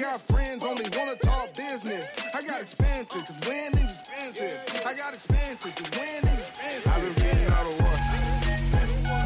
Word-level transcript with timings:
got 0.00 0.18
friends 0.18 0.64
only 0.64 0.84
wanna 0.96 1.14
talk 1.16 1.54
business. 1.54 2.08
I 2.34 2.40
got 2.40 2.62
expensive, 2.62 3.22
cause 3.22 3.38
winning's 3.46 4.00
expensive. 4.00 4.86
I 4.86 4.94
got 4.94 5.12
expensive, 5.12 5.74
cause 5.74 5.90
winning's 5.90 6.48
expensive. 6.48 6.90
I've 6.90 7.02
been 7.02 7.14
reading 7.22 7.52
all 7.52 7.64
the 7.70 7.82
war. 7.82 7.96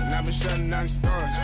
And 0.03 0.15
I've 0.15 0.25
been 0.25 0.35
shutting 0.35 0.71
down 0.71 0.83
the 0.83 0.89
stores. 0.89 1.37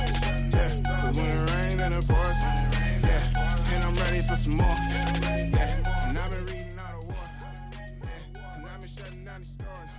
Yeah, 0.52 1.00
cause 1.00 1.16
when 1.16 1.30
it 1.30 1.50
rains 1.52 1.80
and 1.80 1.94
it 1.94 2.08
pours. 2.08 2.38
Yeah, 2.42 3.74
and 3.74 3.84
I'm 3.84 3.94
ready 4.02 4.20
for 4.26 4.34
some 4.34 4.56
more. 4.56 4.66
Yeah, 4.66 6.08
and 6.08 6.18
I've 6.18 6.30
been 6.32 6.46
reading 6.46 6.78
all 6.80 7.00
the 7.00 7.06
war. 7.06 7.14
Yeah, 7.38 8.56
and 8.56 8.66
I've 8.66 8.80
been 8.80 8.88
shutting 8.90 9.24
down 9.24 9.40
the 9.42 9.46
stores. 9.46 9.92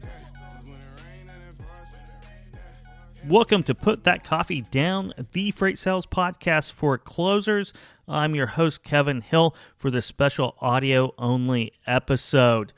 Yeah, 0.00 0.08
cause 0.32 0.64
when 0.64 0.80
it 0.80 1.02
rains 1.04 1.28
and 1.28 1.42
it 1.50 1.58
pours. 1.58 3.30
Welcome 3.30 3.62
to 3.64 3.74
Put 3.74 4.04
That 4.04 4.24
Coffee 4.24 4.62
Down, 4.62 5.12
the 5.32 5.50
Freight 5.50 5.78
Sales 5.78 6.06
Podcast 6.06 6.72
for 6.72 6.96
Closers. 6.96 7.74
I'm 8.10 8.34
your 8.34 8.48
host, 8.48 8.82
Kevin 8.82 9.20
Hill, 9.20 9.54
for 9.76 9.88
this 9.88 10.04
special 10.04 10.56
audio 10.60 11.14
only 11.16 11.72
episode. 11.86 12.72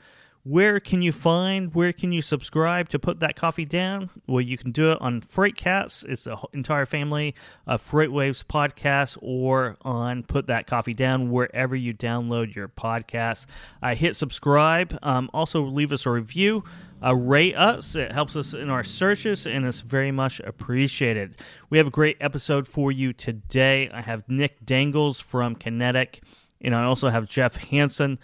Where 0.45 0.81
can 0.81 1.01
you 1.01 1.13
find, 1.13 1.73
where 1.73 1.93
can 1.93 2.11
you 2.11 2.21
subscribe 2.21 2.89
to 2.89 2.99
Put 2.99 3.21
That 3.21 3.37
Coffee 3.37 3.63
Down? 3.63 4.09
Well, 4.27 4.41
you 4.41 4.57
can 4.57 4.73
do 4.73 4.91
it 4.91 4.97
on 4.99 5.21
Freightcast. 5.21 6.03
It's 6.09 6.25
the 6.25 6.37
entire 6.51 6.85
family 6.85 7.33
of 7.65 7.81
Freight 7.81 8.11
Waves 8.11 8.43
podcasts 8.43 9.17
or 9.21 9.77
on 9.83 10.23
Put 10.23 10.47
That 10.47 10.67
Coffee 10.67 10.93
Down 10.93 11.31
wherever 11.31 11.77
you 11.77 11.93
download 11.93 12.53
your 12.53 12.67
podcast. 12.67 13.45
Uh, 13.81 13.95
hit 13.95 14.17
subscribe. 14.17 14.99
Um, 15.01 15.29
also, 15.33 15.61
leave 15.61 15.93
us 15.93 16.05
a 16.05 16.09
review. 16.09 16.65
Uh, 17.01 17.15
rate 17.15 17.55
us. 17.55 17.95
It 17.95 18.11
helps 18.11 18.35
us 18.35 18.53
in 18.53 18.69
our 18.69 18.83
searches 18.83 19.47
and 19.47 19.65
it's 19.65 19.79
very 19.79 20.11
much 20.11 20.41
appreciated. 20.41 21.37
We 21.69 21.77
have 21.77 21.87
a 21.87 21.91
great 21.91 22.17
episode 22.19 22.67
for 22.67 22.91
you 22.91 23.13
today. 23.13 23.89
I 23.93 24.01
have 24.01 24.27
Nick 24.27 24.65
Dangles 24.65 25.21
from 25.21 25.55
Kinetic, 25.55 26.21
and 26.59 26.75
I 26.75 26.83
also 26.83 27.07
have 27.07 27.29
Jeff 27.29 27.55
Hanson 27.55 28.19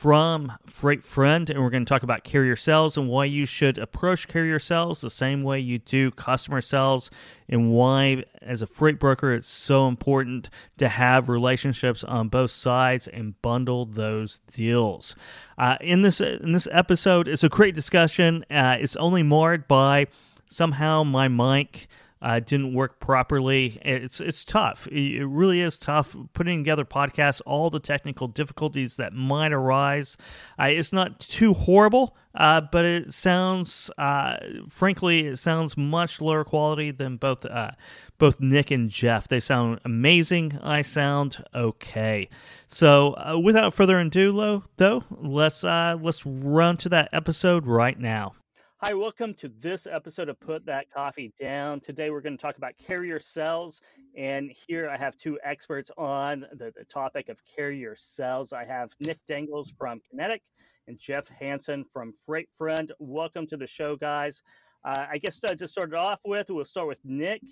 from 0.00 0.50
Freight 0.64 1.04
Friend, 1.04 1.50
and 1.50 1.62
we're 1.62 1.68
going 1.68 1.84
to 1.84 1.88
talk 1.88 2.02
about 2.02 2.24
carrier 2.24 2.56
sales 2.56 2.96
and 2.96 3.06
why 3.06 3.26
you 3.26 3.44
should 3.44 3.76
approach 3.76 4.28
carrier 4.28 4.58
sales 4.58 5.02
the 5.02 5.10
same 5.10 5.42
way 5.42 5.60
you 5.60 5.78
do 5.78 6.10
customer 6.12 6.62
sales, 6.62 7.10
and 7.50 7.70
why, 7.70 8.24
as 8.40 8.62
a 8.62 8.66
freight 8.66 8.98
broker, 8.98 9.34
it's 9.34 9.46
so 9.46 9.86
important 9.88 10.48
to 10.78 10.88
have 10.88 11.28
relationships 11.28 12.02
on 12.02 12.28
both 12.28 12.50
sides 12.50 13.08
and 13.08 13.42
bundle 13.42 13.84
those 13.84 14.38
deals. 14.38 15.14
Uh, 15.58 15.76
in 15.82 16.00
this 16.00 16.22
in 16.22 16.52
this 16.52 16.66
episode, 16.72 17.28
it's 17.28 17.44
a 17.44 17.50
great 17.50 17.74
discussion. 17.74 18.42
Uh, 18.50 18.78
it's 18.80 18.96
only 18.96 19.22
marred 19.22 19.68
by 19.68 20.06
somehow 20.46 21.02
my 21.04 21.28
mic 21.28 21.88
uh, 22.22 22.38
didn't 22.40 22.74
work 22.74 23.00
properly. 23.00 23.78
It's 23.82 24.20
it's 24.20 24.44
tough. 24.44 24.86
It 24.88 25.24
really 25.24 25.60
is 25.60 25.78
tough 25.78 26.14
putting 26.34 26.60
together 26.60 26.84
podcasts. 26.84 27.40
All 27.46 27.70
the 27.70 27.80
technical 27.80 28.28
difficulties 28.28 28.96
that 28.96 29.12
might 29.14 29.52
arise. 29.52 30.16
Uh, 30.58 30.64
it's 30.64 30.92
not 30.92 31.18
too 31.18 31.54
horrible, 31.54 32.14
uh, 32.34 32.60
but 32.60 32.84
it 32.84 33.14
sounds, 33.14 33.90
uh, 33.96 34.36
frankly, 34.68 35.28
it 35.28 35.38
sounds 35.38 35.76
much 35.76 36.20
lower 36.20 36.44
quality 36.44 36.90
than 36.90 37.16
both 37.16 37.46
uh, 37.46 37.70
both 38.18 38.38
Nick 38.38 38.70
and 38.70 38.90
Jeff. 38.90 39.26
They 39.26 39.40
sound 39.40 39.80
amazing. 39.86 40.58
I 40.62 40.82
sound 40.82 41.42
okay. 41.54 42.28
So 42.66 43.14
uh, 43.14 43.38
without 43.38 43.72
further 43.72 43.98
ado, 43.98 44.32
though, 44.32 44.64
though 44.76 45.04
let's 45.10 45.62
let's 45.62 46.26
run 46.26 46.76
to 46.78 46.90
that 46.90 47.08
episode 47.12 47.66
right 47.66 47.98
now. 47.98 48.34
Hi, 48.82 48.94
welcome 48.94 49.34
to 49.34 49.50
this 49.60 49.86
episode 49.86 50.30
of 50.30 50.40
Put 50.40 50.64
That 50.64 50.90
Coffee 50.90 51.34
Down. 51.38 51.80
Today 51.80 52.08
we're 52.08 52.22
going 52.22 52.38
to 52.38 52.40
talk 52.40 52.56
about 52.56 52.72
carrier 52.78 53.20
sales, 53.20 53.82
and 54.16 54.50
here 54.66 54.88
I 54.88 54.96
have 54.96 55.18
two 55.18 55.38
experts 55.44 55.90
on 55.98 56.46
the, 56.54 56.72
the 56.74 56.84
topic 56.84 57.28
of 57.28 57.36
carrier 57.44 57.94
sales. 57.94 58.54
I 58.54 58.64
have 58.64 58.88
Nick 58.98 59.18
Dangles 59.28 59.70
from 59.76 60.00
Kinetic 60.08 60.40
and 60.88 60.98
Jeff 60.98 61.28
Hanson 61.28 61.84
from 61.92 62.14
Freight 62.24 62.48
Friend. 62.56 62.90
Welcome 62.98 63.46
to 63.48 63.58
the 63.58 63.66
show, 63.66 63.96
guys. 63.96 64.42
Uh, 64.82 65.04
I 65.12 65.18
guess 65.18 65.38
to 65.40 65.68
start 65.68 65.90
it 65.90 65.98
off 65.98 66.20
with, 66.24 66.48
we'll 66.48 66.64
start 66.64 66.88
with 66.88 67.04
Nick. 67.04 67.42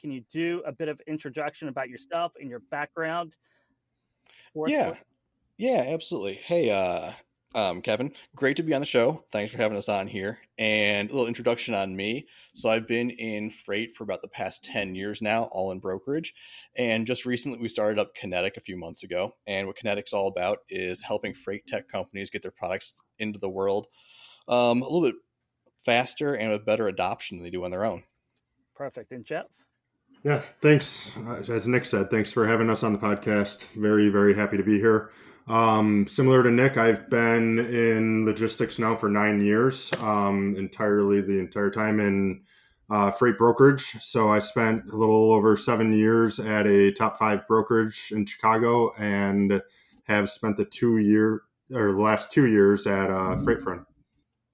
Can 0.00 0.10
you 0.10 0.24
do 0.32 0.64
a 0.66 0.72
bit 0.72 0.88
of 0.88 1.00
introduction 1.06 1.68
about 1.68 1.90
yourself 1.90 2.32
and 2.40 2.50
your 2.50 2.60
background? 2.72 3.36
Yeah, 4.66 4.94
yeah, 5.58 5.84
absolutely. 5.86 6.40
Hey, 6.44 6.70
uh, 6.70 7.12
um, 7.54 7.82
Kevin, 7.82 8.12
great 8.34 8.56
to 8.56 8.62
be 8.62 8.74
on 8.74 8.80
the 8.80 8.86
show. 8.86 9.24
Thanks 9.30 9.52
for 9.52 9.58
having 9.58 9.76
us 9.76 9.88
on 9.88 10.06
here. 10.06 10.38
And 10.58 11.08
a 11.08 11.12
little 11.12 11.28
introduction 11.28 11.74
on 11.74 11.94
me. 11.94 12.26
So 12.54 12.68
I've 12.68 12.86
been 12.88 13.10
in 13.10 13.50
freight 13.50 13.94
for 13.94 14.04
about 14.04 14.22
the 14.22 14.28
past 14.28 14.64
10 14.64 14.94
years 14.94 15.20
now, 15.20 15.44
all 15.52 15.72
in 15.72 15.80
brokerage. 15.80 16.34
And 16.76 17.06
just 17.06 17.26
recently 17.26 17.58
we 17.58 17.68
started 17.68 17.98
up 17.98 18.14
Kinetic 18.14 18.56
a 18.56 18.62
few 18.62 18.76
months 18.76 19.02
ago. 19.02 19.34
And 19.46 19.66
what 19.66 19.76
Kinetic's 19.76 20.12
all 20.12 20.28
about 20.28 20.60
is 20.68 21.02
helping 21.02 21.34
freight 21.34 21.66
tech 21.66 21.88
companies 21.88 22.30
get 22.30 22.42
their 22.42 22.50
products 22.50 22.94
into 23.18 23.38
the 23.38 23.50
world 23.50 23.86
um, 24.48 24.82
a 24.82 24.84
little 24.84 25.02
bit 25.02 25.16
faster 25.84 26.34
and 26.34 26.50
with 26.50 26.64
better 26.64 26.88
adoption 26.88 27.38
than 27.38 27.44
they 27.44 27.50
do 27.50 27.64
on 27.64 27.70
their 27.70 27.84
own. 27.84 28.04
Perfect. 28.74 29.12
And 29.12 29.24
Jeff? 29.24 29.46
Yeah, 30.24 30.42
thanks. 30.60 31.10
Uh, 31.26 31.42
As 31.48 31.66
Nick 31.66 31.84
said, 31.84 32.10
thanks 32.10 32.32
for 32.32 32.46
having 32.46 32.70
us 32.70 32.82
on 32.82 32.92
the 32.92 32.98
podcast. 32.98 33.66
Very, 33.74 34.08
very 34.08 34.34
happy 34.34 34.56
to 34.56 34.62
be 34.62 34.78
here. 34.78 35.10
Um, 35.48 36.06
similar 36.06 36.42
to 36.42 36.50
Nick, 36.50 36.76
I've 36.76 37.10
been 37.10 37.58
in 37.58 38.24
logistics 38.24 38.78
now 38.78 38.94
for 38.94 39.08
nine 39.08 39.44
years, 39.44 39.90
um, 40.00 40.54
entirely 40.56 41.20
the 41.20 41.38
entire 41.38 41.70
time 41.70 42.00
in 42.00 42.42
uh, 42.90 43.10
freight 43.10 43.38
brokerage. 43.38 43.96
So 44.00 44.30
I 44.30 44.38
spent 44.38 44.84
a 44.92 44.96
little 44.96 45.32
over 45.32 45.56
seven 45.56 45.92
years 45.92 46.38
at 46.38 46.66
a 46.66 46.92
top 46.92 47.18
five 47.18 47.46
brokerage 47.48 48.12
in 48.12 48.26
Chicago 48.26 48.92
and 48.98 49.60
have 50.04 50.30
spent 50.30 50.56
the 50.56 50.64
two 50.64 50.98
year 50.98 51.42
or 51.74 51.92
the 51.92 52.00
last 52.00 52.30
two 52.30 52.46
years 52.46 52.86
at 52.86 53.10
uh, 53.10 53.40
Freight 53.40 53.62
Friend. 53.62 53.84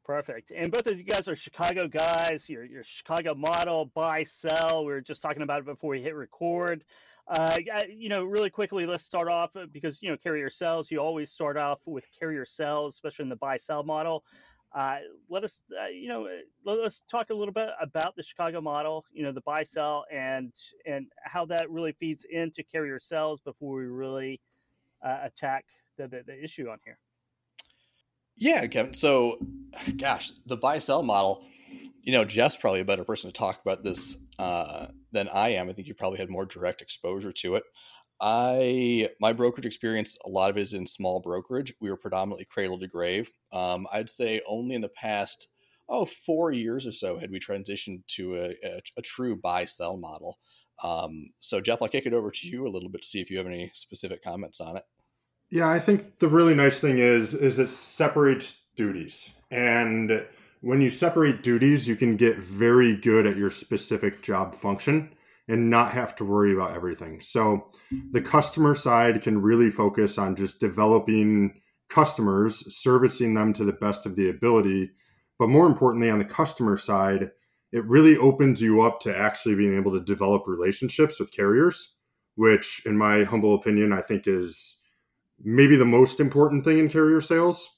Perfect. 0.04 0.52
And 0.56 0.72
both 0.72 0.86
of 0.86 0.96
you 0.96 1.04
guys 1.04 1.28
are 1.28 1.36
Chicago 1.36 1.86
guys. 1.86 2.48
You're, 2.48 2.64
you're 2.64 2.84
Chicago 2.84 3.34
model, 3.34 3.86
buy, 3.94 4.24
sell. 4.24 4.84
We 4.86 4.92
were 4.92 5.02
just 5.02 5.20
talking 5.20 5.42
about 5.42 5.58
it 5.58 5.66
before 5.66 5.90
we 5.90 6.00
hit 6.00 6.14
record. 6.14 6.84
Uh, 7.28 7.58
you 7.94 8.08
know, 8.08 8.24
really 8.24 8.48
quickly, 8.48 8.86
let's 8.86 9.04
start 9.04 9.28
off 9.28 9.54
uh, 9.54 9.66
because, 9.70 10.00
you 10.00 10.10
know, 10.10 10.16
carrier 10.16 10.48
sales, 10.48 10.90
you 10.90 10.98
always 10.98 11.30
start 11.30 11.58
off 11.58 11.78
with 11.84 12.04
carrier 12.18 12.46
sales, 12.46 12.94
especially 12.94 13.24
in 13.24 13.28
the 13.28 13.36
buy 13.36 13.58
sell 13.58 13.82
model. 13.82 14.24
Uh, 14.74 14.96
let 15.28 15.44
us, 15.44 15.60
uh, 15.82 15.88
you 15.88 16.08
know, 16.08 16.26
uh, 16.26 16.30
let 16.64 16.78
us 16.78 17.02
talk 17.10 17.28
a 17.30 17.34
little 17.34 17.52
bit 17.52 17.68
about 17.82 18.16
the 18.16 18.22
Chicago 18.22 18.60
model, 18.60 19.04
you 19.12 19.22
know, 19.22 19.32
the 19.32 19.42
buy 19.42 19.62
sell 19.62 20.04
and, 20.10 20.52
and 20.86 21.06
how 21.22 21.44
that 21.44 21.70
really 21.70 21.92
feeds 21.92 22.24
into 22.30 22.62
carrier 22.62 22.98
sales 22.98 23.40
before 23.40 23.76
we 23.76 23.84
really 23.84 24.40
uh, 25.04 25.18
attack 25.24 25.66
the, 25.98 26.08
the, 26.08 26.22
the 26.26 26.42
issue 26.42 26.68
on 26.68 26.78
here. 26.84 26.98
Yeah, 28.36 28.66
Kevin. 28.68 28.94
So, 28.94 29.38
gosh, 29.96 30.32
the 30.46 30.56
buy 30.56 30.78
sell 30.78 31.02
model, 31.02 31.44
you 32.02 32.12
know, 32.12 32.24
Jeff's 32.24 32.56
probably 32.56 32.80
a 32.80 32.84
better 32.84 33.04
person 33.04 33.30
to 33.30 33.36
talk 33.36 33.60
about 33.60 33.84
this 33.84 34.16
uh, 34.38 34.86
than 35.12 35.28
I 35.28 35.50
am. 35.50 35.68
I 35.68 35.72
think 35.72 35.88
you 35.88 35.94
probably 35.94 36.18
had 36.18 36.30
more 36.30 36.46
direct 36.46 36.82
exposure 36.82 37.32
to 37.32 37.56
it. 37.56 37.64
I 38.20 39.10
my 39.20 39.32
brokerage 39.32 39.66
experience, 39.66 40.16
a 40.24 40.28
lot 40.28 40.50
of 40.50 40.56
it 40.56 40.62
is 40.62 40.74
in 40.74 40.86
small 40.86 41.20
brokerage. 41.20 41.74
We 41.80 41.90
were 41.90 41.96
predominantly 41.96 42.46
cradle 42.46 42.78
to 42.80 42.88
grave. 42.88 43.30
Um, 43.52 43.86
I'd 43.92 44.08
say 44.08 44.40
only 44.46 44.74
in 44.74 44.80
the 44.80 44.88
past 44.88 45.48
oh 45.88 46.04
four 46.04 46.50
years 46.52 46.86
or 46.86 46.92
so 46.92 47.18
had 47.18 47.30
we 47.30 47.38
transitioned 47.38 48.02
to 48.08 48.34
a, 48.34 48.54
a, 48.64 48.80
a 48.98 49.02
true 49.02 49.36
buy 49.36 49.64
sell 49.64 49.96
model. 49.96 50.38
Um, 50.82 51.30
so 51.40 51.60
Jeff, 51.60 51.80
I'll 51.80 51.88
kick 51.88 52.06
it 52.06 52.12
over 52.12 52.30
to 52.30 52.46
you 52.48 52.66
a 52.66 52.68
little 52.68 52.88
bit 52.88 53.02
to 53.02 53.08
see 53.08 53.20
if 53.20 53.30
you 53.30 53.38
have 53.38 53.46
any 53.46 53.70
specific 53.74 54.22
comments 54.22 54.60
on 54.60 54.76
it. 54.76 54.84
Yeah, 55.50 55.68
I 55.68 55.80
think 55.80 56.18
the 56.18 56.28
really 56.28 56.54
nice 56.54 56.78
thing 56.78 56.98
is 56.98 57.34
is 57.34 57.58
it 57.58 57.70
separates 57.70 58.62
duties. 58.76 59.30
And 59.50 60.26
when 60.60 60.80
you 60.80 60.90
separate 60.90 61.42
duties, 61.42 61.86
you 61.86 61.96
can 61.96 62.16
get 62.16 62.38
very 62.38 62.96
good 62.96 63.26
at 63.26 63.36
your 63.36 63.50
specific 63.50 64.22
job 64.22 64.54
function 64.54 65.14
and 65.48 65.70
not 65.70 65.92
have 65.92 66.14
to 66.16 66.24
worry 66.24 66.52
about 66.52 66.74
everything. 66.74 67.20
So 67.20 67.70
the 68.12 68.20
customer 68.20 68.74
side 68.74 69.22
can 69.22 69.40
really 69.40 69.70
focus 69.70 70.18
on 70.18 70.36
just 70.36 70.60
developing 70.60 71.60
customers, 71.88 72.64
servicing 72.76 73.34
them 73.34 73.52
to 73.54 73.64
the 73.64 73.72
best 73.72 74.04
of 74.04 74.14
the 74.14 74.28
ability, 74.28 74.90
but 75.38 75.48
more 75.48 75.66
importantly 75.66 76.10
on 76.10 76.18
the 76.18 76.24
customer 76.24 76.76
side, 76.76 77.30
it 77.72 77.84
really 77.84 78.16
opens 78.16 78.60
you 78.60 78.82
up 78.82 79.00
to 79.00 79.16
actually 79.16 79.54
being 79.54 79.76
able 79.76 79.92
to 79.92 80.04
develop 80.04 80.46
relationships 80.46 81.18
with 81.18 81.32
carriers, 81.32 81.94
which 82.34 82.82
in 82.84 82.96
my 82.96 83.24
humble 83.24 83.54
opinion 83.54 83.92
I 83.92 84.02
think 84.02 84.26
is 84.26 84.76
maybe 85.42 85.76
the 85.76 85.84
most 85.84 86.20
important 86.20 86.64
thing 86.64 86.78
in 86.78 86.88
carrier 86.88 87.20
sales 87.20 87.76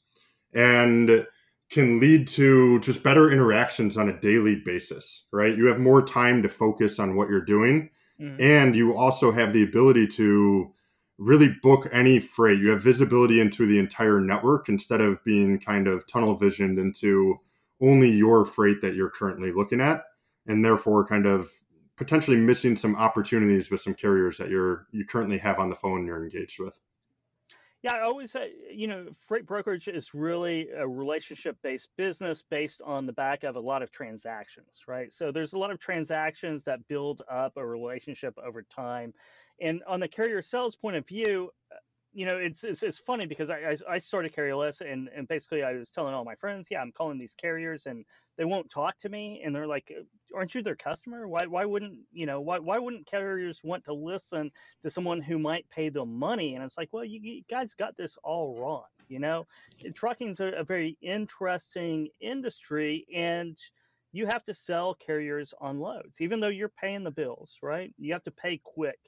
and 0.55 1.27
can 1.71 2.01
lead 2.01 2.27
to 2.27 2.81
just 2.81 3.03
better 3.03 3.31
interactions 3.31 3.97
on 3.97 4.09
a 4.09 4.21
daily 4.21 4.57
basis, 4.57 5.27
right? 5.33 5.57
You 5.57 5.67
have 5.67 5.79
more 5.79 6.03
time 6.03 6.43
to 6.43 6.49
focus 6.49 6.99
on 6.99 7.15
what 7.15 7.29
you're 7.29 7.45
doing. 7.45 7.91
Mhm. 8.21 8.41
And 8.41 8.77
you 8.77 8.97
also 8.97 9.31
have 9.31 9.53
the 9.53 9.63
ability 9.63 10.09
to 10.09 10.73
really 11.19 11.55
book 11.63 11.89
any 11.93 12.19
freight. 12.19 12.59
You 12.59 12.71
have 12.71 12.83
visibility 12.83 13.41
into 13.41 13.67
the 13.67 13.79
entire 13.79 14.21
network 14.21 14.69
instead 14.69 15.01
of 15.01 15.23
being 15.25 15.61
kind 15.61 15.87
of 15.87 16.07
tunnel 16.07 16.35
visioned 16.37 16.79
into 16.79 17.39
only 17.81 18.11
your 18.11 18.45
freight 18.45 18.81
that 18.83 18.95
you're 18.95 19.11
currently 19.11 19.53
looking 19.53 19.81
at. 19.81 20.05
And 20.47 20.65
therefore, 20.65 21.07
kind 21.07 21.27
of 21.27 21.51
potentially 21.97 22.39
missing 22.39 22.75
some 22.77 22.97
opportunities 22.97 23.71
with 23.71 23.81
some 23.81 23.95
carriers 23.95 24.39
that 24.39 24.49
you're 24.49 24.87
you 24.91 25.05
currently 25.05 25.39
have 25.39 25.59
on 25.59 25.69
the 25.69 25.77
phone 25.77 26.07
you're 26.07 26.23
engaged 26.25 26.59
with. 26.59 26.81
Yeah, 27.83 27.95
I 27.95 28.01
always 28.03 28.31
say, 28.31 28.53
you 28.71 28.87
know, 28.89 29.09
freight 29.19 29.47
brokerage 29.47 29.89
is 29.89 30.13
really 30.13 30.69
a 30.69 30.87
relationship 30.87 31.57
based 31.63 31.89
business 31.97 32.43
based 32.43 32.83
on 32.83 33.07
the 33.07 33.13
back 33.13 33.43
of 33.43 33.57
a 33.57 33.61
lot 33.61 33.83
of 33.83 33.91
transactions, 33.91 34.83
right? 34.87 35.11
So 35.11 35.33
there's 35.33 35.55
a 35.55 35.59
lot 35.59 35.71
of 35.71 35.79
transactions 35.79 36.65
that 36.65 36.87
build 36.89 37.23
up 37.31 37.57
a 37.57 37.67
relationship 37.67 38.37
over 38.37 38.63
time. 38.63 39.15
And 39.63 39.83
on 39.87 39.99
the 40.01 40.09
carrier 40.09 40.43
sales 40.43 40.77
point 40.77 40.97
of 40.97 41.07
view, 41.07 41.53
uh, 41.73 41.77
you 42.13 42.27
know, 42.27 42.37
it's, 42.37 42.65
it's, 42.65 42.83
it's 42.83 42.99
funny 42.99 43.25
because 43.25 43.49
I, 43.49 43.71
I, 43.71 43.77
I 43.89 43.99
started 43.99 44.35
Carrierless 44.35 44.83
and, 44.83 45.09
and 45.09 45.27
basically 45.27 45.63
I 45.63 45.73
was 45.73 45.91
telling 45.91 46.13
all 46.13 46.25
my 46.25 46.35
friends, 46.35 46.69
yeah, 46.71 46.83
I'm 46.83 46.93
calling 46.93 47.17
these 47.19 47.35
carriers 47.35 47.87
and 47.87 48.05
they 48.37 48.45
won't 48.45 48.69
talk 48.71 48.99
to 48.99 49.09
me. 49.09 49.43
And 49.43 49.55
they're 49.55 49.67
like, 49.67 49.91
aren't 50.35 50.55
you 50.55 50.63
their 50.63 50.77
customer? 50.77 51.29
Why, 51.29 51.47
why 51.47 51.65
wouldn't, 51.65 51.99
you 52.13 52.27
know, 52.27 52.41
why, 52.41 52.59
why 52.59 52.79
wouldn't 52.79 53.07
carriers 53.07 53.61
want 53.63 53.85
to 53.85 53.93
listen 53.93 54.51
to 54.83 54.91
someone 54.91 55.21
who 55.21 55.39
might 55.39 55.69
pay 55.71 55.89
them 55.89 56.19
money? 56.19 56.55
And 56.55 56.65
it's 56.65 56.79
like, 56.79 56.89
well, 56.93 57.05
you, 57.05 57.21
you 57.23 57.43
guys 57.51 57.75
got 57.75 57.97
this 57.97 58.17
all 58.23 58.59
wrong. 58.59 58.85
You 59.09 59.19
know, 59.19 59.47
trucking's 59.95 60.41
a, 60.41 60.47
a 60.49 60.65
very 60.65 60.97
interesting 61.01 62.09
industry 62.21 63.07
and 63.13 63.57
you 64.13 64.27
have 64.27 64.45
to 64.45 64.55
sell 64.55 64.95
carriers 64.95 65.55
on 65.61 65.79
loads, 65.81 66.21
even 66.21 66.41
though 66.41 66.49
you're 66.49 66.69
paying 66.69 67.05
the 67.05 67.11
bills, 67.11 67.59
right? 67.63 67.93
You 67.99 68.13
have 68.13 68.25
to 68.25 68.31
pay 68.31 68.61
quick 68.63 68.99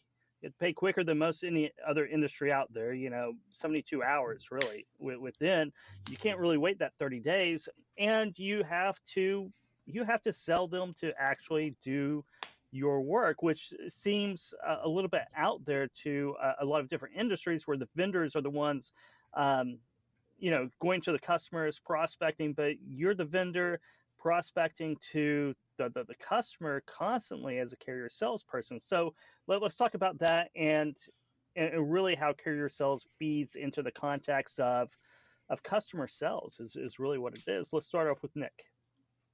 it 0.42 0.58
pay 0.58 0.72
quicker 0.72 1.04
than 1.04 1.18
most 1.18 1.44
any 1.44 1.70
other 1.86 2.06
industry 2.06 2.52
out 2.52 2.72
there. 2.72 2.92
You 2.92 3.10
know, 3.10 3.34
72 3.52 4.02
hours 4.02 4.48
really 4.50 4.86
within. 4.98 5.72
You 6.10 6.16
can't 6.16 6.38
really 6.38 6.58
wait 6.58 6.78
that 6.80 6.92
30 6.98 7.20
days, 7.20 7.68
and 7.98 8.36
you 8.38 8.64
have 8.64 8.98
to 9.14 9.50
you 9.86 10.04
have 10.04 10.22
to 10.22 10.32
sell 10.32 10.66
them 10.68 10.94
to 11.00 11.12
actually 11.18 11.74
do 11.82 12.24
your 12.70 13.02
work, 13.02 13.42
which 13.42 13.74
seems 13.88 14.54
a 14.82 14.88
little 14.88 15.10
bit 15.10 15.24
out 15.36 15.64
there 15.64 15.88
to 16.02 16.34
a 16.60 16.64
lot 16.64 16.80
of 16.80 16.88
different 16.88 17.14
industries 17.16 17.66
where 17.66 17.76
the 17.76 17.88
vendors 17.94 18.34
are 18.34 18.40
the 18.40 18.50
ones, 18.50 18.92
um, 19.34 19.78
you 20.38 20.50
know, 20.50 20.68
going 20.80 21.00
to 21.02 21.12
the 21.12 21.18
customers, 21.18 21.78
prospecting, 21.84 22.54
but 22.54 22.72
you're 22.82 23.14
the 23.14 23.24
vendor 23.24 23.78
prospecting 24.18 24.96
to 25.12 25.54
the, 25.76 25.90
the, 25.90 26.04
the 26.04 26.14
customer 26.14 26.82
constantly 26.86 27.58
as 27.58 27.72
a 27.72 27.76
carrier 27.76 28.08
salesperson. 28.08 28.80
So 28.80 29.12
let, 29.48 29.62
us 29.62 29.74
talk 29.74 29.94
about 29.94 30.18
that 30.20 30.50
and, 30.56 30.96
and 31.56 31.92
really 31.92 32.14
how 32.14 32.32
carrier 32.32 32.70
sales 32.70 33.06
feeds 33.18 33.56
into 33.56 33.82
the 33.82 33.92
context 33.92 34.58
of 34.60 34.88
of 35.50 35.62
customer 35.62 36.08
sales 36.08 36.58
is, 36.60 36.76
is 36.76 36.98
really 36.98 37.18
what 37.18 37.36
it 37.36 37.44
is. 37.46 37.68
Let's 37.72 37.86
start 37.86 38.08
off 38.08 38.22
with 38.22 38.34
Nick. 38.34 38.64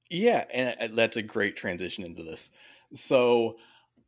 Yeah, 0.09 0.45
and 0.51 0.95
that's 0.97 1.17
a 1.17 1.21
great 1.21 1.55
transition 1.55 2.03
into 2.03 2.23
this. 2.23 2.51
So 2.93 3.57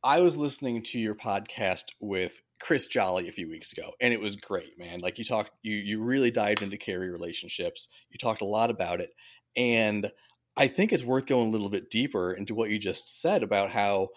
I 0.03 0.21
was 0.21 0.36
listening 0.36 0.81
to 0.83 1.00
your 1.00 1.13
podcast 1.13 1.86
with 2.00 2.42
Chris 2.59 2.88
Jolly 2.88 3.30
a 3.30 3.31
few 3.31 3.48
weeks 3.48 3.71
ago, 3.71 3.92
and 4.01 4.13
it 4.13 4.19
was 4.19 4.36
great, 4.36 4.80
man. 4.80 5.00
Like 5.00 5.19
you 5.19 5.24
talked, 5.24 5.51
you 5.62 5.75
you 5.75 6.01
really 6.01 6.31
dived 6.31 6.63
into 6.63 6.77
carrier 6.77 7.12
relationships. 7.12 7.88
You 8.09 8.18
talked 8.18 8.42
a 8.42 8.45
lot 8.45 8.71
about 8.71 9.00
it, 9.00 9.12
and 9.56 10.12
I 10.57 10.68
think 10.68 10.92
it's 10.92 11.03
worth 11.03 11.27
going 11.27 11.48
a 11.48 11.51
little 11.51 11.69
bit 11.69 11.89
deeper 11.89 12.33
into 12.33 12.56
what 12.56 12.69
you 12.71 12.80
just 12.80 13.21
said 13.21 13.44
about 13.44 13.71
how, 13.71 14.09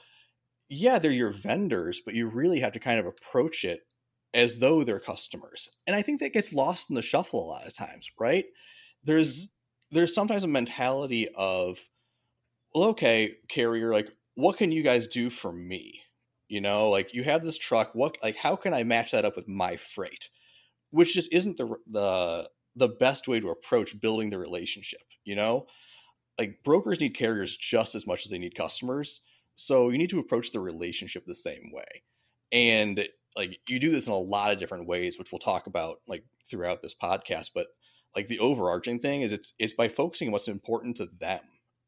yeah, 0.68 0.98
they're 0.98 1.10
your 1.10 1.32
vendors, 1.32 2.00
but 2.04 2.14
you 2.14 2.28
really 2.28 2.60
have 2.60 2.72
to 2.72 2.80
kind 2.80 2.98
of 2.98 3.06
approach 3.06 3.64
it 3.64 3.80
as 4.32 4.58
though 4.58 4.82
they're 4.82 5.00
customers. 5.00 5.68
And 5.86 5.94
I 5.94 6.02
think 6.02 6.20
that 6.20 6.32
gets 6.32 6.52
lost 6.52 6.90
in 6.90 6.96
the 6.96 7.02
shuffle 7.02 7.44
a 7.44 7.50
lot 7.50 7.66
of 7.66 7.74
times, 7.74 8.10
right? 8.18 8.46
There's 9.04 9.48
mm-hmm. 9.48 9.50
There's 9.90 10.14
sometimes 10.14 10.44
a 10.44 10.48
mentality 10.48 11.28
of, 11.34 11.78
well, 12.74 12.90
okay, 12.90 13.36
carrier, 13.48 13.92
like, 13.92 14.08
what 14.34 14.56
can 14.56 14.72
you 14.72 14.82
guys 14.82 15.06
do 15.06 15.30
for 15.30 15.52
me? 15.52 16.00
You 16.48 16.60
know, 16.60 16.90
like 16.90 17.14
you 17.14 17.24
have 17.24 17.42
this 17.42 17.58
truck, 17.58 17.94
what 17.94 18.18
like 18.22 18.36
how 18.36 18.54
can 18.54 18.74
I 18.74 18.84
match 18.84 19.12
that 19.12 19.24
up 19.24 19.34
with 19.34 19.48
my 19.48 19.76
freight? 19.76 20.28
Which 20.90 21.14
just 21.14 21.32
isn't 21.32 21.56
the 21.56 21.74
the 21.90 22.50
the 22.76 22.88
best 22.88 23.26
way 23.26 23.40
to 23.40 23.48
approach 23.48 24.00
building 24.00 24.30
the 24.30 24.38
relationship, 24.38 25.02
you 25.24 25.36
know? 25.36 25.66
like 26.38 26.62
brokers 26.64 27.00
need 27.00 27.14
carriers 27.14 27.56
just 27.56 27.94
as 27.94 28.06
much 28.06 28.24
as 28.24 28.30
they 28.30 28.38
need 28.38 28.54
customers. 28.54 29.20
So 29.56 29.90
you 29.90 29.98
need 29.98 30.10
to 30.10 30.18
approach 30.18 30.50
the 30.50 30.60
relationship 30.60 31.26
the 31.26 31.34
same 31.34 31.70
way. 31.72 32.02
And 32.52 33.08
like 33.36 33.58
you 33.68 33.78
do 33.78 33.90
this 33.90 34.06
in 34.06 34.12
a 34.12 34.18
lot 34.18 34.52
of 34.52 34.58
different 34.58 34.88
ways, 34.88 35.18
which 35.18 35.30
we'll 35.30 35.38
talk 35.38 35.66
about 35.66 35.98
like 36.08 36.24
throughout 36.48 36.82
this 36.82 36.94
podcast. 36.94 37.50
But 37.54 37.68
like 38.14 38.28
the 38.28 38.38
overarching 38.38 38.98
thing 39.00 39.22
is 39.22 39.32
it's 39.32 39.52
it's 39.58 39.72
by 39.72 39.88
focusing 39.88 40.28
on 40.28 40.32
what's 40.32 40.48
important 40.48 40.96
to 40.96 41.08
them 41.18 41.40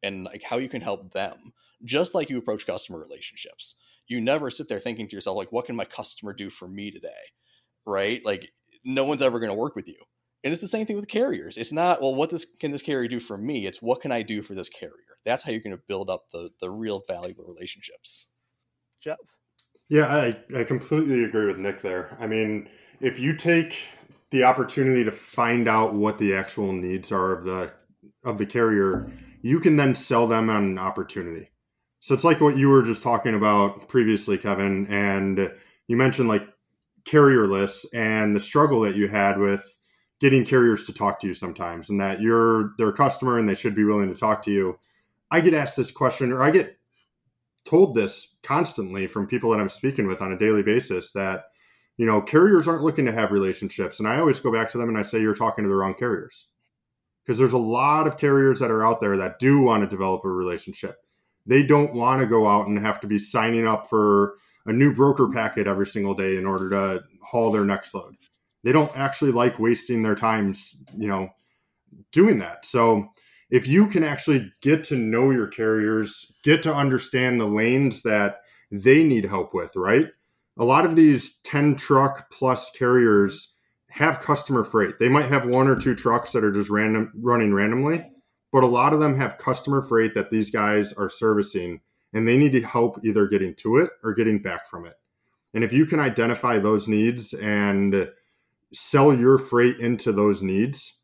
and 0.03 0.25
like 0.25 0.43
how 0.43 0.59
you 0.59 0.69
can 0.69 0.81
help 0.83 1.13
them, 1.13 1.53
just 1.85 2.15
like 2.15 2.31
you 2.31 2.39
approach 2.39 2.67
customer 2.67 2.99
relationships. 2.99 3.77
You 4.09 4.21
never 4.21 4.51
sit 4.51 4.69
there 4.69 4.79
thinking 4.79 5.09
to 5.09 5.17
yourself, 5.17 5.37
like, 5.37 5.51
what 5.51 5.67
can 5.67 5.75
my 5.75 5.85
customer 5.85 6.33
do 6.33 6.49
for 6.49 6.69
me 6.69 6.91
today? 6.91 7.09
Right? 7.87 8.25
Like 8.25 8.53
no 8.85 9.05
one's 9.05 9.23
ever 9.23 9.41
going 9.41 9.51
to 9.51 9.59
work 9.59 9.75
with 9.75 9.89
you. 9.89 9.99
And 10.45 10.53
it's 10.53 10.61
the 10.61 10.69
same 10.69 10.87
thing 10.87 10.95
with 10.97 11.09
carriers. 11.09 11.57
It's 11.57 11.73
not, 11.73 12.01
well, 12.01 12.15
what 12.15 12.31
this 12.31 12.47
can 12.61 12.71
this 12.71 12.83
carrier 12.83 13.09
do 13.09 13.19
for 13.19 13.37
me? 13.37 13.67
It's 13.67 13.83
what 13.83 14.01
can 14.01 14.13
I 14.13 14.23
do 14.23 14.43
for 14.43 14.55
this 14.55 14.69
carrier? 14.69 14.93
That's 15.25 15.43
how 15.43 15.51
you're 15.51 15.61
going 15.61 15.77
to 15.77 15.83
build 15.89 16.09
up 16.09 16.27
the 16.33 16.51
the 16.61 16.71
real 16.71 17.03
valuable 17.09 17.45
relationships. 17.45 18.29
Jeff? 19.03 19.19
Yeah, 19.89 20.07
I, 20.07 20.37
I 20.57 20.65
completely 20.65 21.25
agree 21.25 21.47
with 21.47 21.59
Nick 21.59 21.81
there. 21.81 22.17
I 22.21 22.27
mean, 22.27 22.69
if 23.01 23.19
you 23.19 23.35
take 23.35 23.77
the 24.31 24.45
opportunity 24.45 25.05
to 25.05 25.13
find 25.13 25.69
out 25.69 25.95
what 25.95 26.19
the 26.19 26.35
actual 26.35 26.73
needs 26.73 27.13
are 27.13 27.33
of 27.33 27.45
the 27.45 27.73
of 28.25 28.39
the 28.39 28.47
carrier, 28.47 29.11
you 29.43 29.61
can 29.61 29.77
then 29.77 29.95
sell 29.95 30.27
them 30.27 30.51
on 30.51 30.65
an 30.65 30.79
opportunity. 30.79 31.51
So 32.01 32.15
it's 32.15 32.25
like 32.25 32.41
what 32.41 32.57
you 32.57 32.69
were 32.69 32.83
just 32.83 33.03
talking 33.03 33.35
about 33.35 33.89
previously, 33.89 34.37
Kevin, 34.37 34.87
and 34.89 35.53
you 35.87 35.97
mentioned 35.97 36.29
like 36.29 36.47
carrierless 37.05 37.87
and 37.95 38.35
the 38.35 38.41
struggle 38.41 38.81
that 38.81 38.97
you 38.97 39.09
had 39.09 39.39
with 39.39 39.65
getting 40.21 40.45
carriers 40.45 40.87
to 40.87 40.93
talk 40.93 41.21
to 41.21 41.27
you 41.27 41.35
sometimes 41.35 41.91
and 41.91 42.01
that 42.01 42.21
you're 42.21 42.73
their 42.79 42.93
customer 42.93 43.39
and 43.39 43.49
they 43.49 43.55
should 43.55 43.75
be 43.75 43.85
willing 43.85 44.13
to 44.13 44.19
talk 44.19 44.43
to 44.43 44.51
you. 44.51 44.79
I 45.31 45.41
get 45.41 45.55
asked 45.55 45.77
this 45.77 45.91
question 45.91 46.33
or 46.33 46.43
I 46.43 46.51
get 46.51 46.77
told 47.65 47.95
this 47.95 48.37
constantly 48.43 49.07
from 49.07 49.27
people 49.27 49.51
that 49.51 49.61
I'm 49.61 49.69
speaking 49.69 50.07
with 50.07 50.23
on 50.23 50.33
a 50.33 50.39
daily 50.39 50.63
basis 50.63 51.13
that 51.13 51.45
you 51.97 52.07
know 52.07 52.21
carriers 52.21 52.69
aren't 52.69 52.83
looking 52.83 53.07
to 53.07 53.13
have 53.13 53.33
relationships 53.33 53.99
and 53.99 54.09
I 54.09 54.19
always 54.19 54.41
go 54.41 54.53
back 54.53 54.71
to 54.71 54.79
them 54.79 54.89
and 54.89 54.99
I 54.99 55.03
say 55.03 55.21
you're 55.21 55.35
talking 55.35 55.65
to 55.65 55.69
the 55.69 55.77
wrong 55.77 55.95
carriers. 55.95 56.49
Because 57.25 57.39
there's 57.39 57.55
a 57.55 57.59
lot 57.59 58.07
of 58.07 58.19
carriers 58.19 58.61
that 58.61 58.71
are 58.71 58.87
out 58.87 59.01
there 59.01 59.17
that 59.17 59.41
do 59.41 59.61
want 59.61 59.83
to 59.83 59.89
develop 59.89 60.25
a 60.25 60.29
relationship. 60.29 60.95
They 61.45 61.65
don't 61.65 61.93
want 61.93 62.21
to 62.21 62.27
go 62.27 62.47
out 62.47 62.69
and 62.69 62.79
have 62.79 63.01
to 63.01 63.09
be 63.09 63.19
signing 63.19 63.67
up 63.67 63.89
for 63.89 64.35
a 64.67 64.73
new 64.73 64.95
broker 64.95 65.29
packet 65.29 65.67
every 65.67 65.89
single 65.89 66.15
day 66.15 66.37
in 66.37 66.47
order 66.47 66.71
to 66.71 67.03
haul 67.21 67.51
their 67.51 67.65
next 67.65 67.95
load 67.95 68.15
they 68.67 68.73
don't 68.73 68.91
actually 68.99 69.31
like 69.31 69.61
wasting 69.61 70.03
their 70.03 70.17
times, 70.17 70.75
you 70.97 71.07
know, 71.07 71.29
doing 72.11 72.41
that. 72.41 72.65
So 72.65 73.07
if 73.49 73.69
you 73.69 73.87
can 73.87 74.03
actually 74.03 74.53
get 74.61 74.83
to 74.85 74.97
know 74.97 75.31
your 75.31 75.47
carriers, 75.47 76.33
get 76.43 76.65
to 76.65 76.75
understand 76.75 77.41
the 77.41 77.47
lanes 77.47 78.03
that 78.03 78.41
they 78.73 79.05
need 79.05 79.25
help 79.25 79.55
with, 79.55 79.77
right? 79.77 80.09
A 80.59 80.65
lot 80.65 80.87
of 80.87 80.97
these 80.97 81.37
10 81.45 81.77
truck 81.77 82.31
plus 82.31 82.71
carriers 82.71 83.53
have 83.89 84.21
customer 84.21 84.65
freight. 84.65 84.99
They 84.99 85.09
might 85.09 85.29
have 85.29 85.47
one 85.47 85.69
or 85.69 85.77
two 85.77 85.95
trucks 85.95 86.33
that 86.33 86.45
are 86.45 86.53
just 86.53 86.71
random 86.71 87.13
running 87.17 87.53
randomly, 87.55 88.05
but 88.53 88.65
a 88.65 88.67
lot 88.67 88.93
of 88.93 89.01
them 89.01 89.17
have 89.17 89.39
customer 89.39 89.83
freight 89.83 90.15
that 90.15 90.31
these 90.31 90.51
guys 90.51 90.93
are 90.95 91.09
servicing 91.09 91.81
and 92.13 92.27
they 92.27 92.37
need 92.37 92.55
help 92.65 92.99
either 93.05 93.27
getting 93.27 93.55
to 93.57 93.79
it 93.79 93.91
or 94.03 94.15
getting 94.15 94.41
back 94.41 94.67
from 94.69 94.87
it. 94.87 94.95
And 95.55 95.65
if 95.65 95.73
you 95.73 95.87
can 95.87 96.01
identify 96.01 96.59
those 96.59 96.89
needs 96.89 97.35
and 97.35 98.09
sell 98.73 99.15
your 99.15 99.39
freight 99.39 99.79
into 99.79 100.13
those 100.13 100.43
needs, 100.43 100.99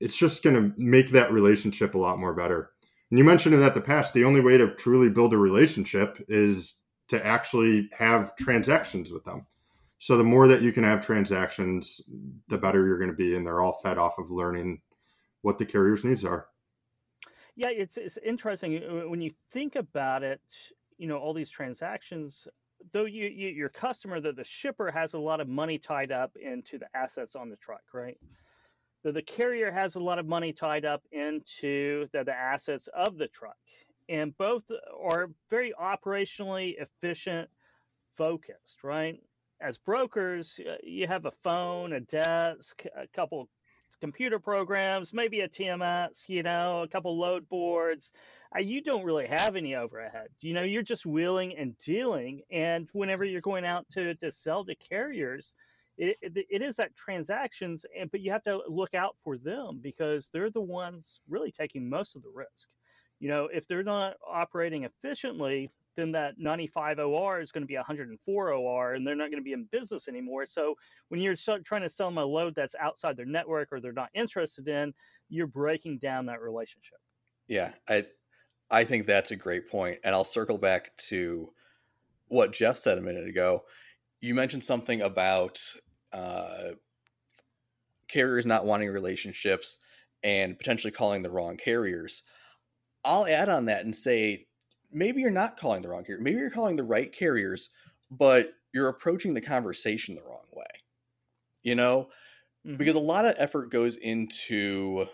it's 0.00 0.16
just 0.16 0.42
going 0.42 0.54
to 0.54 0.72
make 0.76 1.10
that 1.10 1.32
relationship 1.32 1.94
a 1.94 1.98
lot 1.98 2.18
more 2.18 2.34
better. 2.34 2.70
And 3.10 3.18
you 3.18 3.24
mentioned 3.24 3.54
in 3.54 3.60
that 3.60 3.74
the 3.74 3.80
past, 3.80 4.14
the 4.14 4.24
only 4.24 4.40
way 4.40 4.56
to 4.56 4.74
truly 4.74 5.08
build 5.08 5.32
a 5.32 5.38
relationship 5.38 6.24
is 6.28 6.74
to 7.08 7.24
actually 7.24 7.88
have 7.96 8.36
transactions 8.36 9.12
with 9.12 9.24
them. 9.24 9.46
So 9.98 10.16
the 10.16 10.24
more 10.24 10.46
that 10.46 10.62
you 10.62 10.72
can 10.72 10.84
have 10.84 11.04
transactions, 11.04 12.00
the 12.48 12.58
better 12.58 12.86
you're 12.86 12.98
going 12.98 13.10
to 13.10 13.16
be, 13.16 13.34
and 13.34 13.44
they're 13.44 13.60
all 13.60 13.80
fed 13.82 13.98
off 13.98 14.18
of 14.18 14.30
learning 14.30 14.80
what 15.42 15.58
the 15.58 15.66
carrier's 15.66 16.04
needs 16.04 16.24
are. 16.24 16.46
Yeah, 17.56 17.70
it's 17.70 17.96
it's 17.96 18.18
interesting 18.24 18.82
uh, 18.84 19.08
when 19.08 19.20
you 19.20 19.32
think 19.52 19.74
about 19.74 20.22
it. 20.22 20.40
You 20.98 21.08
know, 21.08 21.18
all 21.18 21.34
these 21.34 21.50
transactions 21.50 22.46
though 22.92 23.04
you, 23.04 23.26
you 23.26 23.48
your 23.48 23.68
customer 23.68 24.20
the, 24.20 24.32
the 24.32 24.44
shipper 24.44 24.90
has 24.90 25.14
a 25.14 25.18
lot 25.18 25.40
of 25.40 25.48
money 25.48 25.78
tied 25.78 26.12
up 26.12 26.32
into 26.40 26.78
the 26.78 26.86
assets 26.94 27.34
on 27.34 27.48
the 27.50 27.56
truck 27.56 27.82
right 27.92 28.18
the, 29.02 29.12
the 29.12 29.22
carrier 29.22 29.70
has 29.70 29.94
a 29.94 30.00
lot 30.00 30.18
of 30.18 30.26
money 30.26 30.52
tied 30.52 30.84
up 30.84 31.02
into 31.12 32.06
the, 32.12 32.24
the 32.24 32.34
assets 32.34 32.88
of 32.94 33.16
the 33.16 33.28
truck 33.28 33.56
and 34.08 34.36
both 34.36 34.62
are 35.12 35.30
very 35.50 35.72
operationally 35.80 36.74
efficient 36.78 37.48
focused 38.16 38.82
right 38.82 39.20
as 39.60 39.78
brokers 39.78 40.60
uh, 40.68 40.76
you 40.82 41.06
have 41.06 41.26
a 41.26 41.32
phone 41.42 41.92
a 41.92 42.00
desk 42.00 42.84
a 42.96 43.06
couple 43.08 43.48
computer 44.00 44.38
programs, 44.38 45.12
maybe 45.12 45.40
a 45.40 45.48
TMS, 45.48 46.28
you 46.28 46.42
know, 46.42 46.82
a 46.82 46.88
couple 46.88 47.18
load 47.18 47.48
boards. 47.48 48.12
Uh, 48.54 48.60
you 48.60 48.82
don't 48.82 49.04
really 49.04 49.26
have 49.26 49.56
any 49.56 49.74
overhead. 49.74 50.28
You 50.40 50.54
know, 50.54 50.62
you're 50.62 50.82
just 50.82 51.06
wheeling 51.06 51.56
and 51.56 51.76
dealing. 51.78 52.42
And 52.50 52.88
whenever 52.92 53.24
you're 53.24 53.40
going 53.40 53.64
out 53.64 53.86
to, 53.92 54.14
to 54.16 54.32
sell 54.32 54.64
to 54.64 54.74
carriers, 54.76 55.54
it, 55.96 56.16
it, 56.22 56.46
it 56.48 56.62
is 56.62 56.76
that 56.76 56.94
transactions, 56.94 57.84
and 57.98 58.08
but 58.10 58.20
you 58.20 58.30
have 58.30 58.44
to 58.44 58.62
look 58.68 58.94
out 58.94 59.16
for 59.24 59.36
them 59.36 59.80
because 59.82 60.30
they're 60.32 60.50
the 60.50 60.60
ones 60.60 61.20
really 61.28 61.50
taking 61.50 61.88
most 61.88 62.14
of 62.14 62.22
the 62.22 62.30
risk. 62.32 62.68
You 63.20 63.28
know, 63.28 63.48
if 63.52 63.66
they're 63.66 63.82
not 63.82 64.14
operating 64.26 64.84
efficiently, 64.84 65.70
then 65.96 66.12
that 66.12 66.34
95 66.38 67.00
OR 67.00 67.40
is 67.40 67.50
going 67.50 67.62
to 67.62 67.66
be 67.66 67.74
104 67.74 68.52
OR, 68.52 68.94
and 68.94 69.06
they're 69.06 69.16
not 69.16 69.30
going 69.30 69.42
to 69.42 69.44
be 69.44 69.52
in 69.52 69.64
business 69.72 70.06
anymore. 70.06 70.46
So 70.46 70.76
when 71.08 71.20
you're 71.20 71.34
trying 71.64 71.82
to 71.82 71.88
sell 71.88 72.06
them 72.06 72.18
a 72.18 72.24
load 72.24 72.54
that's 72.54 72.76
outside 72.80 73.16
their 73.16 73.26
network 73.26 73.68
or 73.72 73.80
they're 73.80 73.92
not 73.92 74.10
interested 74.14 74.68
in, 74.68 74.94
you're 75.28 75.48
breaking 75.48 75.98
down 75.98 76.26
that 76.26 76.40
relationship. 76.40 76.98
Yeah, 77.48 77.72
I 77.88 78.04
I 78.70 78.84
think 78.84 79.06
that's 79.06 79.30
a 79.30 79.36
great 79.36 79.68
point, 79.68 79.98
and 80.04 80.14
I'll 80.14 80.24
circle 80.24 80.58
back 80.58 80.96
to 81.08 81.52
what 82.28 82.52
Jeff 82.52 82.76
said 82.76 82.98
a 82.98 83.02
minute 83.02 83.26
ago. 83.26 83.64
You 84.20 84.34
mentioned 84.34 84.62
something 84.62 85.00
about 85.00 85.60
uh, 86.12 86.72
carriers 88.08 88.46
not 88.46 88.66
wanting 88.66 88.90
relationships 88.90 89.78
and 90.22 90.58
potentially 90.58 90.90
calling 90.90 91.22
the 91.22 91.30
wrong 91.30 91.56
carriers. 91.56 92.22
I'll 93.04 93.26
add 93.26 93.48
on 93.48 93.66
that 93.66 93.84
and 93.84 93.94
say 93.94 94.46
maybe 94.92 95.20
you're 95.20 95.30
not 95.30 95.58
calling 95.58 95.82
the 95.82 95.88
wrong 95.88 96.04
carrier. 96.04 96.20
Maybe 96.20 96.38
you're 96.38 96.50
calling 96.50 96.76
the 96.76 96.84
right 96.84 97.12
carriers, 97.12 97.70
but 98.10 98.52
you're 98.72 98.88
approaching 98.88 99.34
the 99.34 99.40
conversation 99.40 100.14
the 100.14 100.22
wrong 100.22 100.46
way. 100.52 100.64
You 101.62 101.74
know, 101.74 102.08
mm-hmm. 102.66 102.76
because 102.76 102.94
a 102.94 103.00
lot 103.00 103.26
of 103.26 103.34
effort 103.38 103.70
goes 103.70 103.96
into 103.96 105.06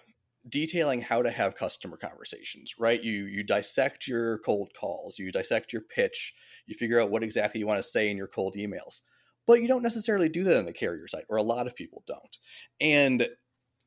detailing 0.48 1.00
how 1.00 1.22
to 1.22 1.30
have 1.30 1.54
customer 1.54 1.96
conversations, 1.96 2.74
right? 2.78 3.02
You 3.02 3.26
you 3.26 3.42
dissect 3.42 4.06
your 4.06 4.38
cold 4.38 4.70
calls, 4.78 5.18
you 5.18 5.32
dissect 5.32 5.72
your 5.72 5.82
pitch, 5.82 6.34
you 6.66 6.74
figure 6.74 7.00
out 7.00 7.10
what 7.10 7.22
exactly 7.22 7.60
you 7.60 7.66
want 7.66 7.78
to 7.78 7.88
say 7.88 8.10
in 8.10 8.16
your 8.16 8.28
cold 8.28 8.54
emails. 8.56 9.00
But 9.46 9.60
you 9.60 9.68
don't 9.68 9.82
necessarily 9.82 10.28
do 10.28 10.44
that 10.44 10.56
on 10.56 10.64
the 10.66 10.72
carrier 10.72 11.06
side, 11.06 11.24
or 11.28 11.36
a 11.36 11.42
lot 11.42 11.66
of 11.66 11.76
people 11.76 12.02
don't. 12.06 12.38
And 12.80 13.28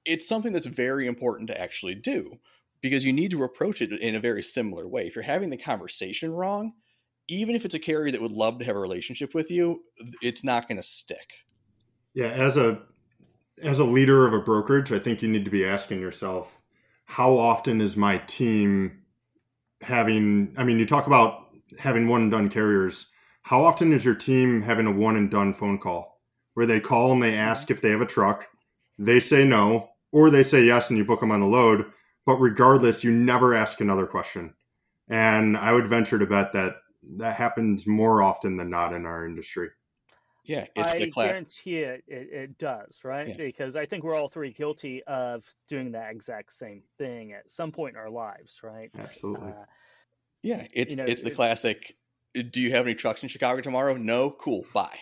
it's 0.06 0.28
something 0.28 0.54
that's 0.54 0.68
very 0.68 1.08
important 1.08 1.50
to 1.50 1.60
actually 1.60 1.96
do 1.96 2.40
because 2.82 3.06
you 3.06 3.14
need 3.14 3.32
to 3.32 3.44
approach 3.44 3.82
it 3.82 3.92
in 3.92 4.16
a 4.16 4.20
very 4.20 4.44
similar 4.44 4.88
way. 4.88 5.08
If 5.08 5.16
you're 5.16 5.24
having 5.24 5.50
the 5.50 5.58
conversation 5.58 6.32
wrong, 6.32 6.74
even 7.28 7.56
if 7.56 7.66
it's 7.66 7.76
a 7.76 7.80
carrier 7.80 8.12
that 8.12 8.22
would 8.22 8.32
love 8.32 8.60
to 8.60 8.66
have 8.66 8.76
a 8.76 8.80
relationship 8.80 9.34
with 9.34 9.52
you, 9.52 9.82
it's 10.22 10.44
not 10.44 10.68
going 10.68 10.78
to 10.78 10.84
stick. 10.84 11.34
Yeah, 12.14 12.30
as 12.30 12.58
a 12.58 12.82
as 13.64 13.80
a 13.80 13.84
leader 13.84 14.28
of 14.28 14.34
a 14.34 14.42
brokerage, 14.42 14.92
I 14.92 15.00
think 15.00 15.22
you 15.22 15.28
need 15.28 15.46
to 15.46 15.52
be 15.52 15.66
asking 15.66 16.00
yourself, 16.00 16.56
how 17.06 17.36
often 17.36 17.82
is 17.82 17.98
my 17.98 18.20
team 18.20 19.00
having? 19.82 20.54
I 20.58 20.64
mean, 20.64 20.80
you 20.80 20.86
talk 20.86 21.08
about 21.08 21.48
having 21.80 22.08
one 22.08 22.24
and 22.24 22.32
done 22.32 22.50
carriers. 22.50 23.08
How 23.42 23.64
often 23.64 23.94
is 23.94 24.04
your 24.04 24.16
team 24.16 24.62
having 24.62 24.88
a 24.88 24.92
one 24.92 25.16
and 25.16 25.32
done 25.32 25.54
phone 25.54 25.80
call 25.80 26.20
where 26.54 26.66
they 26.66 26.80
call 26.80 27.12
and 27.12 27.22
they 27.22 27.32
mm-hmm. 27.32 27.40
ask 27.40 27.70
if 27.70 27.82
they 27.82 27.92
have 27.92 28.02
a 28.02 28.06
truck, 28.06 28.48
they 28.98 29.20
say 29.20 29.44
no, 29.44 29.90
or 30.12 30.30
they 30.32 30.44
say 30.44 30.64
yes, 30.64 30.90
and 30.90 30.98
you 30.98 31.06
book 31.06 31.20
them 31.20 31.32
on 31.32 31.40
the 31.40 31.46
load. 31.46 31.86
But 32.28 32.42
regardless, 32.42 33.06
you 33.06 33.12
never 33.12 33.56
ask 33.56 33.80
another 33.80 34.06
question. 34.06 34.54
And 35.08 35.56
I 35.56 35.72
would 35.72 35.88
venture 35.88 36.20
to 36.20 36.26
bet 36.26 36.52
that 36.52 36.76
that 37.16 37.36
happens 37.36 37.88
more 37.88 38.22
often 38.22 38.58
than 38.58 38.70
not 38.70 38.92
in 38.92 39.06
our 39.06 39.26
industry. 39.26 39.70
Yeah, 40.44 40.66
it's 40.76 40.94
I 40.94 41.00
the 41.00 41.12
class. 41.12 41.30
guarantee 41.30 41.78
it, 41.78 42.04
it, 42.06 42.30
it 42.34 42.58
does, 42.58 43.00
right? 43.06 43.30
Yeah. 43.30 43.38
Because 43.38 43.78
I 43.78 43.86
think 43.86 44.04
we're 44.04 44.16
all 44.16 44.28
three 44.28 44.52
guilty 44.52 45.02
of 45.08 45.44
doing 45.70 45.94
that 45.94 46.12
exact 46.12 46.54
same 46.54 46.84
thing 46.98 47.32
at 47.32 47.50
some 47.50 47.72
point 47.72 47.96
in 47.96 48.00
our 48.00 48.10
lives, 48.10 48.60
right? 48.62 48.92
Absolutely. 49.00 49.48
Uh, 49.50 49.66
yeah, 50.44 50.68
it's 50.74 50.92
you 50.92 50.98
know, 50.98 51.06
it's 51.08 51.22
the 51.22 51.32
classic. 51.32 51.96
Do 52.34 52.60
you 52.60 52.72
have 52.72 52.86
any 52.86 52.96
trucks 52.96 53.24
in 53.24 53.30
Chicago 53.30 53.62
tomorrow? 53.62 53.96
No, 53.96 54.32
cool, 54.32 54.66
bye, 54.74 55.00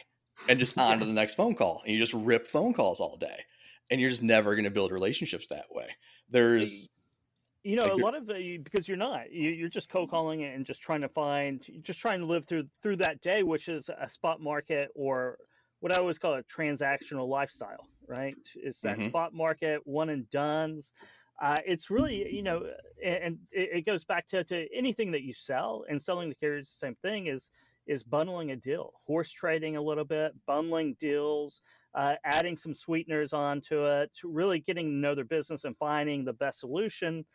and 0.48 0.60
just 0.60 0.78
on 0.78 1.00
to 1.00 1.06
the 1.08 1.14
next 1.14 1.34
phone 1.34 1.56
call. 1.56 1.82
And 1.86 1.94
you 1.94 2.00
just 2.00 2.14
rip 2.14 2.48
phone 2.48 2.74
calls 2.74 3.00
all 3.00 3.18
day, 3.18 3.46
and 3.90 4.00
you're 4.00 4.12
just 4.12 4.24
never 4.24 4.54
going 4.54 4.66
to 4.66 4.72
build 4.72 4.92
relationships 4.92 5.48
that 5.48 5.66
way. 5.72 5.88
There's 6.30 6.90
you 7.66 7.76
know 7.76 7.84
like 7.84 7.92
a 7.92 7.96
lot 7.96 8.16
of 8.16 8.28
the 8.28 8.58
because 8.64 8.88
you're 8.88 8.96
not 8.96 9.32
you, 9.32 9.66
are 9.66 9.70
just 9.70 9.90
cold 9.90 10.10
calling 10.10 10.42
it 10.42 10.56
and 10.56 10.66
just 10.66 10.82
trying 10.82 11.02
to 11.02 11.10
find 11.10 11.66
just 11.82 12.00
trying 12.00 12.20
to 12.20 12.26
live 12.26 12.46
through 12.46 12.64
through 12.82 12.96
that 12.96 13.22
day 13.22 13.44
which 13.44 13.68
is 13.68 13.90
a 14.00 14.08
spot 14.08 14.40
market 14.40 14.90
or 14.96 15.38
what 15.80 15.92
i 15.92 15.98
always 15.98 16.20
call 16.20 16.36
a 16.36 16.44
transactional 16.44 17.28
lifestyle 17.28 17.88
right? 18.08 18.36
It's 18.56 18.82
that 18.82 18.98
mm-hmm. 18.98 19.10
spot 19.10 19.34
market 19.34 19.82
one 19.86 20.10
and 20.10 20.30
done's. 20.30 20.92
Uh, 21.42 21.58
it's 21.66 21.90
really 21.90 22.34
you 22.34 22.42
know 22.42 22.64
and, 23.04 23.38
it, 23.52 23.70
it, 23.74 23.86
goes 23.86 24.06
back 24.06 24.26
to, 24.26 24.42
to 24.46 24.68
anything 24.74 25.12
that 25.12 25.22
you 25.22 25.34
sell 25.34 25.84
and 25.90 26.02
selling 26.02 26.30
the 26.30 26.36
carriers 26.36 26.70
the 26.70 26.88
same 26.88 26.96
thing 27.02 27.28
is 27.28 27.50
is 27.88 28.04
bundling 28.04 28.52
a 28.52 28.56
deal 28.56 28.94
horse 29.06 29.30
trading 29.30 29.76
a 29.76 29.82
little 29.82 30.06
bit 30.06 30.32
bundling 30.48 30.96
deals 30.98 31.62
uh, 31.94 32.14
adding 32.24 32.56
some 32.56 32.74
sweeteners 32.74 33.34
onto 33.34 33.86
it 33.86 34.10
really 34.24 34.60
getting 34.60 34.86
to 34.86 34.96
know 34.96 35.14
their 35.14 35.26
business 35.26 35.66
and 35.66 35.76
finding 35.78 36.24
the 36.24 36.32
best 36.32 36.62
solution 36.62 37.26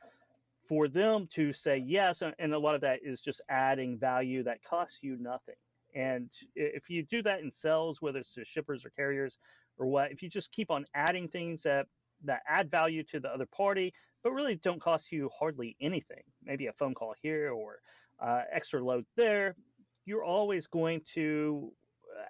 for 0.70 0.86
them 0.86 1.26
to 1.32 1.52
say 1.52 1.82
yes, 1.84 2.22
and 2.22 2.54
a 2.54 2.58
lot 2.58 2.76
of 2.76 2.80
that 2.80 3.00
is 3.02 3.20
just 3.20 3.40
adding 3.48 3.98
value 3.98 4.44
that 4.44 4.62
costs 4.62 5.02
you 5.02 5.16
nothing. 5.18 5.56
And 5.96 6.30
if 6.54 6.88
you 6.88 7.02
do 7.02 7.24
that 7.24 7.40
in 7.40 7.50
sales, 7.50 8.00
whether 8.00 8.20
it's 8.20 8.34
to 8.34 8.44
shippers 8.44 8.84
or 8.84 8.90
carriers 8.90 9.36
or 9.78 9.86
what, 9.88 10.12
if 10.12 10.22
you 10.22 10.28
just 10.28 10.52
keep 10.52 10.70
on 10.70 10.84
adding 10.94 11.26
things 11.26 11.64
that 11.64 11.86
that 12.22 12.42
add 12.46 12.70
value 12.70 13.02
to 13.02 13.18
the 13.18 13.28
other 13.28 13.46
party, 13.46 13.92
but 14.22 14.30
really 14.30 14.54
don't 14.62 14.80
cost 14.80 15.10
you 15.10 15.28
hardly 15.36 15.74
anything, 15.80 16.22
maybe 16.44 16.68
a 16.68 16.72
phone 16.72 16.94
call 16.94 17.14
here 17.20 17.50
or 17.50 17.80
uh, 18.20 18.42
extra 18.52 18.80
load 18.80 19.04
there, 19.16 19.56
you're 20.04 20.22
always 20.22 20.68
going 20.68 21.00
to 21.14 21.72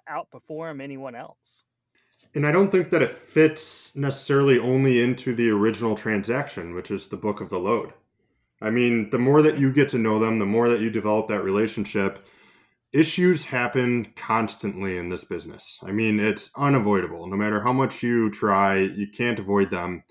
uh, 0.09 0.23
outperform 0.23 0.81
anyone 0.81 1.13
else. 1.13 1.63
And 2.33 2.47
I 2.47 2.51
don't 2.51 2.71
think 2.71 2.89
that 2.89 3.03
it 3.03 3.11
fits 3.11 3.95
necessarily 3.95 4.57
only 4.57 5.03
into 5.03 5.35
the 5.35 5.51
original 5.51 5.95
transaction, 5.95 6.73
which 6.73 6.89
is 6.89 7.07
the 7.07 7.17
book 7.17 7.39
of 7.39 7.49
the 7.49 7.59
load. 7.59 7.93
I 8.61 8.69
mean, 8.69 9.09
the 9.09 9.19
more 9.19 9.41
that 9.41 9.57
you 9.57 9.73
get 9.73 9.89
to 9.89 9.97
know 9.97 10.19
them, 10.19 10.39
the 10.39 10.45
more 10.45 10.69
that 10.69 10.81
you 10.81 10.89
develop 10.89 11.27
that 11.27 11.43
relationship, 11.43 12.25
issues 12.93 13.43
happen 13.43 14.13
constantly 14.15 14.97
in 14.97 15.09
this 15.09 15.23
business. 15.23 15.79
I 15.83 15.91
mean, 15.91 16.19
it's 16.19 16.51
unavoidable. 16.55 17.27
No 17.27 17.37
matter 17.37 17.61
how 17.61 17.73
much 17.73 18.03
you 18.03 18.29
try, 18.29 18.77
you 18.79 19.07
can't 19.07 19.39
avoid 19.39 19.69
them. 19.69 20.03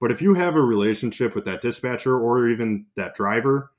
But 0.00 0.12
if 0.12 0.20
you 0.20 0.34
have 0.34 0.56
a 0.56 0.60
relationship 0.60 1.34
with 1.34 1.46
that 1.46 1.62
dispatcher 1.62 2.18
or 2.18 2.48
even 2.48 2.86
that 2.96 3.14
driver, 3.14 3.72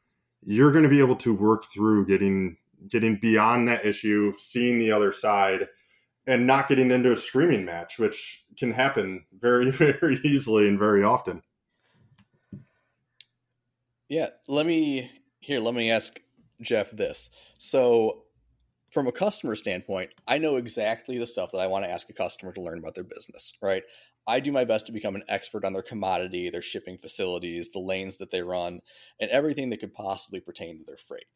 you're 0.43 0.72
going 0.72 0.84
to 0.84 0.89
be 0.89 1.00
able 1.00 1.15
to 1.17 1.34
work 1.34 1.65
through 1.72 2.07
getting 2.07 2.57
getting 2.89 3.17
beyond 3.19 3.67
that 3.67 3.86
issue, 3.86 4.31
seeing 4.38 4.77
the 4.77 4.91
other 4.91 5.12
side 5.12 5.67
and 6.27 6.46
not 6.46 6.67
getting 6.67 6.91
into 6.91 7.12
a 7.12 7.17
screaming 7.17 7.65
match, 7.65 7.98
which 7.98 8.46
can 8.57 8.72
happen 8.72 9.25
very 9.39 9.72
very 9.72 10.19
easily 10.24 10.67
and 10.67 10.79
very 10.79 11.03
often. 11.03 11.41
Yeah, 14.09 14.29
let 14.47 14.65
me 14.65 15.11
here. 15.41 15.59
Let 15.59 15.73
me 15.73 15.91
ask 15.91 16.19
Jeff 16.61 16.91
this. 16.91 17.29
So, 17.57 18.23
from 18.91 19.07
a 19.07 19.11
customer 19.11 19.55
standpoint, 19.55 20.11
I 20.27 20.37
know 20.37 20.55
exactly 20.55 21.17
the 21.17 21.27
stuff 21.27 21.51
that 21.51 21.59
I 21.59 21.67
want 21.67 21.83
to 21.85 21.91
ask 21.91 22.09
a 22.09 22.13
customer 22.13 22.53
to 22.53 22.61
learn 22.61 22.79
about 22.79 22.95
their 22.95 23.03
business. 23.03 23.53
Right? 23.61 23.83
I 24.27 24.39
do 24.39 24.51
my 24.51 24.65
best 24.65 24.85
to 24.87 24.91
become 24.91 25.15
an 25.15 25.23
expert 25.29 25.63
on 25.63 25.73
their 25.73 25.81
commodity, 25.81 26.49
their 26.49 26.61
shipping 26.61 26.97
facilities, 26.97 27.69
the 27.69 27.79
lanes 27.79 28.17
that 28.17 28.29
they 28.29 28.43
run, 28.43 28.81
and 29.21 29.31
everything 29.31 29.69
that 29.69 29.79
could 29.79 29.93
possibly 29.93 30.41
pertain 30.41 30.77
to 30.77 30.83
their 30.85 30.97
freight. 30.97 31.27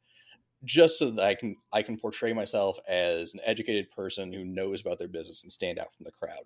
Just 0.65 0.99
so 0.99 1.09
that 1.11 1.25
I 1.25 1.35
can 1.35 1.55
I 1.73 1.81
can 1.81 1.97
portray 1.97 2.33
myself 2.33 2.77
as 2.87 3.33
an 3.33 3.41
educated 3.45 3.91
person 3.91 4.31
who 4.31 4.45
knows 4.45 4.81
about 4.81 4.99
their 4.99 5.07
business 5.07 5.43
and 5.43 5.51
stand 5.51 5.77
out 5.77 5.93
from 5.93 6.05
the 6.05 6.11
crowd. 6.11 6.43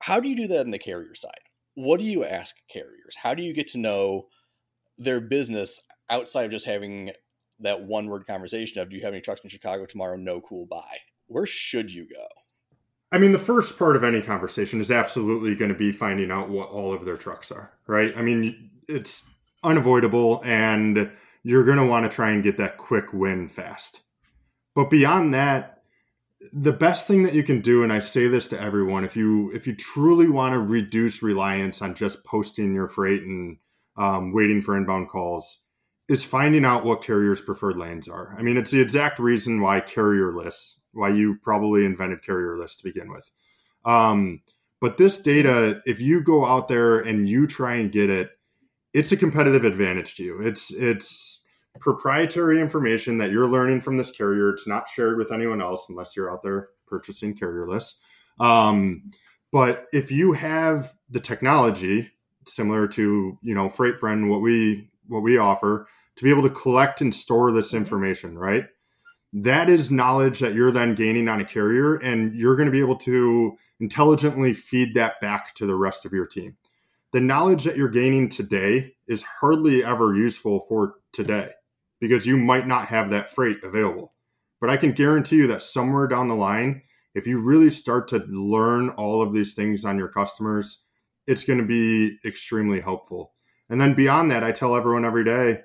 How 0.00 0.20
do 0.20 0.28
you 0.28 0.36
do 0.36 0.46
that 0.48 0.62
in 0.64 0.70
the 0.70 0.78
carrier 0.78 1.14
side? 1.14 1.32
What 1.74 2.00
do 2.00 2.06
you 2.06 2.24
ask 2.24 2.56
carriers? 2.68 3.16
How 3.16 3.34
do 3.34 3.42
you 3.42 3.52
get 3.52 3.68
to 3.68 3.78
know 3.78 4.28
their 5.00 5.20
business 5.20 5.80
outside 6.10 6.44
of 6.44 6.50
just 6.52 6.66
having 6.66 7.10
that 7.58 7.82
one 7.82 8.06
word 8.06 8.26
conversation 8.26 8.80
of 8.80 8.90
do 8.90 8.96
you 8.96 9.02
have 9.02 9.12
any 9.12 9.20
trucks 9.20 9.40
in 9.42 9.50
Chicago 9.50 9.86
tomorrow? 9.86 10.16
No 10.16 10.40
cool 10.40 10.66
buy. 10.66 10.98
Where 11.26 11.46
should 11.46 11.92
you 11.92 12.06
go? 12.06 12.26
I 13.12 13.18
mean, 13.18 13.32
the 13.32 13.38
first 13.38 13.76
part 13.76 13.96
of 13.96 14.04
any 14.04 14.20
conversation 14.22 14.80
is 14.80 14.90
absolutely 14.90 15.56
going 15.56 15.70
to 15.70 15.78
be 15.78 15.90
finding 15.90 16.30
out 16.30 16.48
what 16.48 16.68
all 16.68 16.92
of 16.92 17.04
their 17.04 17.16
trucks 17.16 17.50
are, 17.50 17.72
right? 17.86 18.16
I 18.16 18.22
mean, 18.22 18.70
it's 18.88 19.24
unavoidable 19.64 20.42
and 20.44 21.10
you're 21.42 21.64
going 21.64 21.78
to 21.78 21.86
want 21.86 22.08
to 22.08 22.14
try 22.14 22.30
and 22.30 22.42
get 22.42 22.58
that 22.58 22.76
quick 22.76 23.12
win 23.12 23.48
fast. 23.48 24.02
But 24.74 24.90
beyond 24.90 25.34
that, 25.34 25.82
the 26.52 26.72
best 26.72 27.06
thing 27.06 27.22
that 27.24 27.34
you 27.34 27.42
can 27.42 27.60
do 27.60 27.82
and 27.82 27.92
I 27.92 28.00
say 28.00 28.28
this 28.28 28.48
to 28.48 28.60
everyone, 28.60 29.04
if 29.04 29.16
you 29.16 29.50
if 29.52 29.66
you 29.66 29.74
truly 29.74 30.28
want 30.28 30.52
to 30.52 30.58
reduce 30.58 31.22
reliance 31.22 31.82
on 31.82 31.94
just 31.94 32.24
posting 32.24 32.74
your 32.74 32.88
freight 32.88 33.22
and 33.22 33.58
um, 33.96 34.32
waiting 34.32 34.62
for 34.62 34.76
inbound 34.76 35.08
calls 35.08 35.64
is 36.08 36.24
finding 36.24 36.64
out 36.64 36.84
what 36.84 37.02
carriers' 37.02 37.40
preferred 37.40 37.76
lanes 37.76 38.08
are. 38.08 38.34
I 38.38 38.42
mean, 38.42 38.56
it's 38.56 38.70
the 38.70 38.80
exact 38.80 39.18
reason 39.18 39.60
why 39.60 39.80
carrier 39.80 40.32
lists, 40.32 40.80
why 40.92 41.10
you 41.10 41.36
probably 41.42 41.84
invented 41.84 42.22
carrier 42.22 42.58
lists 42.58 42.78
to 42.78 42.84
begin 42.84 43.12
with. 43.12 43.30
Um, 43.84 44.42
but 44.80 44.96
this 44.96 45.18
data, 45.18 45.80
if 45.86 46.00
you 46.00 46.22
go 46.22 46.44
out 46.44 46.68
there 46.68 47.00
and 47.00 47.28
you 47.28 47.46
try 47.46 47.74
and 47.76 47.92
get 47.92 48.10
it, 48.10 48.30
it's 48.92 49.12
a 49.12 49.16
competitive 49.16 49.64
advantage 49.64 50.16
to 50.16 50.24
you. 50.24 50.40
It's 50.40 50.72
it's 50.72 51.42
proprietary 51.78 52.60
information 52.60 53.18
that 53.18 53.30
you're 53.30 53.46
learning 53.46 53.80
from 53.80 53.96
this 53.96 54.10
carrier. 54.10 54.50
It's 54.50 54.66
not 54.66 54.88
shared 54.88 55.16
with 55.18 55.30
anyone 55.30 55.62
else 55.62 55.86
unless 55.88 56.16
you're 56.16 56.32
out 56.32 56.42
there 56.42 56.70
purchasing 56.86 57.36
carrier 57.36 57.68
lists. 57.68 58.00
Um, 58.40 59.02
But 59.52 59.86
if 59.92 60.10
you 60.10 60.32
have 60.32 60.94
the 61.08 61.20
technology 61.20 62.10
similar 62.50 62.86
to, 62.88 63.38
you 63.42 63.54
know, 63.54 63.68
Freight 63.68 63.98
Friend, 63.98 64.28
what 64.28 64.40
we 64.40 64.88
what 65.08 65.22
we 65.22 65.38
offer, 65.38 65.86
to 66.16 66.24
be 66.24 66.30
able 66.30 66.42
to 66.42 66.50
collect 66.50 67.00
and 67.00 67.14
store 67.14 67.52
this 67.52 67.68
mm-hmm. 67.68 67.78
information, 67.78 68.38
right? 68.38 68.66
That 69.32 69.70
is 69.70 69.90
knowledge 69.90 70.40
that 70.40 70.54
you're 70.54 70.72
then 70.72 70.94
gaining 70.94 71.28
on 71.28 71.40
a 71.40 71.44
carrier, 71.44 71.96
and 71.96 72.34
you're 72.34 72.56
going 72.56 72.66
to 72.66 72.72
be 72.72 72.80
able 72.80 72.96
to 72.96 73.56
intelligently 73.78 74.52
feed 74.52 74.94
that 74.94 75.20
back 75.20 75.54
to 75.54 75.66
the 75.66 75.76
rest 75.76 76.04
of 76.04 76.12
your 76.12 76.26
team. 76.26 76.56
The 77.12 77.20
knowledge 77.20 77.64
that 77.64 77.76
you're 77.76 77.88
gaining 77.88 78.28
today 78.28 78.92
is 79.08 79.22
hardly 79.22 79.84
ever 79.84 80.14
useful 80.14 80.64
for 80.68 80.94
today 81.12 81.50
because 82.00 82.26
you 82.26 82.36
might 82.36 82.66
not 82.66 82.86
have 82.86 83.10
that 83.10 83.34
freight 83.34 83.58
available. 83.64 84.12
But 84.60 84.70
I 84.70 84.76
can 84.76 84.92
guarantee 84.92 85.36
you 85.36 85.46
that 85.48 85.62
somewhere 85.62 86.06
down 86.06 86.28
the 86.28 86.34
line, 86.34 86.82
if 87.14 87.26
you 87.26 87.40
really 87.40 87.70
start 87.70 88.06
to 88.08 88.18
learn 88.28 88.90
all 88.90 89.22
of 89.22 89.32
these 89.32 89.54
things 89.54 89.84
on 89.84 89.98
your 89.98 90.08
customers, 90.08 90.84
it's 91.30 91.44
going 91.44 91.60
to 91.60 91.64
be 91.64 92.18
extremely 92.24 92.80
helpful. 92.80 93.32
And 93.68 93.80
then 93.80 93.94
beyond 93.94 94.30
that, 94.32 94.42
I 94.42 94.50
tell 94.50 94.74
everyone 94.74 95.04
every 95.04 95.24
day 95.24 95.60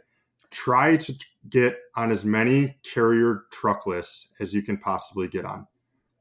try 0.51 0.95
to 0.95 1.13
get 1.49 1.77
on 1.95 2.11
as 2.11 2.23
many 2.23 2.77
carrier 2.83 3.45
truck 3.51 3.87
lists 3.87 4.29
as 4.39 4.53
you 4.53 4.61
can 4.61 4.77
possibly 4.77 5.27
get 5.27 5.43
on. 5.43 5.65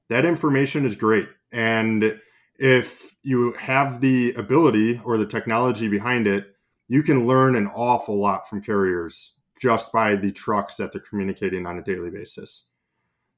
That 0.09 0.25
information 0.25 0.87
is 0.87 0.97
great. 0.97 1.29
And 1.53 2.19
if 2.59 3.15
you 3.23 3.53
have 3.53 4.01
the 4.01 4.33
ability 4.35 5.01
or 5.05 5.19
the 5.19 5.27
technology 5.27 5.89
behind 5.89 6.27
it, 6.27 6.47
you 6.89 7.03
can 7.03 7.27
learn 7.27 7.55
an 7.55 7.67
awful 7.69 8.19
lot 8.19 8.49
from 8.49 8.63
carriers 8.63 9.35
just 9.61 9.93
by 9.93 10.17
the 10.17 10.33
trucks 10.33 10.77
that 10.77 10.93
they're 10.93 11.03
communicating 11.03 11.67
on 11.67 11.79
a 11.79 11.83
daily 11.83 12.11
basis. 12.11 12.65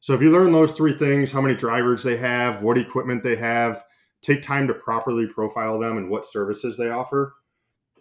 So 0.01 0.15
if 0.15 0.23
you 0.23 0.31
learn 0.31 0.53
those 0.53 0.73
three 0.73 0.97
things, 0.97 1.33
how 1.33 1.41
many 1.41 1.57
drivers 1.57 2.03
they 2.03 2.17
have, 2.17 2.63
what 2.63 2.79
equipment 2.79 3.23
they 3.25 3.37
have, 3.37 3.85
take 4.23 4.43
time 4.43 4.67
to 4.67 4.75
properly 4.75 5.27
profile 5.27 5.79
them 5.79 5.99
and 5.99 6.11
what 6.11 6.25
services 6.25 6.77
they 6.77 6.91
offer. 6.91 7.35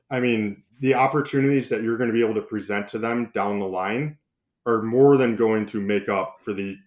I 0.09 0.19
mean, 0.19 0.63
the 0.79 0.93
opportunities 0.93 1.69
that 1.69 1.83
you're 1.83 1.97
going 1.97 2.09
to 2.09 2.13
be 2.13 2.23
able 2.23 2.35
to 2.35 2.41
present 2.41 2.87
to 2.89 2.99
them 2.99 3.31
down 3.33 3.59
the 3.59 3.67
line 3.67 4.17
are 4.65 4.81
more 4.81 5.17
than 5.17 5.35
going 5.35 5.65
to 5.67 5.79
make 5.79 6.09
up 6.09 6.37
for 6.39 6.53
the 6.53 6.77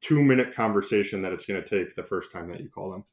two 0.00 0.22
minute 0.22 0.54
conversation 0.54 1.22
that 1.22 1.32
it's 1.32 1.46
going 1.46 1.62
to 1.62 1.68
take 1.68 1.94
the 1.94 2.02
first 2.02 2.32
time 2.32 2.48
that 2.50 2.60
you 2.60 2.68
call 2.68 2.90
them. 2.90 3.04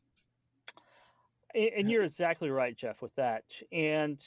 And 1.55 1.89
you're 1.89 2.03
exactly 2.03 2.49
right, 2.49 2.75
Jeff, 2.75 3.01
with 3.01 3.15
that. 3.15 3.45
And 3.71 4.19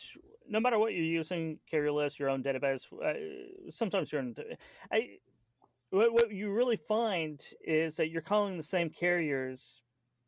no 0.48 0.60
matter 0.60 0.78
what 0.78 0.94
you're 0.94 1.04
using, 1.04 1.58
carrier 1.70 1.92
list, 1.92 2.18
your 2.18 2.30
own 2.30 2.42
database, 2.42 2.86
uh, 3.04 3.70
sometimes 3.70 4.10
you're 4.10 4.22
in. 4.22 4.34
I, 4.90 5.18
what, 5.90 6.12
what 6.12 6.32
you 6.32 6.50
really 6.50 6.76
find 6.88 7.42
is 7.62 7.96
that 7.96 8.08
you're 8.08 8.22
calling 8.22 8.56
the 8.56 8.62
same 8.62 8.88
carriers 8.88 9.82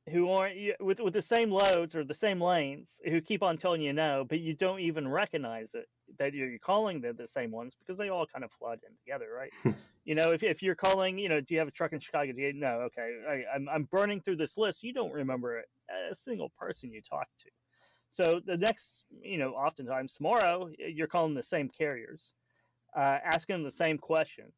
who 0.09 0.31
aren't 0.31 0.57
with 0.81 0.99
with 1.01 1.13
the 1.13 1.23
same 1.23 1.51
loads 1.51 1.95
or 1.95 2.05
the 2.05 2.15
same 2.15 2.41
lanes 2.41 3.01
who 3.05 3.21
keep 3.21 3.43
on 3.43 3.57
telling 3.57 3.83
you 3.83 3.93
no, 3.93 4.25
but 4.29 4.41
you 4.41 4.55
don't 4.55 4.81
even 4.81 5.07
recognize 5.07 5.75
it 5.75 5.89
that 6.19 6.35
you're 6.35 6.59
calling 6.59 7.01
the, 7.01 7.13
the 7.13 7.29
same 7.29 7.51
ones 7.51 7.75
because 7.79 7.99
they 7.99 8.09
all 8.09 8.27
kind 8.27 8.45
of 8.45 8.51
flood 8.51 8.81
in 8.89 8.97
together, 8.97 9.29
right? 9.37 9.53
Hmm. 9.63 9.71
you 10.05 10.15
know, 10.15 10.33
if, 10.33 10.43
if 10.43 10.63
you're 10.63 10.75
calling, 10.75 11.19
you 11.19 11.29
know, 11.29 11.41
do 11.41 11.55
you 11.55 11.61
have 11.61 11.69
a 11.69 11.73
truck 11.73 11.93
in 11.93 12.01
Chicago? 12.01 12.33
Do 12.33 12.41
you 12.41 12.53
no? 12.53 12.89
Okay, 12.89 13.19
I, 13.29 13.55
I'm 13.55 13.69
I'm 13.69 13.85
burning 13.85 14.21
through 14.21 14.37
this 14.37 14.57
list. 14.57 14.83
You 14.83 14.93
don't 14.93 15.13
remember 15.13 15.63
a 16.11 16.15
single 16.15 16.51
person 16.59 16.93
you 16.93 17.03
talked 17.03 17.39
to. 17.41 17.51
So 18.09 18.41
the 18.45 18.57
next, 18.57 19.05
you 19.23 19.39
know, 19.39 19.51
oftentimes 19.51 20.15
tomorrow 20.15 20.69
you're 20.79 21.07
calling 21.07 21.35
the 21.35 21.43
same 21.45 21.69
carriers, 21.69 22.33
uh, 22.97 23.19
asking 23.25 23.63
the 23.63 23.71
same 23.71 23.99
questions, 23.99 24.53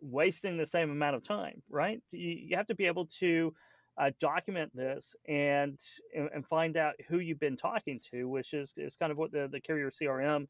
wasting 0.00 0.56
the 0.56 0.66
same 0.66 0.90
amount 0.90 1.14
of 1.14 1.22
time, 1.22 1.62
right? 1.70 2.02
You, 2.10 2.30
you 2.30 2.56
have 2.56 2.66
to 2.66 2.74
be 2.74 2.86
able 2.86 3.06
to 3.20 3.54
uh, 3.98 4.10
document 4.20 4.70
this 4.74 5.14
and 5.26 5.78
and 6.14 6.46
find 6.46 6.76
out 6.76 6.94
who 7.08 7.18
you've 7.18 7.40
been 7.40 7.56
talking 7.56 8.00
to, 8.10 8.28
which 8.28 8.52
is 8.52 8.72
is 8.76 8.96
kind 8.96 9.10
of 9.10 9.18
what 9.18 9.32
the, 9.32 9.48
the 9.50 9.60
carrier 9.60 9.90
CRM 9.90 10.46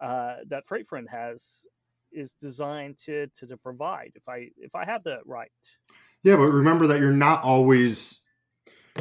uh, 0.00 0.36
that 0.48 0.66
Freight 0.66 0.86
has 1.10 1.64
is 2.12 2.34
designed 2.40 2.96
to, 3.06 3.28
to 3.38 3.46
to 3.46 3.56
provide. 3.56 4.12
If 4.14 4.28
I 4.28 4.50
if 4.56 4.74
I 4.74 4.84
have 4.84 5.04
that 5.04 5.20
right. 5.26 5.50
Yeah, 6.22 6.36
but 6.36 6.48
remember 6.48 6.86
that 6.88 7.00
you're 7.00 7.12
not 7.12 7.42
always 7.42 8.18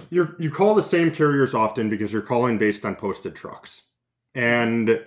you 0.10 0.36
you 0.38 0.52
call 0.52 0.76
the 0.76 0.84
same 0.84 1.12
carriers 1.12 1.54
often 1.54 1.90
because 1.90 2.13
you're 2.13 2.22
calling 2.22 2.58
based 2.58 2.86
on 2.86 2.96
posted 2.96 3.36
trucks, 3.36 3.82
and 4.36 5.00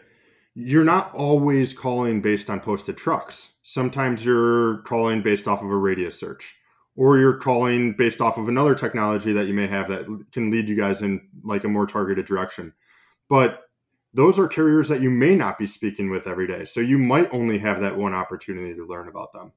you're 0.54 0.84
not 0.84 1.14
always 1.14 1.72
calling 1.72 2.20
based 2.20 2.50
on 2.50 2.60
posted 2.60 2.96
trucks. 2.96 3.52
Sometimes 3.62 4.24
you're 4.24 4.78
calling 4.78 5.22
based 5.22 5.46
off 5.46 5.62
of 5.62 5.70
a 5.70 5.76
radius 5.76 6.18
search 6.18 6.56
or 6.96 7.18
you're 7.18 7.36
calling 7.36 7.94
based 7.94 8.20
off 8.20 8.36
of 8.36 8.48
another 8.48 8.74
technology 8.74 9.32
that 9.32 9.46
you 9.46 9.54
may 9.54 9.66
have 9.66 9.88
that 9.88 10.04
can 10.32 10.50
lead 10.50 10.68
you 10.68 10.76
guys 10.76 11.02
in 11.02 11.20
like 11.42 11.64
a 11.64 11.68
more 11.68 11.86
targeted 11.86 12.26
direction. 12.26 12.72
But 13.28 13.62
those 14.14 14.38
are 14.38 14.46
carriers 14.46 14.88
that 14.90 15.00
you 15.00 15.10
may 15.10 15.34
not 15.34 15.56
be 15.56 15.66
speaking 15.66 16.10
with 16.10 16.26
every 16.26 16.46
day. 16.46 16.66
So 16.66 16.80
you 16.80 16.98
might 16.98 17.32
only 17.32 17.58
have 17.58 17.80
that 17.80 17.96
one 17.96 18.12
opportunity 18.12 18.74
to 18.74 18.86
learn 18.86 19.08
about 19.08 19.32
them. 19.32 19.52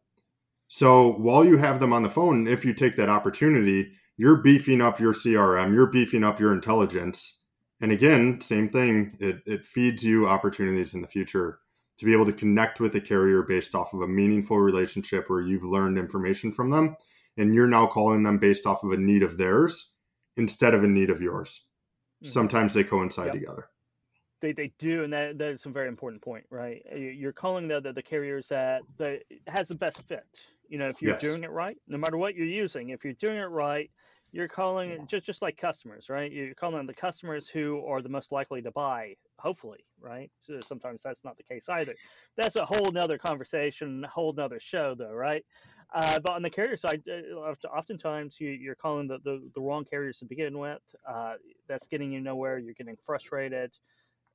So 0.68 1.12
while 1.12 1.44
you 1.44 1.58
have 1.58 1.80
them 1.80 1.92
on 1.92 2.04
the 2.04 2.10
phone, 2.10 2.48
if 2.48 2.64
you 2.64 2.74
take 2.74 2.96
that 2.96 3.10
opportunity, 3.10 3.92
you're 4.18 4.38
beefing 4.38 4.82
up 4.82 5.00
your 5.00 5.14
CRM, 5.14 5.74
you're 5.74 5.86
beefing 5.88 6.24
up 6.24 6.40
your 6.40 6.54
intelligence. 6.54 7.40
And 7.82 7.92
again, 7.92 8.40
same 8.40 8.70
thing, 8.70 9.18
it, 9.20 9.42
it 9.46 9.66
feeds 9.66 10.04
you 10.04 10.28
opportunities 10.28 10.94
in 10.94 11.02
the 11.02 11.08
future 11.08 11.60
to 11.98 12.06
be 12.06 12.14
able 12.14 12.26
to 12.26 12.34
connect 12.34 12.80
with 12.80 12.96
a 12.96 13.02
carrier 13.02 13.42
based 13.42 13.76
off 13.76 13.94
of 13.94 14.02
a 14.02 14.08
meaningful 14.08 14.58
relationship 14.58 15.30
where 15.30 15.42
you've 15.42 15.64
learned 15.64 15.98
information 15.98 16.52
from 16.52 16.70
them 16.70 16.96
and 17.38 17.54
you're 17.54 17.68
now 17.68 17.88
calling 17.88 18.24
them 18.24 18.38
based 18.38 18.66
off 18.66 18.84
of 18.84 18.92
a 18.92 18.98
need 18.98 19.24
of 19.24 19.38
theirs 19.38 19.92
instead 20.38 20.74
of 20.74 20.84
a 20.84 20.88
need 20.88 21.10
of 21.10 21.22
yours. 21.22 21.62
Mm-hmm. 22.24 22.32
Sometimes 22.32 22.74
they 22.74 22.84
coincide 22.84 23.28
yep. 23.28 23.34
together. 23.34 23.70
They, 24.42 24.52
they 24.52 24.74
do, 24.80 25.04
and 25.04 25.14
that, 25.14 25.38
that 25.38 25.52
is 25.52 25.66
a 25.66 25.70
very 25.70 25.88
important 25.88 26.22
point, 26.22 26.46
right? 26.50 26.84
You're 26.96 27.34
calling 27.34 27.68
the, 27.68 27.80
the, 27.80 27.94
the 27.94 28.02
carriers 28.02 28.48
that, 28.50 28.82
that 28.98 29.22
has 29.48 29.70
the 29.70 29.76
best 29.76 30.02
fit. 30.08 30.26
You 30.68 30.78
know, 30.78 30.90
if 30.90 31.02
you're 31.02 31.14
yes. 31.14 31.22
doing 31.22 31.44
it 31.44 31.52
right, 31.52 31.78
no 31.88 31.98
matter 31.98 32.18
what 32.18 32.36
you're 32.36 32.46
using, 32.46 32.90
if 32.90 33.04
you're 33.04 33.14
doing 33.14 33.38
it 33.38 33.44
right, 33.44 33.90
you're 34.32 34.48
calling 34.50 34.90
it 34.90 35.08
just 35.08 35.26
just 35.26 35.42
like 35.42 35.58
customers, 35.58 36.10
right? 36.10 36.30
You're 36.32 36.54
calling 36.54 36.86
the 36.86 36.94
customers 36.94 37.48
who 37.48 37.86
are 37.86 38.02
the 38.02 38.10
most 38.10 38.32
likely 38.32 38.62
to 38.64 38.72
buy. 38.72 39.16
Hopefully, 39.40 39.86
right? 40.00 40.32
So 40.42 40.62
sometimes 40.62 41.02
that's 41.04 41.24
not 41.24 41.38
the 41.38 41.44
case 41.44 41.68
either. 41.70 41.94
That's 42.38 42.56
a 42.56 42.66
whole 42.66 42.92
nother 42.92 43.18
conversation, 43.18 44.04
a 44.04 44.08
whole 44.08 44.34
nother 44.34 44.60
show, 44.60 44.96
though, 44.96 45.12
right? 45.12 45.44
Uh, 45.94 46.20
but 46.20 46.34
on 46.34 46.42
the 46.42 46.50
carrier 46.50 46.78
side, 46.78 47.04
uh, 47.10 47.68
oftentimes 47.68 48.40
you, 48.40 48.72
are 48.72 48.76
calling 48.76 49.08
the, 49.08 49.20
the, 49.24 49.48
the, 49.54 49.62
wrong 49.62 49.86
carriers 49.86 50.20
to 50.20 50.26
begin 50.26 50.58
with. 50.58 50.82
Uh, 51.08 51.34
that's 51.68 51.88
getting 51.88 52.12
you 52.12 52.22
nowhere. 52.22 52.58
You're 52.58 52.74
getting 52.74 52.96
frustrated, 52.96 53.72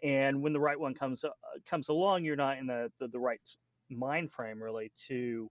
and 0.02 0.40
when 0.40 0.52
the 0.52 0.60
right 0.60 0.78
one 0.78 0.94
comes 0.94 1.24
uh, 1.24 1.30
comes 1.68 1.88
along, 1.88 2.24
you're 2.24 2.36
not 2.36 2.58
in 2.58 2.66
the, 2.66 2.90
the, 3.00 3.08
the 3.08 3.18
right 3.18 3.40
mind 3.90 4.30
frame 4.30 4.62
really 4.62 4.92
to 5.08 5.50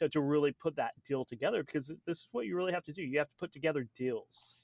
to, 0.00 0.08
to 0.08 0.20
really 0.20 0.52
put 0.52 0.76
that 0.76 0.92
deal 1.06 1.24
together 1.24 1.62
because 1.62 1.88
this 2.06 2.18
is 2.18 2.28
what 2.32 2.46
you 2.46 2.56
really 2.56 2.72
have 2.72 2.84
to 2.84 2.92
do. 2.92 3.02
You 3.02 3.18
have 3.18 3.28
to 3.28 3.36
put 3.38 3.52
together 3.52 3.86
deals. 3.96 4.56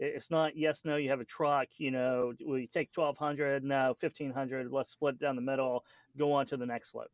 It's 0.00 0.30
not 0.30 0.56
yes, 0.56 0.80
no. 0.84 0.96
You 0.96 1.10
have 1.10 1.20
a 1.20 1.24
truck. 1.26 1.68
You 1.76 1.90
know, 1.90 2.32
you 2.38 2.66
take 2.66 2.90
twelve 2.92 3.18
hundred? 3.18 3.62
No, 3.62 3.94
fifteen 4.00 4.32
hundred. 4.32 4.72
Let's 4.72 4.90
split 4.90 5.16
it 5.16 5.20
down 5.20 5.36
the 5.36 5.42
middle. 5.42 5.84
Go 6.18 6.32
on 6.32 6.46
to 6.46 6.56
the 6.56 6.66
next 6.66 6.94
load. 6.94 7.08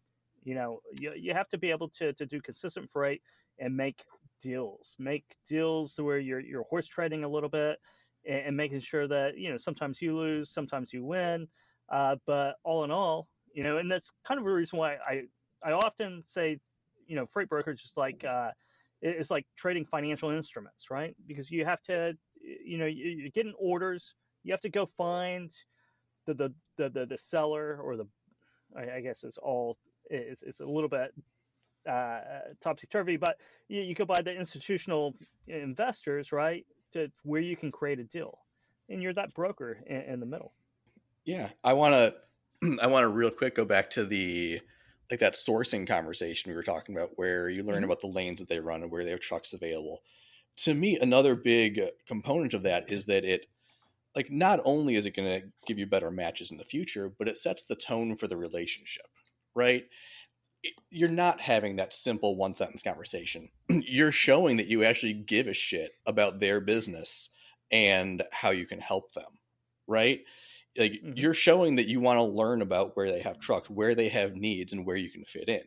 You 0.45 0.55
know, 0.55 0.81
you, 1.01 1.13
you 1.17 1.35
have 1.35 1.49
to 1.49 1.59
be 1.59 1.71
able 1.71 1.89
to 1.91 2.13
to 2.13 2.27
do 2.27 2.41
consistent 2.41 2.89
freight 2.89 3.23
and 3.59 3.77
make 3.77 4.05
deals. 4.41 4.95
Make 4.99 5.25
deals 5.49 5.99
where 5.99 6.19
you're 6.19 6.41
you're 6.41 6.63
horse 6.65 6.87
trading 6.87 7.25
a 7.25 7.29
little 7.29 7.49
bit 7.49 7.81
and, 8.25 8.39
and 8.47 8.57
making 8.57 8.81
sure 8.81 9.09
that 9.09 9.37
you 9.37 9.51
know 9.51 9.57
sometimes 9.57 10.01
you 10.01 10.17
lose, 10.17 10.51
sometimes 10.51 10.93
you 10.93 11.05
win. 11.05 11.49
Uh, 11.89 12.17
but 12.27 12.57
all 12.65 12.85
in 12.85 12.91
all, 12.91 13.29
you 13.53 13.65
know, 13.65 13.79
and 13.79 13.91
that's 13.91 14.13
kind 14.27 14.41
of 14.41 14.47
a 14.47 14.53
reason 14.53 14.79
why 14.79 14.95
I 14.95 15.25
I 15.65 15.73
often 15.73 16.23
say 16.25 16.61
you 17.07 17.17
know, 17.17 17.27
freight 17.27 17.49
brokerage 17.49 17.85
is 17.85 17.93
like 17.97 18.25
uh, 18.25 18.51
it's 19.03 19.31
like 19.31 19.47
trading 19.57 19.85
financial 19.85 20.31
instruments, 20.31 20.91
right? 20.91 21.15
Because 21.27 21.51
you 21.51 21.65
have 21.65 21.83
to, 21.85 22.17
you 22.65 22.79
know, 22.79 22.87
you're 22.87 23.31
getting 23.31 23.55
orders. 23.59 24.15
You 24.45 24.53
have 24.53 24.61
to 24.61 24.69
go 24.69 24.87
find 24.97 25.51
the 26.27 26.35
the 26.35 26.55
the 26.77 26.89
the, 26.91 27.07
the 27.07 27.19
seller 27.19 27.79
or 27.83 27.97
the, 27.97 28.07
I, 28.77 28.97
I 28.97 29.01
guess 29.01 29.25
it's 29.25 29.39
all 29.39 29.79
it's, 30.11 30.43
it's 30.43 30.61
a 30.61 30.67
little 30.67 30.89
bit 30.89 31.13
uh, 31.89 32.21
topsy 32.61 32.87
turvy, 32.87 33.17
but 33.17 33.37
you, 33.69 33.81
you 33.83 33.95
could 33.95 34.09
buy 34.09 34.21
the 34.21 34.35
institutional 34.35 35.15
investors, 35.47 36.33
right, 36.33 36.67
to 36.93 37.11
where 37.23 37.41
you 37.41 37.57
can 37.57 37.71
create 37.71 37.99
a 37.99 38.05
deal, 38.05 38.39
and 38.89 39.03
you're 39.03 39.13
that 39.15 39.35
broker 39.35 39.79
in, 39.87 40.01
in 40.03 40.21
the 40.21 40.27
middle. 40.27 40.53
Yeah, 41.25 41.49
I 41.65 41.73
want 41.73 41.95
to, 42.63 42.79
I 42.81 42.87
want 42.87 43.05
to 43.05 43.09
real 43.09 43.31
quick 43.31 43.55
go 43.55 43.65
back 43.65 43.91
to 43.91 44.05
the 44.05 44.61
like 45.11 45.21
that 45.21 45.35
sourcing 45.35 45.87
conversation 45.87 46.51
we 46.51 46.57
were 46.57 46.65
talking 46.65 46.97
about 46.97 47.13
where 47.15 47.49
you 47.49 47.63
learn 47.63 47.77
mm-hmm. 47.77 47.85
about 47.85 48.01
the 48.01 48.09
lanes 48.09 48.41
that 48.41 48.49
they 48.49 48.59
run 48.59 48.83
and 48.83 48.91
where 48.91 49.05
they 49.05 49.13
have 49.13 49.21
trucks 49.21 49.53
available 49.53 50.03
to 50.57 50.75
me 50.75 50.99
another 50.99 51.35
big 51.35 51.81
component 52.07 52.55
of 52.55 52.63
that 52.63 52.91
is 52.91 53.07
that 53.07 53.25
it 53.25 53.47
like 54.17 54.31
not 54.31 54.61
only 54.65 54.95
is 54.97 55.07
it 55.07 55.17
going 55.17 55.41
to 55.43 55.49
give 55.67 55.79
you 55.79 55.87
better 55.87 56.11
matches 56.11 56.51
in 56.51 56.57
the 56.59 56.65
future 56.65 57.09
but 57.09 57.29
it 57.29 57.39
sets 57.39 57.65
the 57.65 57.77
tone 57.77 58.17
for 58.17 58.29
the 58.29 58.37
relationship 58.37 59.07
right 59.55 59.87
you're 60.91 61.09
not 61.09 61.41
having 61.41 61.77
that 61.77 61.93
simple 61.93 62.37
one 62.37 62.55
sentence 62.55 62.83
conversation 62.83 63.49
you're 63.69 64.13
showing 64.13 64.57
that 64.57 64.67
you 64.67 64.85
actually 64.85 65.13
give 65.13 65.47
a 65.47 65.53
shit 65.55 65.93
about 66.07 66.41
their 66.41 66.61
business 66.61 67.31
and 67.71 68.23
how 68.31 68.51
you 68.51 68.65
can 68.65 68.79
help 68.79 69.13
them, 69.13 69.41
right? 69.89 70.21
Like 70.79 71.03
Mhm. 71.03 71.17
you're 71.17 71.35
showing 71.35 71.77
that 71.77 71.89
you 71.89 71.99
want 72.01 72.19
to 72.19 72.23
learn 72.23 72.63
about 72.63 72.97
where 72.97 73.11
they 73.11 73.21
have 73.23 73.41
trucks, 73.41 73.69
where 73.69 73.95
they 73.95 74.09
have 74.09 74.37
needs, 74.37 74.73
and 74.73 74.87
where 74.87 74.95
you 74.97 75.11
can 75.11 75.25
fit 75.25 75.49
in. 75.49 75.65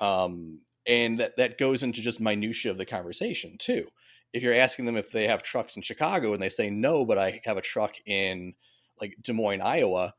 Um, 0.00 0.62
and 0.86 1.18
that, 1.18 1.36
that 1.36 1.58
goes 1.58 1.82
into 1.82 2.00
just 2.00 2.20
minutia 2.20 2.70
of 2.70 2.78
the 2.78 2.86
conversation 2.86 3.56
too. 3.58 3.88
If 4.36 4.42
you're 4.42 4.52
asking 4.52 4.84
them 4.84 4.98
if 4.98 5.10
they 5.10 5.26
have 5.26 5.42
trucks 5.42 5.76
in 5.76 5.82
Chicago 5.82 6.34
and 6.34 6.42
they 6.42 6.50
say 6.50 6.68
no, 6.68 7.06
but 7.06 7.16
I 7.16 7.40
have 7.44 7.56
a 7.56 7.62
truck 7.62 7.94
in 8.04 8.54
like 9.00 9.16
Des 9.22 9.32
Moines, 9.32 9.62
Iowa, 9.62 10.14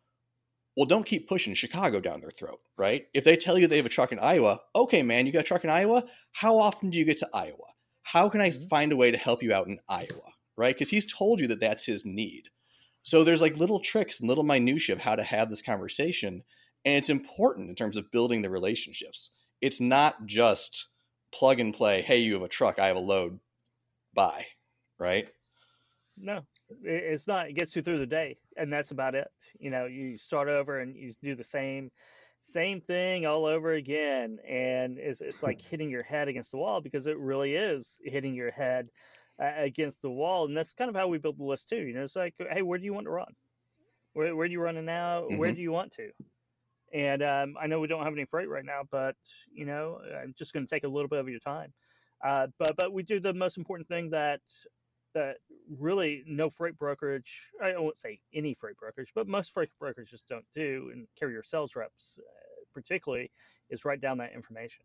well, 0.76 0.88
don't 0.88 1.06
keep 1.06 1.28
pushing 1.30 1.54
Chicago 1.54 2.00
down 2.00 2.22
their 2.22 2.32
throat, 2.32 2.60
right? 2.78 3.08
If 3.14 3.24
they 3.24 3.36
tell 3.36 3.60
you 3.60 3.68
they 3.68 3.78
have 3.78 3.86
a 3.86 3.90
truck 3.90 4.12
in 4.12 4.20
Iowa, 4.20 4.60
okay, 4.76 5.04
man, 5.04 5.28
you 5.28 5.32
got 5.32 5.42
a 5.42 5.44
truck 5.44 5.64
in 5.64 5.70
Iowa. 5.70 6.06
How 6.32 6.58
often 6.58 6.90
do 6.90 6.98
you 6.98 7.06
get 7.06 7.18
to 7.18 7.30
Iowa? 7.34 7.74
How 8.04 8.28
can 8.30 8.42
I 8.42 8.50
Mhm. 8.50 8.70
find 8.70 8.92
a 8.92 8.96
way 8.96 9.12
to 9.12 9.18
help 9.18 9.44
you 9.44 9.54
out 9.54 9.68
in 9.68 9.80
Iowa, 9.88 10.34
right? 10.56 10.76
Because 10.76 10.90
he's 10.90 11.12
told 11.12 11.40
you 11.40 11.48
that 11.48 11.60
that's 11.60 11.86
his 11.86 12.06
need. 12.06 12.50
So 13.04 13.24
there's 13.24 13.42
like 13.42 13.58
little 13.58 13.80
tricks 13.80 14.20
and 14.20 14.28
little 14.28 14.44
minutiae 14.44 14.96
of 14.96 15.02
how 15.02 15.16
to 15.16 15.24
have 15.24 15.50
this 15.50 15.62
conversation, 15.62 16.44
and 16.86 16.96
it's 16.98 17.10
important 17.10 17.70
in 17.70 17.76
terms 17.76 17.98
of 17.98 18.12
building 18.12 18.42
the 18.42 18.50
relationships. 18.50 19.32
It's 19.62 19.80
not 19.80 20.26
just 20.26 20.90
plug 21.32 21.60
and 21.60 21.74
play. 21.74 22.02
Hey, 22.02 22.18
you 22.18 22.34
have 22.34 22.44
a 22.44 22.48
truck. 22.48 22.80
I 22.80 22.88
have 22.88 22.96
a 22.96 23.00
load. 23.00 23.40
Bye, 24.18 24.48
right? 24.98 25.32
No, 26.20 26.44
it's 26.70 27.28
not. 27.28 27.50
It 27.50 27.54
gets 27.54 27.76
you 27.76 27.84
through 27.84 28.00
the 28.00 28.08
day, 28.08 28.40
and 28.58 28.74
that's 28.74 28.90
about 28.92 29.14
it. 29.14 29.32
You 29.60 29.70
know, 29.70 29.86
you 29.86 30.18
start 30.18 30.48
over 30.48 30.80
and 30.80 30.96
you 30.96 31.14
do 31.22 31.36
the 31.36 31.44
same, 31.44 31.92
same 32.42 32.82
thing 32.82 33.28
all 33.28 33.46
over 33.46 33.74
again, 33.74 34.40
and 34.48 34.98
it's 34.98 35.22
it's 35.22 35.44
like 35.44 35.62
hitting 35.70 35.90
your 35.92 36.02
head 36.04 36.28
against 36.28 36.52
the 36.52 36.58
wall 36.58 36.82
because 36.82 37.06
it 37.06 37.20
really 37.20 37.54
is 37.56 38.02
hitting 38.04 38.34
your 38.34 38.50
head 38.52 38.90
uh, 39.40 39.54
against 39.58 40.02
the 40.02 40.10
wall, 40.12 40.46
and 40.46 40.58
that's 40.58 40.74
kind 40.74 40.90
of 40.90 40.96
how 40.96 41.08
we 41.08 41.20
build 41.20 41.38
the 41.38 41.44
list 41.44 41.70
too. 41.70 41.82
You 41.86 41.94
know, 41.94 42.04
it's 42.04 42.16
like, 42.16 42.34
hey, 42.40 42.64
where 42.64 42.80
do 42.80 42.86
you 42.86 42.94
want 42.94 43.06
to 43.06 43.12
run? 43.12 43.36
Where 44.14 44.36
where 44.36 44.48
do 44.48 44.54
you 44.54 44.62
running 44.62 44.86
now? 44.86 45.30
Where 45.30 45.52
Mhm. 45.52 45.56
do 45.56 45.62
you 45.62 45.72
want 45.72 45.94
to? 45.94 46.12
And 46.94 47.22
um, 47.22 47.58
I 47.60 47.68
know 47.68 47.80
we 47.80 47.88
don't 47.88 48.04
have 48.04 48.14
any 48.14 48.26
freight 48.26 48.50
right 48.50 48.64
now, 48.66 48.84
but 48.90 49.16
you 49.52 49.66
know, 49.66 50.00
I'm 50.00 50.34
just 50.38 50.54
going 50.54 50.66
to 50.66 50.70
take 50.74 50.86
a 50.86 50.88
little 50.90 51.10
bit 51.10 51.20
of 51.20 51.28
your 51.30 51.40
time. 51.40 51.74
Uh, 52.26 52.48
but 52.58 52.76
but 52.78 52.94
we 52.94 53.04
do 53.04 53.20
the 53.20 53.34
most 53.34 53.58
important 53.58 53.88
thing 53.88 54.10
that 54.10 54.42
that 55.14 55.38
really 55.80 56.24
no 56.28 56.50
freight 56.50 56.78
brokerage 56.78 57.42
i 57.64 57.78
won't 57.78 57.98
say 57.98 58.20
any 58.34 58.54
freight 58.54 58.78
brokerage 58.78 59.12
but 59.16 59.28
most 59.28 59.52
freight 59.54 59.70
brokers 59.80 60.10
just 60.10 60.28
don't 60.28 60.46
do 60.54 60.90
and 60.94 61.08
carrier 61.18 61.42
sales 61.44 61.76
reps 61.76 62.20
uh, 62.20 62.64
particularly 62.74 63.32
is 63.70 63.86
write 63.86 64.02
down 64.02 64.18
that 64.18 64.34
information 64.34 64.84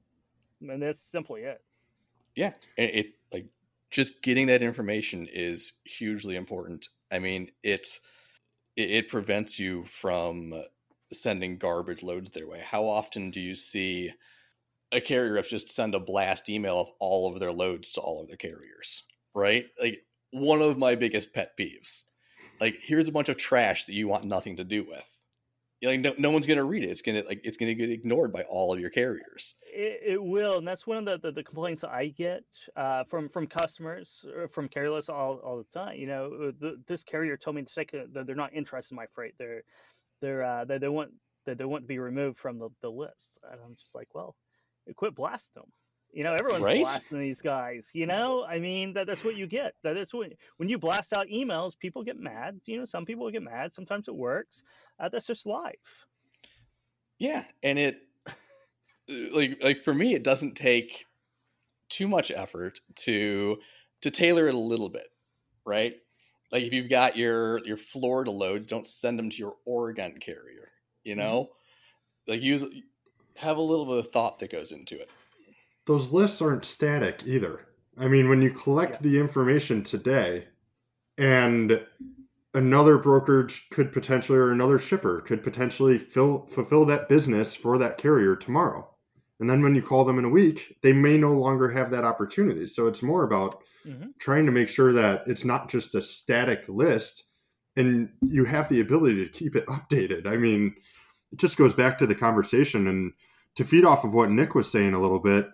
and 0.62 0.80
that's 0.80 1.00
simply 1.00 1.42
it 1.42 1.60
Yeah, 2.36 2.52
and 2.78 2.90
it 2.90 3.14
like 3.32 3.46
just 3.90 4.22
getting 4.22 4.46
that 4.46 4.62
information 4.62 5.28
is 5.32 5.74
hugely 5.84 6.36
important. 6.36 6.88
I 7.10 7.18
mean, 7.18 7.50
it's 7.62 8.00
it, 8.76 8.90
it 8.90 9.08
prevents 9.08 9.58
you 9.58 9.84
from 9.84 10.64
sending 11.12 11.58
garbage 11.58 12.02
loads 12.02 12.30
their 12.30 12.48
way. 12.48 12.60
How 12.64 12.84
often 12.84 13.30
do 13.30 13.40
you 13.40 13.54
see 13.54 14.12
a 14.92 15.00
carrier 15.00 15.32
rep 15.32 15.46
just 15.46 15.70
send 15.70 15.94
a 15.94 16.00
blast 16.00 16.48
email 16.48 16.80
of 16.80 16.88
all 17.00 17.32
of 17.32 17.40
their 17.40 17.52
loads 17.52 17.92
to 17.92 18.00
all 18.00 18.20
of 18.20 18.28
their 18.28 18.36
carriers? 18.36 19.04
Right? 19.34 19.66
Like 19.80 20.04
one 20.30 20.62
of 20.62 20.78
my 20.78 20.94
biggest 20.94 21.34
pet 21.34 21.52
peeves. 21.58 22.04
Like 22.60 22.76
here's 22.82 23.08
a 23.08 23.12
bunch 23.12 23.28
of 23.28 23.36
trash 23.36 23.86
that 23.86 23.94
you 23.94 24.06
want 24.08 24.24
nothing 24.24 24.56
to 24.56 24.64
do 24.64 24.84
with. 24.84 25.08
Like 25.82 26.00
no, 26.00 26.14
no 26.16 26.30
one's 26.30 26.46
gonna 26.46 26.62
read 26.62 26.84
it. 26.84 26.90
It's 26.90 27.02
gonna 27.02 27.22
like 27.26 27.40
it's 27.42 27.56
gonna 27.56 27.74
get 27.74 27.90
ignored 27.90 28.32
by 28.32 28.42
all 28.42 28.72
of 28.72 28.78
your 28.78 28.90
carriers. 28.90 29.56
it, 29.72 30.00
it 30.04 30.22
will 30.22 30.58
and 30.58 30.68
that's 30.68 30.86
one 30.86 30.98
of 30.98 31.04
the, 31.04 31.18
the, 31.18 31.32
the 31.32 31.42
complaints 31.42 31.82
i 31.82 32.08
get 32.08 32.44
uh, 32.76 33.04
from 33.04 33.28
from 33.28 33.46
customers 33.46 34.24
or 34.36 34.46
from 34.48 34.68
carriers 34.68 35.08
all, 35.08 35.36
all 35.38 35.58
the 35.58 35.78
time 35.78 35.96
you 35.96 36.06
know 36.06 36.26
uh, 36.26 36.52
the, 36.60 36.80
this 36.86 37.02
carrier 37.02 37.36
told 37.36 37.56
me 37.56 37.62
to 37.62 37.74
take 37.74 37.94
a, 37.94 38.04
they're 38.12 38.34
not 38.34 38.52
interested 38.52 38.92
in 38.92 38.96
my 38.96 39.06
freight 39.14 39.34
they're 39.38 39.62
they're 40.20 40.44
uh, 40.44 40.64
they, 40.64 40.78
they 40.78 40.88
want 40.88 41.10
that 41.46 41.58
they 41.58 41.64
want 41.64 41.82
to 41.82 41.88
be 41.88 41.98
removed 41.98 42.38
from 42.38 42.58
the, 42.58 42.68
the 42.82 42.88
list 42.88 43.38
and 43.50 43.60
i'm 43.64 43.74
just 43.74 43.94
like 43.94 44.08
well 44.14 44.36
quit 44.96 45.14
blasting 45.14 45.62
them 45.62 45.72
you 46.12 46.24
know 46.24 46.34
everyone's 46.34 46.64
Right? 46.64 46.82
blasting 46.82 47.20
these 47.20 47.40
guys 47.40 47.88
you 47.92 48.06
know 48.06 48.44
i 48.44 48.58
mean 48.58 48.92
that, 48.92 49.06
that's 49.06 49.24
what 49.24 49.36
you 49.36 49.46
get 49.46 49.74
that, 49.82 49.94
that's 49.94 50.12
what 50.12 50.32
when 50.58 50.68
you 50.68 50.78
blast 50.78 51.12
out 51.12 51.26
emails 51.28 51.78
people 51.78 52.02
get 52.02 52.18
mad 52.18 52.60
you 52.66 52.78
know 52.78 52.84
some 52.84 53.04
people 53.04 53.30
get 53.30 53.42
mad 53.42 53.72
sometimes 53.72 54.08
it 54.08 54.14
works 54.14 54.62
uh, 55.00 55.08
that's 55.08 55.26
just 55.26 55.46
life 55.46 56.06
Yeah, 57.18 57.44
and 57.62 57.78
it 57.78 58.02
like 59.32 59.62
like 59.62 59.78
for 59.80 59.94
me 59.94 60.14
it 60.14 60.22
doesn't 60.22 60.54
take 60.54 61.06
too 61.88 62.08
much 62.08 62.30
effort 62.30 62.80
to 62.96 63.58
to 64.00 64.10
tailor 64.10 64.48
it 64.48 64.54
a 64.54 64.58
little 64.58 64.88
bit, 64.88 65.08
right? 65.64 65.94
Like 66.50 66.64
if 66.64 66.72
you've 66.72 66.90
got 66.90 67.16
your 67.16 67.64
your 67.64 67.76
Florida 67.76 68.30
loads, 68.30 68.68
don't 68.68 68.86
send 68.86 69.18
them 69.18 69.30
to 69.30 69.36
your 69.36 69.56
Oregon 69.64 70.18
carrier, 70.20 70.70
you 71.04 71.14
know? 71.14 71.50
Like 72.26 72.42
use 72.42 72.64
have 73.36 73.56
a 73.56 73.62
little 73.62 73.86
bit 73.86 73.98
of 73.98 74.12
thought 74.12 74.38
that 74.38 74.50
goes 74.52 74.72
into 74.72 75.00
it. 75.00 75.10
those 75.86 76.12
lists 76.12 76.40
aren't 76.40 76.64
static 76.64 77.22
either. 77.26 77.66
I 77.98 78.06
mean, 78.06 78.28
when 78.28 78.40
you 78.40 78.50
collect 78.50 78.92
Yeah. 78.92 79.10
the 79.10 79.18
information 79.20 79.82
today, 79.82 80.46
and 81.18 81.84
another 82.54 82.98
brokerage 82.98 83.68
could 83.70 83.92
potentially, 83.92 84.38
or 84.38 84.50
another 84.50 84.78
shipper 84.78 85.20
could 85.22 85.42
potentially 85.42 85.98
fill, 85.98 86.46
fulfill 86.52 86.84
that 86.86 87.08
business 87.08 87.54
for 87.54 87.78
that 87.78 87.98
carrier 87.98 88.36
tomorrow. 88.36 88.88
And 89.40 89.50
then 89.50 89.60
when 89.62 89.74
you 89.74 89.82
call 89.82 90.04
them 90.04 90.18
in 90.20 90.24
a 90.24 90.28
week, 90.30 90.76
they 90.82 90.92
may 90.92 91.18
no 91.18 91.32
longer 91.32 91.68
have 91.70 91.90
that 91.90 92.04
opportunity. 92.04 92.66
So 92.68 92.86
it's 92.86 93.02
more 93.02 93.24
about 93.24 93.62
Mhm. 93.84 94.12
trying 94.20 94.46
to 94.46 94.52
make 94.52 94.68
sure 94.68 94.92
that 94.92 95.24
it's 95.26 95.44
not 95.44 95.68
just 95.68 95.94
a 95.96 96.02
static 96.02 96.68
list 96.68 97.24
and 97.76 98.08
you 98.22 98.44
have 98.44 98.68
the 98.68 98.80
ability 98.80 99.24
to 99.24 99.30
keep 99.32 99.56
it 99.56 99.66
updated. 99.76 100.26
I 100.26 100.36
mean, 100.36 100.76
it 101.32 101.38
just 101.38 101.56
goes 101.56 101.74
back 101.74 101.98
to 101.98 102.06
the 102.06 102.14
conversation 102.14 102.86
and 102.86 103.12
to 103.56 103.64
feed 103.64 103.84
off 103.84 104.04
of 104.04 104.14
what 104.14 104.30
Nick 104.30 104.54
was 104.54 104.70
saying 104.70 104.94
a 104.94 105.00
little 105.00 105.18
bit. 105.18 105.48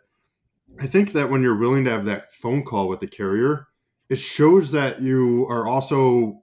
I 0.81 0.87
think 0.87 1.13
that 1.13 1.31
when 1.31 1.43
you're 1.43 1.57
willing 1.57 1.85
to 1.85 1.91
have 1.91 2.05
that 2.05 2.35
phone 2.35 2.65
call 2.65 2.89
with 2.89 3.01
the 3.01 3.07
carrier, 3.07 3.67
it 4.11 4.19
shows 4.19 4.73
that 4.73 5.01
you 5.01 5.47
are 5.49 5.67
also 5.67 6.43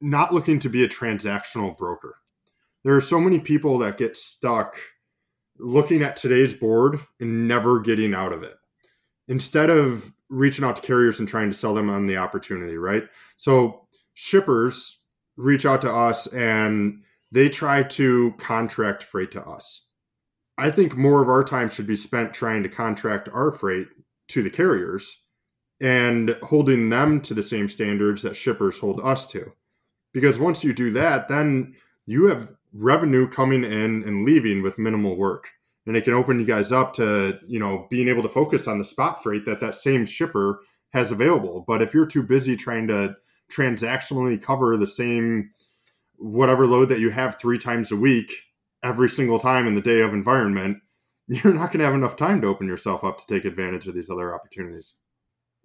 not 0.00 0.34
looking 0.34 0.58
to 0.60 0.68
be 0.68 0.84
a 0.84 0.88
transactional 0.88 1.76
broker. 1.76 2.16
There 2.84 2.94
are 2.94 3.00
so 3.00 3.20
many 3.20 3.38
people 3.38 3.78
that 3.78 3.96
get 3.96 4.16
stuck 4.16 4.76
looking 5.58 6.02
at 6.02 6.16
today's 6.16 6.52
board 6.52 7.00
and 7.20 7.48
never 7.48 7.80
getting 7.80 8.14
out 8.14 8.32
of 8.32 8.42
it. 8.42 8.56
Instead 9.28 9.70
of 9.70 10.12
reaching 10.28 10.64
out 10.64 10.76
to 10.76 10.82
carriers 10.82 11.20
and 11.20 11.28
trying 11.28 11.50
to 11.50 11.56
sell 11.56 11.74
them 11.74 11.88
on 11.88 12.06
the 12.06 12.16
opportunity, 12.16 12.76
right? 12.76 13.04
So 13.36 13.86
shippers 14.14 14.98
reach 15.36 15.64
out 15.64 15.80
to 15.82 15.92
us 15.92 16.26
and 16.28 17.02
they 17.34 17.48
try 17.48 17.82
to 17.82 18.32
contract 18.38 19.02
freight 19.02 19.32
to 19.32 19.44
us. 19.44 19.86
I 20.56 20.70
think 20.70 20.96
more 20.96 21.20
of 21.20 21.28
our 21.28 21.42
time 21.42 21.68
should 21.68 21.86
be 21.86 21.96
spent 21.96 22.32
trying 22.32 22.62
to 22.62 22.68
contract 22.68 23.28
our 23.28 23.50
freight 23.50 23.88
to 24.28 24.42
the 24.44 24.50
carriers 24.50 25.20
and 25.80 26.38
holding 26.44 26.88
them 26.88 27.20
to 27.22 27.34
the 27.34 27.42
same 27.42 27.68
standards 27.68 28.22
that 28.22 28.36
shippers 28.36 28.78
hold 28.78 29.00
us 29.02 29.26
to. 29.26 29.52
Because 30.12 30.38
once 30.38 30.62
you 30.62 30.72
do 30.72 30.92
that, 30.92 31.28
then 31.28 31.74
you 32.06 32.26
have 32.26 32.52
revenue 32.72 33.28
coming 33.28 33.64
in 33.64 34.04
and 34.04 34.24
leaving 34.24 34.62
with 34.62 34.78
minimal 34.78 35.16
work. 35.16 35.48
And 35.86 35.96
it 35.96 36.04
can 36.04 36.14
open 36.14 36.38
you 36.38 36.46
guys 36.46 36.70
up 36.70 36.94
to, 36.94 37.40
you 37.48 37.58
know, 37.58 37.88
being 37.90 38.06
able 38.06 38.22
to 38.22 38.28
focus 38.28 38.68
on 38.68 38.78
the 38.78 38.84
spot 38.84 39.24
freight 39.24 39.44
that 39.46 39.60
that 39.60 39.74
same 39.74 40.06
shipper 40.06 40.60
has 40.92 41.10
available. 41.10 41.64
But 41.66 41.82
if 41.82 41.92
you're 41.92 42.06
too 42.06 42.22
busy 42.22 42.56
trying 42.56 42.86
to 42.86 43.16
transactionally 43.52 44.40
cover 44.40 44.76
the 44.76 44.86
same 44.86 45.50
whatever 46.24 46.66
load 46.66 46.88
that 46.88 47.00
you 47.00 47.10
have 47.10 47.38
three 47.38 47.58
times 47.58 47.92
a 47.92 47.96
week 47.96 48.32
every 48.82 49.10
single 49.10 49.38
time 49.38 49.66
in 49.66 49.74
the 49.74 49.80
day 49.82 50.00
of 50.00 50.14
environment, 50.14 50.78
you're 51.28 51.54
not 51.54 51.70
going 51.70 51.80
to 51.80 51.84
have 51.84 51.94
enough 51.94 52.16
time 52.16 52.40
to 52.40 52.46
open 52.46 52.66
yourself 52.66 53.04
up 53.04 53.18
to 53.18 53.26
take 53.26 53.44
advantage 53.44 53.86
of 53.86 53.94
these 53.94 54.10
other 54.10 54.34
opportunities. 54.34 54.94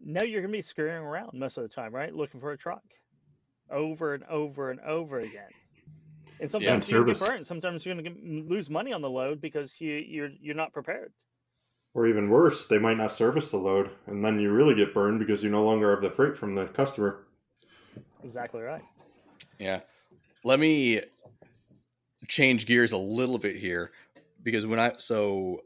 No, 0.03 0.23
you're 0.23 0.41
gonna 0.41 0.53
be 0.53 0.61
scurrying 0.61 1.03
around 1.03 1.31
most 1.33 1.57
of 1.57 1.63
the 1.63 1.69
time, 1.69 1.93
right? 1.93 2.15
Looking 2.15 2.39
for 2.39 2.53
a 2.53 2.57
truck, 2.57 2.83
over 3.69 4.13
and 4.13 4.23
over 4.25 4.71
and 4.71 4.79
over 4.79 5.19
again. 5.19 5.49
And 6.39 6.49
sometimes 6.49 6.89
you're 6.89 7.01
gonna 7.01 7.11
get 7.11 7.17
service. 7.17 7.29
burnt. 7.29 7.47
Sometimes 7.47 7.85
you're 7.85 7.95
gonna 7.95 8.15
lose 8.21 8.69
money 8.69 8.93
on 8.93 9.01
the 9.01 9.09
load 9.09 9.41
because 9.41 9.73
you 9.79 9.95
you're 9.95 10.29
you're 10.39 10.55
not 10.55 10.71
prepared. 10.71 11.11
Or 11.93 12.07
even 12.07 12.29
worse, 12.29 12.65
they 12.65 12.77
might 12.77 12.95
not 12.95 13.11
service 13.11 13.51
the 13.51 13.57
load, 13.57 13.91
and 14.07 14.23
then 14.23 14.39
you 14.39 14.53
really 14.53 14.73
get 14.73 14.93
burned 14.93 15.19
because 15.19 15.43
you 15.43 15.49
no 15.49 15.65
longer 15.65 15.91
have 15.91 16.01
the 16.01 16.11
freight 16.11 16.37
from 16.37 16.55
the 16.55 16.67
customer. 16.67 17.25
Exactly 18.23 18.61
right. 18.61 18.83
Yeah. 19.59 19.81
Let 20.43 20.59
me 20.59 21.01
change 22.27 22.65
gears 22.65 22.91
a 22.91 22.97
little 22.97 23.37
bit 23.37 23.55
here 23.55 23.91
because 24.43 24.65
when 24.65 24.79
I 24.79 24.93
so 24.97 25.61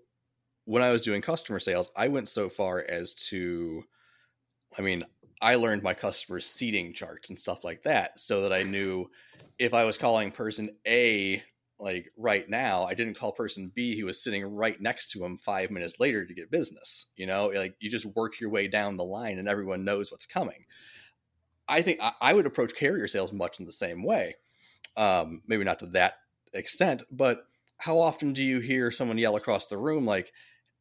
when 0.65 0.81
I 0.81 0.91
was 0.91 1.01
doing 1.01 1.21
customer 1.21 1.59
sales, 1.59 1.91
I 1.95 2.07
went 2.07 2.27
so 2.27 2.49
far 2.49 2.86
as 2.89 3.13
to 3.29 3.83
I 4.77 4.81
mean, 4.81 5.03
I 5.41 5.55
learned 5.55 5.83
my 5.83 5.93
customers' 5.93 6.45
seating 6.45 6.93
charts 6.93 7.29
and 7.29 7.38
stuff 7.38 7.63
like 7.63 7.83
that 7.83 8.19
so 8.19 8.41
that 8.41 8.53
I 8.53 8.63
knew 8.63 9.09
if 9.59 9.73
I 9.73 9.83
was 9.83 9.97
calling 9.97 10.31
person 10.31 10.75
A 10.88 11.43
like 11.79 12.09
right 12.17 12.49
now, 12.49 12.86
I 12.86 12.93
didn't 12.93 13.17
call 13.17 13.33
person 13.33 13.71
B 13.75 13.99
who 13.99 14.05
was 14.05 14.23
sitting 14.23 14.45
right 14.45 14.79
next 14.79 15.12
to 15.12 15.23
him 15.23 15.38
5 15.38 15.69
minutes 15.69 15.99
later 15.99 16.25
to 16.25 16.33
get 16.33 16.49
business, 16.49 17.07
you 17.17 17.27
know? 17.27 17.51
Like 17.53 17.75
you 17.79 17.91
just 17.91 18.05
work 18.05 18.39
your 18.39 18.49
way 18.49 18.67
down 18.67 18.95
the 18.95 19.03
line 19.03 19.38
and 19.38 19.49
everyone 19.49 19.83
knows 19.83 20.12
what's 20.12 20.25
coming. 20.25 20.65
I 21.67 21.81
think 21.81 21.99
I, 22.01 22.13
I 22.21 22.33
would 22.33 22.45
approach 22.45 22.73
carrier 22.75 23.07
sales 23.07 23.33
much 23.33 23.59
in 23.59 23.65
the 23.65 23.71
same 23.71 24.03
way. 24.03 24.36
Um, 24.96 25.41
maybe 25.48 25.63
not 25.63 25.80
to 25.80 25.88
that 25.88 26.15
extent, 26.54 27.04
but 27.12 27.46
how 27.78 28.00
often 28.00 28.34
do 28.34 28.43
you 28.43 28.60
hear 28.60 28.91
someone 28.91 29.17
yell 29.17 29.36
across 29.36 29.67
the 29.67 29.78
room 29.78 30.06
like, 30.06 30.32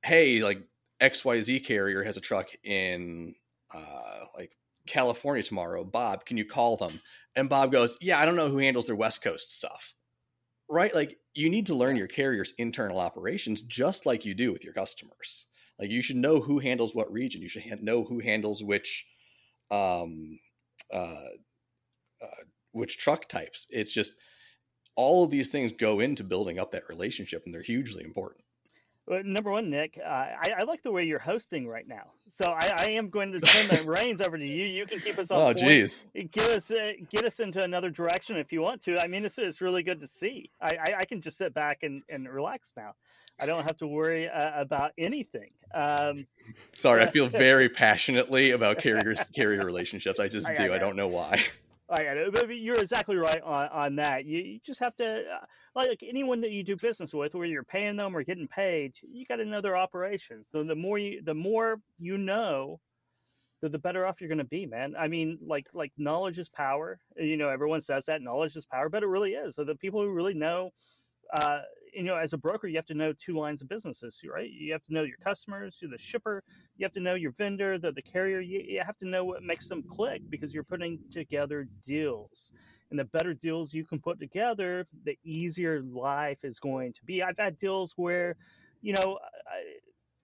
"Hey, 0.03 0.43
like 0.43 0.63
XYZ 1.01 1.65
carrier 1.65 2.03
has 2.05 2.17
a 2.17 2.21
truck 2.21 2.49
in 2.65 3.35
uh, 3.75 4.25
like 4.37 4.57
California 4.87 5.43
tomorrow. 5.43 5.85
Bob, 5.85 6.27
can 6.27 6.37
you 6.37 6.45
call 6.45 6.77
them?" 6.77 7.01
And 7.35 7.49
Bob 7.49 7.73
goes, 7.73 7.97
"Yeah, 8.01 8.21
I 8.21 8.27
don't 8.27 8.37
know 8.37 8.49
who 8.49 8.59
handles 8.59 8.87
their 8.87 8.97
West 8.97 9.23
Coast 9.23 9.53
stuff." 9.53 9.95
Right? 10.69 10.95
Like 10.95 11.19
you 11.35 11.51
need 11.51 11.67
to 11.67 11.75
learn 11.75 11.97
your 11.97 12.07
carrier's 12.09 12.55
internal 12.59 12.99
operations 13.01 13.63
just 13.63 14.07
like 14.07 14.25
you 14.25 14.35
do 14.35 14.53
with 14.53 14.65
your 14.65 14.75
customers. 14.75 15.47
Like 15.79 15.91
you 15.91 16.03
should 16.03 16.17
know 16.17 16.41
who 16.41 16.59
handles 16.59 16.95
what 16.95 17.13
region. 17.13 17.43
You 17.43 17.49
should 17.49 17.83
know 17.83 18.05
who 18.05 18.21
handles 18.21 18.63
which 18.63 19.07
um 19.71 20.39
uh, 20.93 21.29
uh, 22.23 22.45
which 22.73 22.99
truck 22.99 23.29
types. 23.29 23.67
It's 23.71 23.93
just 23.93 24.15
all 24.97 25.25
of 25.25 25.31
these 25.31 25.49
things 25.49 25.73
go 25.73 26.01
into 26.01 26.25
building 26.25 26.59
up 26.59 26.73
that 26.73 26.89
relationship, 26.89 27.43
and 27.45 27.55
they're 27.55 27.63
hugely 27.63 28.05
important. 28.05 28.45
Well, 29.07 29.23
number 29.25 29.51
one, 29.51 29.69
Nick, 29.69 29.99
uh, 29.99 30.09
I, 30.09 30.53
I, 30.61 30.63
like 30.63 30.85
the 30.85 30.93
way 30.93 31.03
you're 31.03 31.19
hosting 31.19 31.67
right 31.67 31.89
now. 31.89 32.13
So 32.29 32.45
I, 32.45 32.73
I 32.79 32.91
am 32.91 33.11
going 33.11 33.33
to 33.33 33.41
turn 33.41 33.67
the 33.67 33.83
reins 33.91 34.21
over 34.21 34.39
to 34.39 34.47
you. 34.47 34.65
You 34.65 34.87
can 34.87 35.01
keep 35.01 35.19
us 35.19 35.33
on. 35.33 35.41
Oh, 35.41 35.53
jeez. 35.53 36.05
Get 36.31 36.49
us 36.51 36.71
uh, 36.71 36.93
get 37.11 37.25
us 37.25 37.41
into 37.41 37.61
another 37.63 37.91
direction 37.91 38.37
if 38.37 38.53
you 38.53 38.63
want 38.63 38.81
to. 38.83 39.03
I 39.03 39.09
mean, 39.09 39.25
it's, 39.25 39.39
it's 39.39 39.61
really 39.61 39.83
good 39.83 40.01
to 40.01 40.07
see. 40.07 40.51
I, 40.61 40.77
I, 40.87 40.95
I 40.99 41.05
can 41.05 41.21
just 41.21 41.37
sit 41.37 41.53
back 41.53 41.83
and, 41.83 42.03
and 42.09 42.29
relax 42.29 42.73
now. 42.77 42.95
I 43.41 43.47
don't 43.47 43.65
have 43.65 43.77
to 43.79 43.89
worry 43.89 44.29
uh, 44.29 44.61
about 44.61 44.93
anything. 44.97 45.51
Um, 45.75 46.27
Sorry, 46.73 47.03
I 47.03 47.07
feel 47.07 47.29
very 47.29 47.69
passionately 47.69 48.53
about 48.53 48.79
carriers 48.79 49.21
carrier 49.35 49.65
relationships. 49.65 50.21
I 50.21 50.29
just 50.29 50.55
do. 50.55 50.73
I, 50.73 50.79
don't 50.79 50.95
know 50.95 51.09
why. 51.09 51.43
I 51.93 52.05
got 52.05 52.17
it. 52.17 52.51
You're 52.59 52.77
exactly 52.77 53.17
right 53.17 53.43
on, 53.43 53.69
on 53.69 53.97
that. 53.97 54.25
You, 54.25 54.39
you 54.41 54.61
just 54.65 54.81
have 54.81 54.97
to, 54.97 55.21
uh, 55.21 55.47
like 55.75 56.03
anyone 56.03 56.41
that 56.41 56.51
you 56.51 56.65
do 56.65 56.77
business 56.77 57.13
with, 57.13 57.35
whether 57.35 57.47
you're 57.47 57.65
paying 57.65 57.97
them 57.97 58.17
or 58.17 58.25
getting 58.25 58.49
paid, 58.49 58.95
you 59.03 59.27
got 59.27 59.37
to 59.37 59.45
know 59.45 59.61
their 59.61 59.77
operations. 59.77 60.49
So 60.51 60.65
the 60.65 60.75
more 60.75 60.99
you, 60.99 61.23
the 61.23 61.35
more 61.35 61.81
you 61.99 62.19
know, 62.19 62.81
the, 63.61 63.69
the 63.69 63.79
better 63.79 64.07
off 64.07 64.21
you're 64.21 64.29
going 64.29 64.39
to 64.39 64.45
be, 64.45 64.67
man. 64.67 64.95
I 64.99 65.09
mean, 65.09 65.39
like 65.47 65.67
like 65.73 65.93
knowledge 65.97 66.39
is 66.39 66.49
power. 66.49 66.99
You 67.17 67.37
know, 67.37 67.49
everyone 67.49 67.81
says 67.81 68.07
that 68.07 68.23
knowledge 68.23 68.57
is 68.57 68.67
power, 68.67 68.89
but 68.89 69.03
it 69.03 69.07
really 69.07 69.33
is. 69.33 69.55
So 69.55 69.65
the 69.65 69.77
people 69.77 70.03
who 70.03 70.11
really 70.11 70.35
know 70.35 70.71
uh, 71.35 71.61
you 71.93 72.03
know, 72.03 72.17
as 72.17 72.33
a 72.33 72.39
broker, 72.39 72.67
you 72.67 72.77
have 72.77 72.87
to 72.87 72.95
know 72.95 73.13
two 73.13 73.39
lines 73.39 73.63
of 73.63 73.69
businesses, 73.69 74.21
right? 74.25 74.51
You 74.51 74.73
have 74.73 74.85
to 74.85 74.93
know 74.93 75.03
your 75.03 75.17
customers, 75.23 75.79
you're 75.81 75.91
the 75.91 75.99
shipper, 75.99 76.43
you 76.77 76.85
have 76.85 76.93
to 76.93 77.01
know 77.01 77.15
your 77.15 77.33
vendor, 77.33 77.79
the, 77.79 77.93
the 77.93 78.03
carrier. 78.03 78.41
You, 78.41 78.63
you 78.67 78.83
have 78.85 78.97
to 78.99 79.09
know 79.09 79.25
what 79.25 79.43
makes 79.43 79.69
them 79.69 79.83
click 79.83 80.23
because 80.31 80.55
you're 80.55 80.65
putting 80.65 80.99
together 81.11 81.69
deals. 81.87 82.53
And 82.91 82.99
the 82.99 83.05
better 83.05 83.35
deals 83.35 83.73
you 83.73 83.85
can 83.85 84.01
put 84.01 84.19
together, 84.21 84.87
the 85.05 85.19
easier 85.25 85.83
life 85.83 86.39
is 86.43 86.59
going 86.59 86.93
to 86.95 87.05
be. 87.05 87.23
I've 87.23 87.39
had 87.39 87.59
deals 87.59 87.95
where, 87.97 88.37
you 88.83 88.95
know, 88.95 89.19
I, 89.47 89.79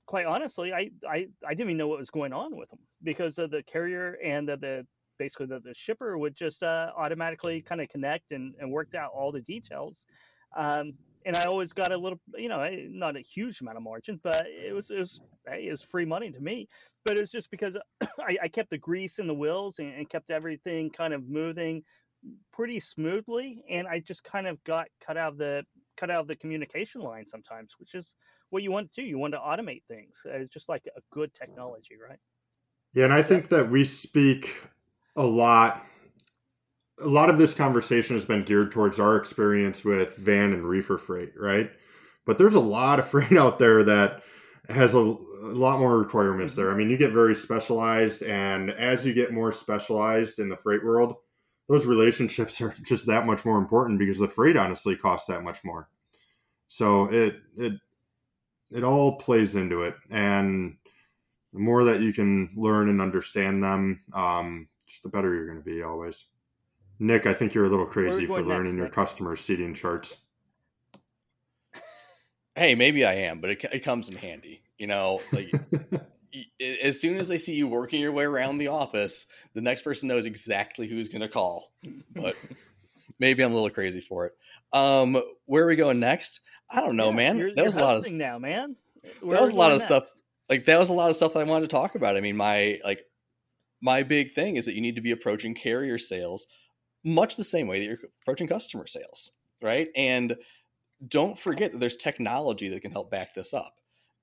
quite 0.07 0.27
honestly, 0.27 0.73
I, 0.73 0.91
I, 1.09 1.29
I 1.47 1.51
didn't 1.51 1.69
even 1.69 1.77
know 1.77 1.89
what 1.89 1.99
was 1.99 2.11
going 2.11 2.33
on 2.33 2.57
with 2.57 2.71
them 2.71 2.81
because 3.03 3.37
the 3.37 3.63
carrier 3.67 4.19
and 4.25 4.49
the, 4.49 4.57
the 4.57 4.87
basically 5.19 5.47
the, 5.47 5.61
the 5.61 5.75
shipper 5.75 6.17
would 6.17 6.35
just 6.35 6.63
uh, 6.63 6.93
automatically 6.97 7.61
kind 7.61 7.81
of 7.81 7.89
connect 7.89 8.33
and, 8.33 8.55
and 8.61 8.71
worked 8.71 8.95
out 8.95 9.11
all 9.15 9.33
the 9.33 9.41
details. 9.41 10.07
Um, 10.57 10.95
and 11.25 11.37
I 11.37 11.45
always 11.45 11.73
got 11.73 11.93
a 11.93 11.97
little, 11.97 12.21
you 12.37 12.49
know, 12.49 12.61
eh, 12.61 12.87
not 12.89 13.17
a 13.17 13.21
huge 13.21 13.61
amount 13.61 13.77
of 13.77 13.83
margin, 13.83 14.21
but 14.23 14.47
it 14.47 14.75
was 14.75 14.91
it 14.91 14.99
was 14.99 15.21
hey, 15.47 15.67
it 15.67 15.71
was 15.71 15.83
free 15.83 16.05
money 16.05 16.31
to 16.31 16.41
me. 16.41 16.69
But 17.05 17.17
it 17.17 17.21
was 17.21 17.31
just 17.31 17.51
because 17.51 17.77
I, 18.03 18.37
I 18.45 18.49
kept 18.49 18.71
the 18.71 18.79
grease 18.79 19.19
in 19.19 19.27
the 19.27 19.35
wheels 19.35 19.79
and, 19.79 19.93
and, 19.95 20.09
kept 20.09 20.31
everything 20.31 20.91
kind 20.91 21.15
of 21.15 21.29
moving 21.29 21.83
pretty 22.53 22.81
smoothly, 22.81 23.63
and 23.71 23.87
I 23.87 24.01
just 24.01 24.25
kind 24.25 24.47
of 24.47 24.63
got 24.65 24.89
cut 25.05 25.17
out 25.17 25.33
of 25.33 25.39
the 25.39 25.65
cut 25.97 26.11
out 26.11 26.21
of 26.21 26.29
the 26.29 26.37
communication 26.37 27.01
line 27.01 27.27
sometimes, 27.27 27.75
which 27.79 27.95
is 27.95 28.15
what 28.51 28.63
you 28.63 28.71
want 28.71 28.93
to 28.93 29.03
do. 29.03 29.07
You 29.07 29.19
want 29.19 29.35
to 29.35 29.39
automate 29.39 29.83
things. 29.89 30.17
It's 30.25 30.53
just 30.53 30.69
like 30.69 30.87
a 30.97 31.01
good 31.13 31.33
technology, 31.35 31.97
right? 31.97 32.19
Yeah, 32.93 33.05
and 33.05 33.13
I 33.13 33.23
think 33.23 33.49
that 33.49 33.71
we 33.71 33.85
speak 33.85 34.57
a 35.17 35.23
lot 35.23 35.85
a 37.01 37.09
lot 37.09 37.31
of 37.31 37.39
this 37.39 37.55
conversation 37.55 38.17
has 38.17 38.25
been 38.25 38.45
geared 38.45 38.73
towards 38.73 38.99
our 38.99 39.17
experience 39.17 39.85
with 39.85 40.17
van 40.17 40.53
and 40.53 40.65
reefer 40.65 40.99
freight, 40.99 41.33
right? 41.37 41.71
But 42.27 42.39
there's 42.39 42.55
a 42.55 42.61
lot 42.61 42.99
of 42.99 43.09
freight 43.11 43.37
out 43.37 43.59
there 43.59 43.83
that 43.85 44.23
has 44.69 44.95
a, 44.95 44.99
a, 44.99 45.55
lot 45.55 45.79
more 45.79 45.99
requirements 45.99 46.55
there. 46.55 46.71
I 46.71 46.75
mean, 46.75 46.91
you 46.91 46.97
get 46.97 47.13
very 47.13 47.35
specialized, 47.35 48.23
and 48.23 48.71
as 48.71 49.05
you 49.07 49.15
get 49.15 49.33
more 49.33 49.53
specialized 49.53 50.39
in 50.39 50.49
the 50.49 50.57
freight 50.57 50.85
world, 50.85 51.17
those 51.69 51.87
relationships 51.87 52.61
are 52.61 52.75
just 52.83 53.07
that 53.07 53.27
much 53.27 53.45
more 53.45 53.59
important 53.59 53.99
because 53.99 54.19
the 54.19 54.29
freight 54.29 54.57
honestly 54.57 54.97
costs 54.97 55.29
that 55.29 55.43
much 55.43 55.65
more. 55.65 55.89
So 56.69 57.07
it 57.07 57.37
it 57.57 57.73
it 58.71 58.85
all 58.85 59.17
plays 59.17 59.57
into 59.57 59.83
it, 59.83 59.95
and 60.11 60.77
the 61.55 61.61
more 61.61 61.85
that 61.85 62.01
you 62.01 62.13
can 62.13 62.51
learn 62.55 62.91
and 62.91 63.01
understand 63.01 63.63
them, 63.63 64.03
um, 64.13 64.69
just 64.87 65.03
the 65.03 65.09
better 65.09 65.35
you're 65.35 65.47
going 65.47 65.63
to 65.63 65.65
be 65.65 65.83
always. 65.83 66.25
Nick, 67.01 67.27
I 67.27 67.35
think 67.35 67.55
you're 67.55 67.67
a 67.67 67.69
little 67.69 67.87
crazy 67.87 68.27
for 68.27 68.43
learning 68.43 68.77
next, 68.77 68.79
your 68.79 68.89
customer 68.89 69.37
seating 69.37 69.75
charts. 69.75 70.17
Hey, 72.57 72.75
maybe 72.75 73.05
I 73.05 73.15
am, 73.15 73.41
but 73.41 73.51
it, 73.51 73.65
it 73.73 73.85
comes 73.85 74.09
in 74.09 74.17
handy. 74.17 74.63
You 74.79 74.89
know, 74.89 75.21
like 75.31 75.53
as 76.83 77.01
soon 77.01 77.17
as 77.17 77.29
they 77.29 77.39
see 77.39 77.55
you 77.55 77.69
working 77.69 78.01
your 78.01 78.13
way 78.13 78.25
around 78.25 78.59
the 78.59 78.69
office, 78.69 79.27
the 79.55 79.61
next 79.61 79.83
person 79.83 80.09
knows 80.09 80.27
exactly 80.27 80.89
who's 80.89 81.09
going 81.09 81.23
to 81.23 81.29
call. 81.29 81.73
But 82.15 82.37
maybe 83.19 83.43
I'm 83.43 83.53
a 83.53 83.55
little 83.55 83.71
crazy 83.71 84.01
for 84.01 84.27
it. 84.27 84.37
Um, 84.73 85.23
where 85.47 85.65
are 85.65 85.69
we 85.69 85.77
going 85.77 86.01
next? 86.01 86.41
I 86.69 86.81
don't 86.81 86.97
know, 86.97 87.11
yeah, 87.11 87.17
man. 87.17 87.39
You're, 87.39 87.55
that 87.55 87.65
was 87.65 87.77
a 87.77 87.81
lot 87.81 87.97
of 87.97 88.13
now, 88.13 88.39
man. 88.39 88.77
Where 89.21 89.37
that 89.37 89.43
was 89.43 89.51
a 89.51 89.55
lot 89.55 89.71
of 89.71 89.79
next? 89.79 89.87
stuff. 89.87 90.15
Like 90.49 90.65
that 90.65 90.79
was 90.79 90.89
a 90.89 90.95
lot 90.95 91.11
of 91.11 91.17
stuff 91.17 91.35
that 91.35 91.41
I 91.41 91.45
wanted 91.45 91.71
to 91.71 91.77
talk 91.77 91.95
about. 91.95 92.17
I 92.17 92.21
mean, 92.21 92.37
my 92.37 92.81
like 92.85 93.05
my 93.81 94.03
big 94.03 94.33
thing 94.33 94.57
is 94.57 94.65
that 94.65 94.75
you 94.75 94.81
need 94.81 94.97
to 94.97 95.01
be 95.01 95.13
approaching 95.13 95.55
carrier 95.55 95.99
sales 95.99 96.47
much 97.05 97.37
the 97.37 97.45
same 97.45 97.69
way 97.69 97.79
that 97.79 97.85
you're 97.85 98.11
approaching 98.23 98.49
customer 98.49 98.87
sales, 98.87 99.33
right? 99.63 99.89
And 99.97 100.37
don't 101.07 101.39
forget 101.39 101.73
that 101.73 101.79
there's 101.79 101.97
technology 101.97 102.69
that 102.69 102.83
can 102.83 102.91
help 102.91 103.11
back 103.11 103.35
this 103.35 103.55
up. 103.55 103.77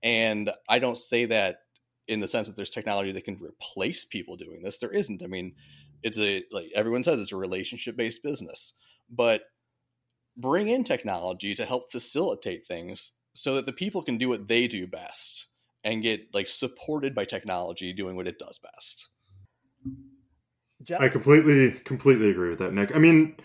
And 0.04 0.52
I 0.70 0.80
don't 0.80 0.98
say 0.98 1.26
that 1.26 1.60
in 2.08 2.20
the 2.20 2.28
sense 2.28 2.48
that 2.48 2.56
there's 2.56 2.70
technology 2.70 3.12
that 3.12 3.24
can 3.24 3.40
replace 3.42 4.06
people 4.06 4.36
doing 4.36 4.62
this. 4.62 4.78
There 4.78 4.92
isn't. 4.92 5.24
I 5.24 5.28
mean, 5.28 5.56
it's 6.04 6.20
a 6.20 6.44
like 6.52 6.70
everyone 6.76 7.04
says 7.04 7.20
it's 7.20 7.32
a 7.32 7.38
relationship 7.38 7.98
based 7.98 8.22
business, 8.22 8.74
but 9.10 9.44
bring 10.38 10.68
in 10.68 10.84
technology 10.84 11.56
to 11.56 11.66
help 11.66 11.92
facilitate 11.92 12.68
things 12.68 13.12
so 13.34 13.56
that 13.56 13.66
the 13.66 13.74
people 13.74 14.04
can 14.04 14.18
do 14.18 14.30
what 14.30 14.48
they 14.48 14.68
do 14.68 14.86
best 14.86 15.48
and 15.84 16.04
get 16.04 16.34
like 16.34 16.48
supported 16.48 17.16
by 17.16 17.26
technology 17.26 17.94
doing 17.94 18.16
what 18.16 18.28
it 18.28 18.40
does 18.40 18.60
best. 18.60 19.10
Jeff? 20.86 21.02
I 21.02 21.10
completely 21.10 21.72
completely 21.72 22.30
agree 22.30 22.50
with 22.50 22.60
that, 22.60 22.74
Nick. 22.74 22.96
I 22.96 23.00
mean, 23.00 23.36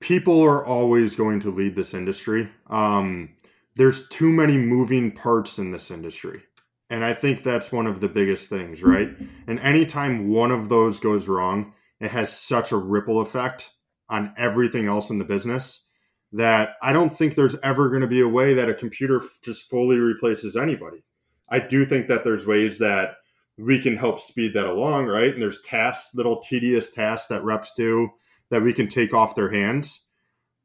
people 0.00 0.42
are 0.42 0.64
always 0.64 1.14
going 1.14 1.40
to 1.40 1.50
lead 1.50 1.74
this 1.74 1.94
industry. 1.94 2.48
Um, 2.68 3.30
there's 3.76 4.08
too 4.08 4.30
many 4.30 4.56
moving 4.56 5.12
parts 5.12 5.58
in 5.58 5.70
this 5.70 5.90
industry. 5.90 6.42
And 6.88 7.04
I 7.04 7.14
think 7.14 7.42
that's 7.42 7.72
one 7.72 7.86
of 7.86 8.00
the 8.00 8.08
biggest 8.08 8.48
things, 8.48 8.82
right? 8.82 9.08
And 9.48 9.58
anytime 9.60 10.28
one 10.28 10.52
of 10.52 10.68
those 10.68 11.00
goes 11.00 11.26
wrong, 11.26 11.72
it 12.00 12.10
has 12.10 12.32
such 12.32 12.70
a 12.70 12.76
ripple 12.76 13.20
effect 13.20 13.70
on 14.08 14.32
everything 14.38 14.86
else 14.86 15.10
in 15.10 15.18
the 15.18 15.24
business 15.24 15.84
that 16.32 16.74
I 16.82 16.92
don't 16.92 17.10
think 17.10 17.34
there's 17.34 17.56
ever 17.64 17.88
going 17.88 18.02
to 18.02 18.06
be 18.06 18.20
a 18.20 18.28
way 18.28 18.54
that 18.54 18.68
a 18.68 18.74
computer 18.74 19.20
just 19.42 19.68
fully 19.68 19.98
replaces 19.98 20.56
anybody. 20.56 21.02
I 21.48 21.58
do 21.58 21.84
think 21.84 22.06
that 22.08 22.24
there's 22.24 22.46
ways 22.46 22.78
that 22.78 23.16
we 23.58 23.80
can 23.80 23.96
help 23.96 24.20
speed 24.20 24.52
that 24.54 24.66
along, 24.66 25.06
right? 25.06 25.32
And 25.32 25.40
there's 25.40 25.60
tasks, 25.62 26.14
little 26.14 26.40
tedious 26.40 26.90
tasks 26.90 27.28
that 27.28 27.44
reps 27.44 27.72
do 27.72 28.10
that 28.50 28.62
we 28.62 28.72
can 28.72 28.88
take 28.88 29.14
off 29.14 29.34
their 29.34 29.50
hands. 29.50 30.00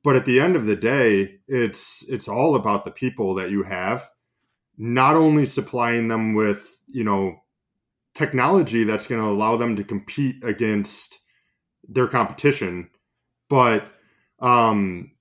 But 0.03 0.15
at 0.15 0.25
the 0.25 0.39
end 0.39 0.55
of 0.55 0.65
the 0.65 0.75
day, 0.75 1.39
it's 1.47 2.03
it's 2.09 2.27
all 2.27 2.55
about 2.55 2.85
the 2.85 2.91
people 2.91 3.35
that 3.35 3.51
you 3.51 3.63
have, 3.63 4.09
not 4.77 5.15
only 5.15 5.45
supplying 5.45 6.07
them 6.07 6.33
with, 6.33 6.77
you 6.87 7.03
know, 7.03 7.35
technology 8.15 8.83
that's 8.83 9.07
going 9.07 9.21
to 9.21 9.27
allow 9.29 9.57
them 9.57 9.75
to 9.75 9.83
compete 9.83 10.43
against 10.43 11.19
their 11.87 12.07
competition, 12.07 12.89
but 13.49 13.91
um 14.39 15.11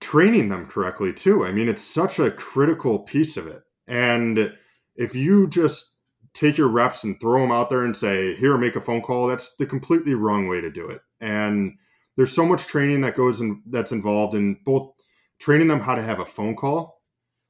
training 0.00 0.48
them 0.48 0.66
correctly 0.66 1.12
too. 1.12 1.44
I 1.44 1.52
mean, 1.52 1.68
it's 1.68 1.82
such 1.82 2.18
a 2.18 2.30
critical 2.30 3.00
piece 3.00 3.36
of 3.36 3.46
it. 3.46 3.62
And 3.86 4.52
if 4.96 5.14
you 5.14 5.48
just 5.48 5.89
take 6.34 6.56
your 6.56 6.68
reps 6.68 7.04
and 7.04 7.20
throw 7.20 7.40
them 7.40 7.52
out 7.52 7.70
there 7.70 7.84
and 7.84 7.96
say, 7.96 8.34
here, 8.36 8.56
make 8.56 8.76
a 8.76 8.80
phone 8.80 9.02
call. 9.02 9.26
That's 9.26 9.54
the 9.56 9.66
completely 9.66 10.14
wrong 10.14 10.48
way 10.48 10.60
to 10.60 10.70
do 10.70 10.88
it. 10.88 11.00
And 11.20 11.74
there's 12.16 12.32
so 12.32 12.46
much 12.46 12.66
training 12.66 13.00
that 13.02 13.16
goes 13.16 13.40
in 13.40 13.62
that's 13.66 13.92
involved 13.92 14.34
in 14.34 14.58
both 14.64 14.92
training 15.38 15.68
them 15.68 15.80
how 15.80 15.94
to 15.94 16.02
have 16.02 16.20
a 16.20 16.26
phone 16.26 16.54
call, 16.54 17.02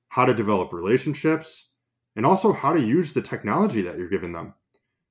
how 0.08 0.24
to 0.24 0.34
develop 0.34 0.72
relationships, 0.72 1.70
and 2.16 2.24
also 2.24 2.52
how 2.52 2.72
to 2.72 2.80
use 2.80 3.12
the 3.12 3.22
technology 3.22 3.82
that 3.82 3.98
you're 3.98 4.08
giving 4.08 4.32
them. 4.32 4.54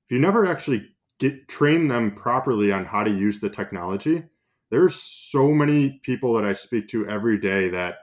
If 0.07 0.11
you 0.13 0.19
never 0.19 0.45
actually 0.45 0.87
get 1.19 1.47
train 1.47 1.87
them 1.87 2.11
properly 2.15 2.71
on 2.71 2.85
how 2.85 3.03
to 3.03 3.11
use 3.11 3.39
the 3.39 3.49
technology, 3.49 4.23
there's 4.71 4.95
so 4.95 5.49
many 5.49 5.99
people 6.03 6.33
that 6.33 6.45
I 6.45 6.53
speak 6.53 6.87
to 6.89 7.07
every 7.07 7.37
day 7.37 7.69
that 7.69 7.95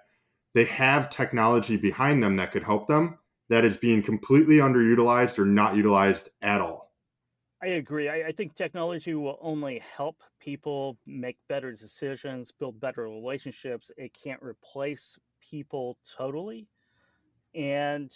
they 0.54 0.64
have 0.64 1.10
technology 1.10 1.76
behind 1.76 2.22
them 2.22 2.36
that 2.36 2.52
could 2.52 2.62
help 2.62 2.88
them 2.88 3.18
that 3.48 3.64
is 3.64 3.76
being 3.76 4.02
completely 4.02 4.56
underutilized 4.56 5.38
or 5.38 5.44
not 5.44 5.76
utilized 5.76 6.30
at 6.42 6.60
all. 6.60 6.92
I 7.62 7.68
agree. 7.68 8.08
I, 8.08 8.28
I, 8.28 8.32
think 8.32 8.54
technology 8.54 9.14
will 9.14 9.38
only 9.40 9.78
help 9.96 10.22
people 10.40 10.98
make 11.06 11.38
better 11.48 11.72
decisions, 11.72 12.52
build 12.58 12.78
better 12.78 13.02
relationships. 13.04 13.90
It 13.96 14.12
can't 14.22 14.42
replace 14.42 15.16
people 15.40 15.96
totally. 16.16 16.68
And 17.54 18.12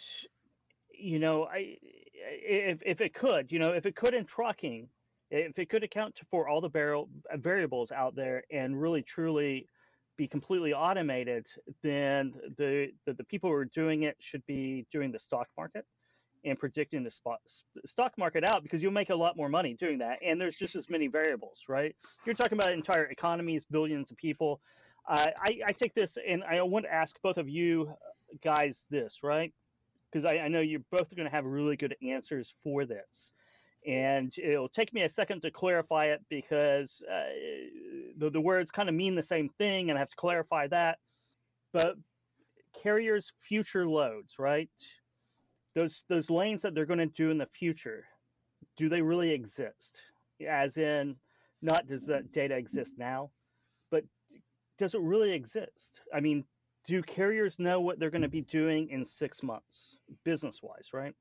you 0.93 1.19
know, 1.19 1.45
I 1.45 1.79
if 2.13 2.81
if 2.85 3.01
it 3.01 3.15
could, 3.15 3.51
you 3.51 3.59
know, 3.59 3.73
if 3.73 3.87
it 3.87 3.97
could 3.97 4.13
in 4.13 4.27
trucking, 4.27 4.89
if 5.31 5.59
it 5.59 5.71
could 5.71 5.85
account 5.85 6.21
for 6.31 6.49
all 6.49 6.61
the 6.61 6.69
barrel, 6.69 7.09
variables 7.37 7.93
out 7.93 8.15
there 8.15 8.45
and 8.53 8.81
really 8.81 9.03
truly 9.03 9.67
be 10.21 10.29
completely 10.29 10.75
automated, 10.75 11.47
then 11.83 12.35
the, 12.59 12.93
the, 13.07 13.15
the 13.15 13.25
people 13.25 13.49
who 13.49 13.57
are 13.57 13.65
doing 13.65 14.03
it 14.03 14.17
should 14.19 14.45
be 14.45 14.87
doing 14.93 15.11
the 15.11 15.19
stock 15.19 15.49
market 15.57 15.87
and 16.45 16.59
predicting 16.59 17.03
the 17.03 17.11
spot 17.11 17.41
stock 17.87 18.13
market 18.19 18.47
out 18.47 18.63
because 18.63 18.83
you'll 18.83 18.93
make 18.93 19.09
a 19.09 19.15
lot 19.15 19.35
more 19.35 19.49
money 19.49 19.73
doing 19.73 19.97
that. 19.97 20.19
And 20.23 20.39
there's 20.39 20.59
just 20.59 20.77
as 20.77 20.91
many 20.91 21.07
variables, 21.07 21.65
right? 21.69 21.97
You're 22.27 22.35
talking 22.35 22.59
about 22.59 22.71
entire 22.71 23.07
economies, 23.07 23.65
billions 23.65 24.11
of 24.11 24.19
people. 24.19 24.61
Uh, 25.09 25.29
I, 25.39 25.61
I 25.67 25.73
take 25.73 25.95
this 25.95 26.19
and 26.29 26.45
I 26.45 26.61
want 26.61 26.85
to 26.85 26.93
ask 26.93 27.17
both 27.23 27.39
of 27.39 27.49
you 27.49 27.91
guys 28.45 28.85
this, 28.91 29.21
right? 29.23 29.55
Because 30.13 30.31
I, 30.31 30.37
I 30.41 30.49
know 30.49 30.61
you're 30.61 30.85
both 30.91 31.17
going 31.17 31.31
to 31.31 31.35
have 31.35 31.47
really 31.47 31.77
good 31.77 31.97
answers 32.07 32.53
for 32.63 32.85
this 32.85 33.33
and 33.87 34.33
it'll 34.39 34.69
take 34.69 34.93
me 34.93 35.03
a 35.03 35.09
second 35.09 35.41
to 35.43 35.51
clarify 35.51 36.07
it 36.07 36.21
because 36.29 37.03
uh, 37.11 37.31
the, 38.19 38.31
the 38.31 38.41
words 38.41 38.71
kind 38.71 38.89
of 38.89 38.95
mean 38.95 39.15
the 39.15 39.23
same 39.23 39.49
thing 39.59 39.89
and 39.89 39.99
I 39.99 40.01
have 40.01 40.11
to 40.11 40.17
clarify 40.17 40.67
that. 40.69 40.99
But 41.73 41.97
carriers' 42.83 43.33
future 43.49 43.87
loads, 43.87 44.35
right? 44.39 44.69
Those 45.75 46.05
those 46.09 46.31
lanes 46.31 46.63
that 46.63 46.75
they're 46.75 46.87
going 46.87 46.99
to 46.99 47.07
do 47.07 47.31
in 47.31 47.39
the 47.39 47.47
future, 47.47 48.05
do 48.77 48.89
they 48.89 49.03
really 49.03 49.31
exist? 49.31 50.01
As 50.47 50.77
in, 50.79 51.17
not 51.63 51.87
does 51.87 52.07
that 52.07 52.33
data 52.33 52.57
exist 52.57 52.95
now, 52.99 53.31
but 53.91 54.05
does 54.79 54.95
it 54.95 55.01
really 55.01 55.33
exist? 55.33 56.01
I 56.13 56.21
mean, 56.21 56.45
do 56.87 57.03
carriers 57.03 57.59
know 57.59 57.81
what 57.81 57.99
they're 57.99 58.11
going 58.11 58.23
to 58.23 58.29
be 58.29 58.43
doing 58.43 58.89
in 58.91 59.05
six 59.05 59.43
months, 59.43 59.97
business 60.25 60.61
wise, 60.63 60.89
right? 60.93 61.15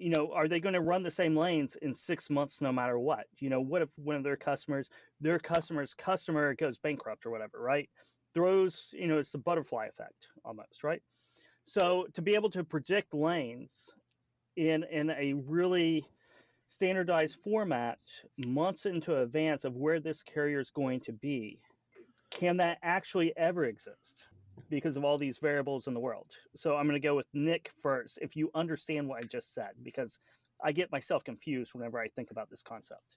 You 0.00 0.10
know, 0.10 0.32
are 0.32 0.48
they 0.48 0.60
going 0.60 0.74
to 0.74 0.80
run 0.80 1.02
the 1.02 1.10
same 1.10 1.36
lanes 1.36 1.76
in 1.82 1.94
six 1.94 2.30
months 2.30 2.62
no 2.62 2.72
matter 2.72 2.98
what? 2.98 3.26
You 3.38 3.50
know, 3.50 3.60
what 3.60 3.82
if 3.82 3.90
one 3.96 4.16
of 4.16 4.24
their 4.24 4.36
customers, 4.36 4.88
their 5.20 5.38
customer's 5.38 5.92
customer 5.92 6.54
goes 6.54 6.78
bankrupt 6.78 7.26
or 7.26 7.30
whatever, 7.30 7.60
right? 7.60 7.88
Throws, 8.32 8.88
you 8.92 9.06
know, 9.06 9.18
it's 9.18 9.32
the 9.32 9.38
butterfly 9.38 9.86
effect 9.86 10.28
almost, 10.42 10.82
right? 10.82 11.02
So 11.64 12.06
to 12.14 12.22
be 12.22 12.34
able 12.34 12.50
to 12.50 12.64
predict 12.64 13.12
lanes 13.12 13.90
in 14.56 14.84
in 14.84 15.10
a 15.10 15.34
really 15.34 16.06
standardized 16.68 17.38
format 17.44 17.98
months 18.46 18.86
into 18.86 19.20
advance 19.20 19.64
of 19.64 19.76
where 19.76 20.00
this 20.00 20.22
carrier 20.22 20.60
is 20.60 20.70
going 20.70 21.00
to 21.00 21.12
be, 21.12 21.60
can 22.30 22.56
that 22.56 22.78
actually 22.82 23.36
ever 23.36 23.64
exist? 23.64 24.24
Because 24.68 24.96
of 24.96 25.04
all 25.04 25.18
these 25.18 25.38
variables 25.38 25.86
in 25.86 25.94
the 25.94 26.00
world. 26.00 26.26
So 26.56 26.76
I'm 26.76 26.86
going 26.86 27.00
to 27.00 27.06
go 27.06 27.16
with 27.16 27.26
Nick 27.32 27.70
first, 27.82 28.18
if 28.20 28.36
you 28.36 28.50
understand 28.54 29.08
what 29.08 29.22
I 29.22 29.26
just 29.26 29.54
said, 29.54 29.70
because 29.82 30.18
I 30.62 30.72
get 30.72 30.92
myself 30.92 31.24
confused 31.24 31.72
whenever 31.74 31.98
I 31.98 32.08
think 32.08 32.30
about 32.30 32.50
this 32.50 32.62
concept. 32.62 33.16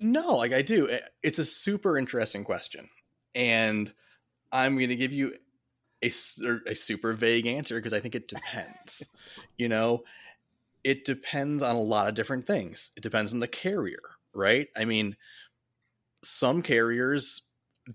No, 0.00 0.36
like 0.36 0.52
I 0.52 0.62
do. 0.62 0.88
It's 1.22 1.38
a 1.38 1.44
super 1.44 1.96
interesting 1.96 2.44
question. 2.44 2.88
And 3.34 3.92
I'm 4.52 4.76
going 4.76 4.90
to 4.90 4.96
give 4.96 5.12
you 5.12 5.34
a, 6.02 6.12
a 6.66 6.74
super 6.74 7.14
vague 7.14 7.46
answer 7.46 7.76
because 7.76 7.92
I 7.92 8.00
think 8.00 8.14
it 8.14 8.28
depends. 8.28 9.08
you 9.58 9.68
know, 9.68 10.04
it 10.84 11.04
depends 11.04 11.62
on 11.62 11.76
a 11.76 11.82
lot 11.82 12.08
of 12.08 12.14
different 12.14 12.46
things. 12.46 12.92
It 12.96 13.02
depends 13.02 13.32
on 13.32 13.40
the 13.40 13.48
carrier, 13.48 13.98
right? 14.34 14.68
I 14.76 14.84
mean, 14.84 15.16
some 16.22 16.62
carriers 16.62 17.42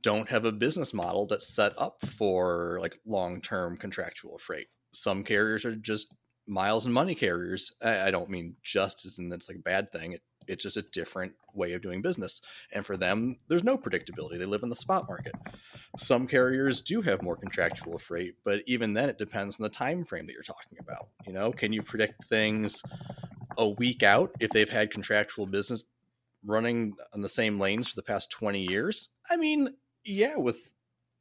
don't 0.02 0.30
have 0.30 0.46
a 0.46 0.52
business 0.52 0.94
model 0.94 1.28
that's 1.28 1.54
set 1.54 1.74
up 1.78 2.06
for 2.06 2.78
like 2.82 2.98
long-term 3.06 3.78
contractual 3.78 4.38
freight. 4.38 4.68
Some 4.94 5.24
carriers 5.24 5.66
are 5.66 5.76
just 5.76 6.14
miles 6.48 6.86
and 6.86 6.94
money 6.94 7.16
carriers. 7.16 7.72
I, 7.82 8.12
don't 8.12 8.30
mean 8.30 8.56
just 8.64 9.06
as 9.06 9.20
in 9.20 9.30
that's 9.30 9.48
like 9.48 9.58
a 9.58 9.62
bad 9.62 9.92
thing. 9.92 10.14
It, 10.14 10.22
it's 10.48 10.64
just 10.64 10.78
a 10.78 10.82
different 10.82 11.34
way 11.54 11.74
of 11.74 11.82
doing 11.82 12.02
business. 12.02 12.42
And 12.72 12.86
for 12.86 12.98
them, 12.98 13.38
there's 13.48 13.64
no 13.64 13.78
predictability. 13.78 14.38
They 14.38 14.46
live 14.46 14.64
in 14.64 14.70
the 14.70 14.76
spot 14.76 15.08
market. 15.08 15.34
Some 15.98 16.28
carriers 16.28 16.82
do 16.82 17.02
have 17.02 17.22
more 17.22 17.36
contractual 17.36 18.00
freight, 18.00 18.36
but 18.44 18.62
even 18.66 18.94
then 18.94 19.08
it 19.08 19.18
depends 19.18 19.60
on 19.60 19.64
the 19.64 19.70
time 19.70 20.04
frame 20.04 20.26
that 20.26 20.34
you're 20.34 20.42
talking 20.42 20.78
about. 20.80 21.10
You 21.28 21.34
know, 21.34 21.52
can 21.52 21.74
you 21.74 21.84
predict 21.84 22.26
things 22.26 22.82
a 23.58 23.70
week 23.70 24.04
out 24.04 24.32
if 24.40 24.50
they've 24.50 24.70
had 24.70 24.92
contractual 24.92 25.46
business 25.46 25.84
running 26.44 26.96
on 27.14 27.22
the 27.22 27.30
same 27.30 27.60
lanes 27.60 27.88
for 27.88 27.96
the 27.96 28.04
past 28.04 28.32
20 28.32 28.62
years? 28.62 29.10
I 29.30 29.38
mean, 29.38 29.70
yeah, 30.04 30.36
with 30.36 30.72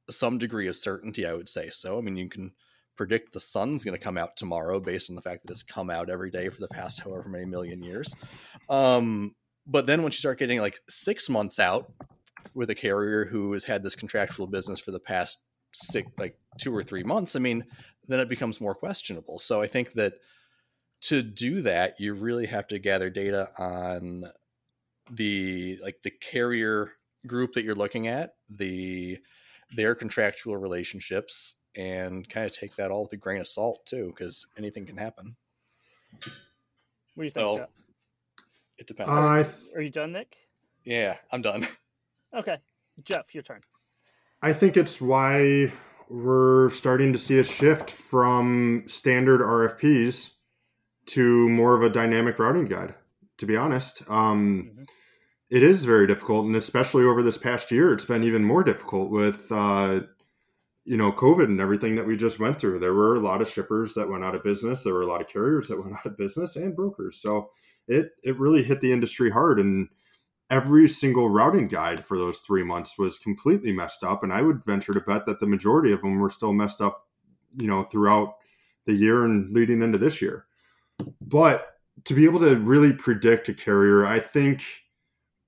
some 0.09 0.38
degree 0.38 0.66
of 0.69 0.77
certainty, 0.77 1.27
I 1.27 1.35
would 1.35 1.49
say 1.49 1.71
so. 1.71 1.99
I 1.99 2.01
mean, 2.01 2.16
you 2.16 2.29
can 2.29 2.53
predict 2.97 3.33
the 3.33 3.40
sun's 3.40 3.85
going 3.85 3.97
to 3.97 4.03
come 4.03 4.19
out 4.19 4.37
tomorrow 4.37 4.79
based 4.81 5.09
on 5.09 5.16
the 5.16 5.23
fact 5.23 5.43
that 5.43 5.53
it's 5.53 5.62
come 5.62 5.90
out 5.90 6.11
every 6.11 6.31
day 6.31 6.49
for 6.49 6.61
the 6.61 6.69
past 6.69 7.01
however 7.01 7.29
many 7.29 7.47
million 7.47 7.83
years. 7.83 8.14
Um, 8.69 9.35
but 9.66 9.87
then 9.87 10.03
once 10.03 10.16
you 10.16 10.19
start 10.19 10.38
getting 10.38 10.61
like 10.61 10.81
six 10.88 11.29
months 11.29 11.59
out 11.59 11.93
with 12.55 12.71
a 12.71 12.75
carrier 12.75 13.25
who 13.25 13.53
has 13.53 13.64
had 13.64 13.83
this 13.83 13.95
contractual 13.95 14.47
business 14.47 14.81
for 14.81 14.90
the 14.90 15.01
past 15.01 15.38
six, 15.73 16.11
like 16.19 16.37
two 16.59 16.75
or 16.75 16.83
three 16.83 17.03
months, 17.03 17.37
I 17.37 17.38
mean, 17.38 17.64
then 18.09 18.21
it 18.21 18.29
becomes 18.29 18.61
more 18.61 18.75
questionable. 18.75 19.38
So 19.38 19.62
I 19.62 19.66
think 19.66 19.93
that 19.93 20.14
to 21.03 21.23
do 21.23 21.62
that, 21.62 21.99
you 21.99 22.14
really 22.14 22.47
have 22.47 22.66
to 22.69 22.79
gather 22.79 23.09
data 23.09 23.51
on 23.57 24.25
the 25.11 25.79
like 25.83 26.03
the 26.03 26.11
carrier 26.11 26.90
group 27.26 27.52
that 27.54 27.64
you're 27.64 27.74
looking 27.74 28.06
at, 28.06 28.35
the 28.48 29.18
their 29.74 29.94
contractual 29.94 30.56
relationships, 30.56 31.56
and 31.76 32.28
kind 32.28 32.46
of 32.46 32.52
take 32.52 32.74
that 32.76 32.90
all 32.90 33.02
with 33.02 33.12
a 33.12 33.16
grain 33.16 33.40
of 33.40 33.48
salt 33.48 33.85
too, 33.87 34.09
because 34.09 34.46
anything 34.59 34.87
can 34.87 34.96
happen. 34.96 35.37
What 37.14 37.22
do 37.22 37.22
you 37.22 37.28
so, 37.28 37.56
think? 37.56 37.68
It 38.78 38.87
depends. 38.87 39.11
Uh, 39.11 39.44
Are 39.74 39.83
you 39.83 39.90
done, 39.90 40.12
Nick? 40.12 40.37
Yeah, 40.85 41.16
I'm 41.33 41.42
done. 41.42 41.66
Okay, 42.33 42.59
Jeff, 43.02 43.35
your 43.35 43.42
turn. 43.42 43.61
I 44.40 44.52
think 44.52 44.76
it's 44.76 45.00
why 45.00 45.72
we're 46.09 46.70
starting 46.70 47.12
to 47.12 47.18
see 47.18 47.40
a 47.40 47.42
shift 47.42 47.90
from 47.90 48.85
standard 48.87 49.40
RFPs 49.40 50.35
to 51.06 51.48
more 51.48 51.74
of 51.74 51.83
a 51.83 51.88
dynamic 51.88 52.38
routing 52.38 52.66
guide. 52.66 52.94
To 53.38 53.46
be 53.46 53.56
honest, 53.56 54.09
um, 54.09 54.70
mm-hmm 54.70 54.83
it 55.51 55.65
is 55.65 55.85
very 55.85 56.07
difficult, 56.07 56.47
and 56.47 56.57
especially 56.57 57.05
over 57.05 57.23
this 57.23 57.39
past 57.39 57.71
year, 57.73 57.93
it's 57.93 58.05
been 58.05 58.23
even 58.23 58.45
more 58.45 58.63
difficult 58.63 59.11
with 59.11 59.51
uh, 59.51 60.01
you 60.85 60.97
know 60.97 61.13
COVID 61.13 61.45
and 61.45 61.61
everything 61.61 61.97
that 61.97 62.07
we 62.07 62.17
just 62.17 62.39
went 62.39 62.59
through. 62.59 62.79
There 62.79 62.95
were 62.95 63.17
a 63.17 63.21
lot 63.21 63.43
of 63.43 63.49
shippers 63.49 63.95
that 63.95 64.09
went 64.09 64.25
out 64.25 64.37
of 64.37 64.45
business. 64.45 64.85
There 64.85 64.95
were 64.95 65.03
a 65.03 65.07
lot 65.07 65.21
of 65.21 65.29
carriers 65.29 65.69
that 65.69 65.79
went 65.83 65.95
out 65.95 66.07
of 66.07 66.17
business, 66.17 66.57
and 66.57 66.75
brokers. 66.75 67.21
So 67.21 67.51
it 67.89 68.13
it 68.23 68.39
really 68.39 68.63
hit 68.63 68.81
the 68.81 68.93
industry 68.93 69.29
hard, 69.29 69.59
and 69.59 69.89
every 70.51 70.89
single 70.89 71.29
routing 71.29 71.69
guide 71.69 72.05
for 72.05 72.17
those 72.17 72.41
three 72.41 72.65
months 72.65 72.97
was 72.97 73.19
completely 73.19 73.73
messed 73.73 74.05
up. 74.05 74.23
And 74.23 74.33
I 74.33 74.43
would 74.43 74.65
venture 74.65 74.93
to 74.93 75.01
bet 75.01 75.27
that 75.27 75.41
the 75.41 75.47
majority 75.47 75.93
of 75.93 76.01
them 76.01 76.19
were 76.19 76.31
still 76.31 76.53
messed 76.53 76.81
up, 76.81 77.07
you 77.57 77.69
know, 77.69 77.85
throughout 77.85 78.35
the 78.87 78.93
year 78.93 79.25
and 79.25 79.53
leading 79.53 79.83
into 79.83 79.99
this 79.99 80.21
year. 80.21 80.47
But 81.21 81.69
to 82.05 82.15
be 82.15 82.25
able 82.25 82.40
to 82.40 82.57
really 82.57 82.92
predict 82.92 83.48
a 83.48 83.55
carrier, 83.55 84.05
I 84.07 84.19
think 84.19 84.63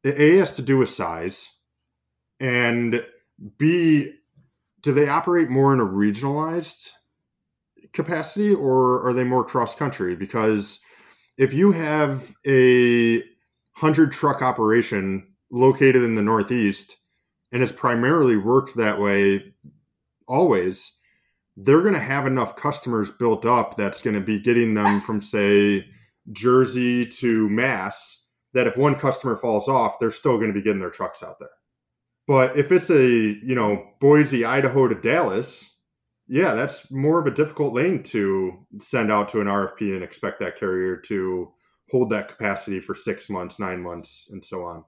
a 0.04 0.36
has 0.38 0.56
to 0.56 0.62
do 0.62 0.78
with 0.78 0.88
size, 0.88 1.48
and 2.40 3.04
B, 3.58 4.12
do 4.80 4.92
they 4.92 5.08
operate 5.08 5.48
more 5.48 5.72
in 5.72 5.80
a 5.80 5.84
regionalized 5.84 6.90
capacity 7.92 8.54
or 8.54 9.06
are 9.06 9.12
they 9.12 9.24
more 9.24 9.44
cross 9.44 9.74
country? 9.74 10.16
Because 10.16 10.80
if 11.38 11.52
you 11.52 11.72
have 11.72 12.34
a 12.46 13.22
hundred 13.72 14.12
truck 14.12 14.42
operation 14.42 15.26
located 15.50 16.02
in 16.02 16.14
the 16.14 16.22
Northeast 16.22 16.96
and 17.52 17.62
it's 17.62 17.72
primarily 17.72 18.36
worked 18.36 18.76
that 18.76 19.00
way 19.00 19.54
always, 20.26 20.92
they're 21.56 21.82
going 21.82 21.94
to 21.94 22.00
have 22.00 22.26
enough 22.26 22.56
customers 22.56 23.10
built 23.10 23.44
up 23.44 23.76
that's 23.76 24.02
going 24.02 24.14
to 24.14 24.20
be 24.20 24.40
getting 24.40 24.74
them 24.74 25.00
from, 25.00 25.20
say, 25.20 25.86
Jersey 26.32 27.04
to 27.06 27.48
Mass 27.48 28.21
that 28.54 28.66
if 28.66 28.76
one 28.76 28.94
customer 28.94 29.36
falls 29.36 29.68
off, 29.68 29.98
they're 29.98 30.10
still 30.10 30.36
going 30.36 30.48
to 30.48 30.54
be 30.54 30.62
getting 30.62 30.80
their 30.80 30.90
trucks 30.90 31.22
out 31.22 31.38
there. 31.38 31.50
But 32.26 32.56
if 32.56 32.70
it's 32.70 32.90
a, 32.90 33.02
you 33.02 33.54
know, 33.54 33.84
Boise, 34.00 34.44
Idaho 34.44 34.88
to 34.88 34.94
Dallas, 34.94 35.70
yeah, 36.28 36.54
that's 36.54 36.90
more 36.90 37.18
of 37.18 37.26
a 37.26 37.30
difficult 37.30 37.74
lane 37.74 38.02
to 38.04 38.64
send 38.78 39.10
out 39.10 39.28
to 39.30 39.40
an 39.40 39.48
RFP 39.48 39.94
and 39.94 40.04
expect 40.04 40.40
that 40.40 40.56
carrier 40.56 40.96
to 40.96 41.52
hold 41.90 42.10
that 42.10 42.28
capacity 42.28 42.80
for 42.80 42.94
six 42.94 43.28
months, 43.28 43.58
nine 43.58 43.82
months, 43.82 44.28
and 44.30 44.44
so 44.44 44.64
on. 44.64 44.84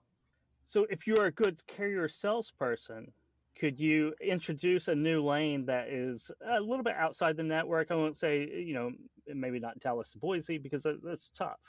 So, 0.67 0.87
if 0.89 1.07
you're 1.07 1.27
a 1.27 1.33
good 1.33 1.65
carrier 1.67 2.09
salesperson, 2.09 3.13
could 3.59 3.79
you 3.79 4.15
introduce 4.21 4.89
a 4.89 4.95
new 4.95 5.23
lane 5.25 5.67
that 5.67 5.89
is 5.89 6.31
a 6.57 6.61
little 6.61 6.83
bit 6.83 6.95
outside 6.97 7.37
the 7.37 7.43
network? 7.43 7.91
I 7.91 7.95
won't 7.95 8.17
say, 8.17 8.49
you 8.49 8.75
know, 8.75 8.93
maybe 9.33 9.59
not 9.61 9.79
Dallas 9.81 10.11
to 10.13 10.19
Boise 10.19 10.59
because 10.59 10.87
that's 11.03 11.31
tough. 11.37 11.61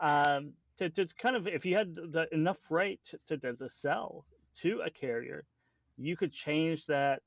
Um, 0.00 0.54
to, 0.80 0.90
to 0.90 1.06
kind 1.16 1.36
of, 1.36 1.46
if 1.46 1.64
you 1.64 1.76
had 1.76 1.94
the 1.94 2.26
enough 2.32 2.58
freight 2.58 3.00
to, 3.28 3.36
to, 3.38 3.52
to 3.54 3.68
sell 3.68 4.24
to 4.62 4.80
a 4.84 4.90
carrier, 4.90 5.44
you 5.96 6.16
could 6.16 6.32
change 6.32 6.86
that 6.86 7.22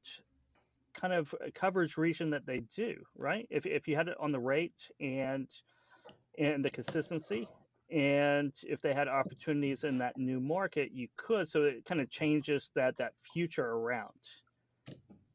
kind 0.99 1.13
of 1.13 1.33
coverage 1.53 1.97
region 1.97 2.29
that 2.31 2.45
they 2.45 2.63
do, 2.75 2.95
right? 3.15 3.47
If, 3.49 3.65
if 3.65 3.87
you 3.87 3.95
had 3.95 4.07
it 4.07 4.17
on 4.19 4.31
the 4.31 4.39
rate 4.39 4.89
and 4.99 5.47
and 6.39 6.65
the 6.65 6.69
consistency, 6.69 7.47
and 7.91 8.51
if 8.63 8.81
they 8.81 8.91
had 8.93 9.07
opportunities 9.07 9.83
in 9.83 9.99
that 9.99 10.17
new 10.17 10.39
market, 10.39 10.91
you 10.91 11.07
could. 11.15 11.47
So 11.47 11.63
it 11.63 11.85
kind 11.85 12.01
of 12.01 12.09
changes 12.09 12.71
that 12.73 12.97
that 12.97 13.13
future 13.33 13.67
around. 13.67 14.09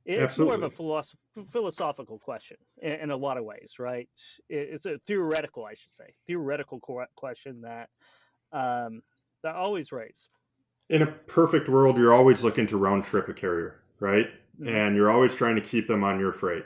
It's 0.09 0.23
Absolutely. 0.23 0.57
more 0.57 0.67
of 0.67 0.73
a 0.73 0.75
philosoph- 0.75 1.53
philosophical 1.53 2.19
question 2.19 2.57
in, 2.81 2.93
in, 2.93 3.11
a 3.11 3.17
lot 3.17 3.37
of 3.37 3.45
ways, 3.45 3.75
right? 3.79 4.09
It, 4.49 4.71
it's 4.73 4.87
a 4.87 4.97
theoretical, 5.07 5.67
I 5.67 5.75
should 5.75 5.93
say, 5.93 6.15
theoretical 6.27 6.81
question 7.15 7.61
that 7.61 7.91
um, 8.51 9.03
that 9.43 9.55
I 9.55 9.59
always 9.59 9.93
raise. 9.93 10.31
In 10.89 11.03
a 11.03 11.07
perfect 11.07 11.69
world, 11.69 11.99
you're 11.99 12.15
always 12.15 12.43
looking 12.43 12.67
to 12.69 12.79
round 12.79 13.05
trip 13.05 13.29
a 13.29 13.35
carrier, 13.35 13.83
right? 14.01 14.29
Mm-hmm. 14.59 14.75
And 14.75 14.97
you're 14.97 15.11
always 15.11 15.35
trying 15.35 15.57
to 15.57 15.61
keep 15.61 15.87
them 15.87 16.03
on 16.03 16.19
your 16.19 16.33
freight. 16.33 16.65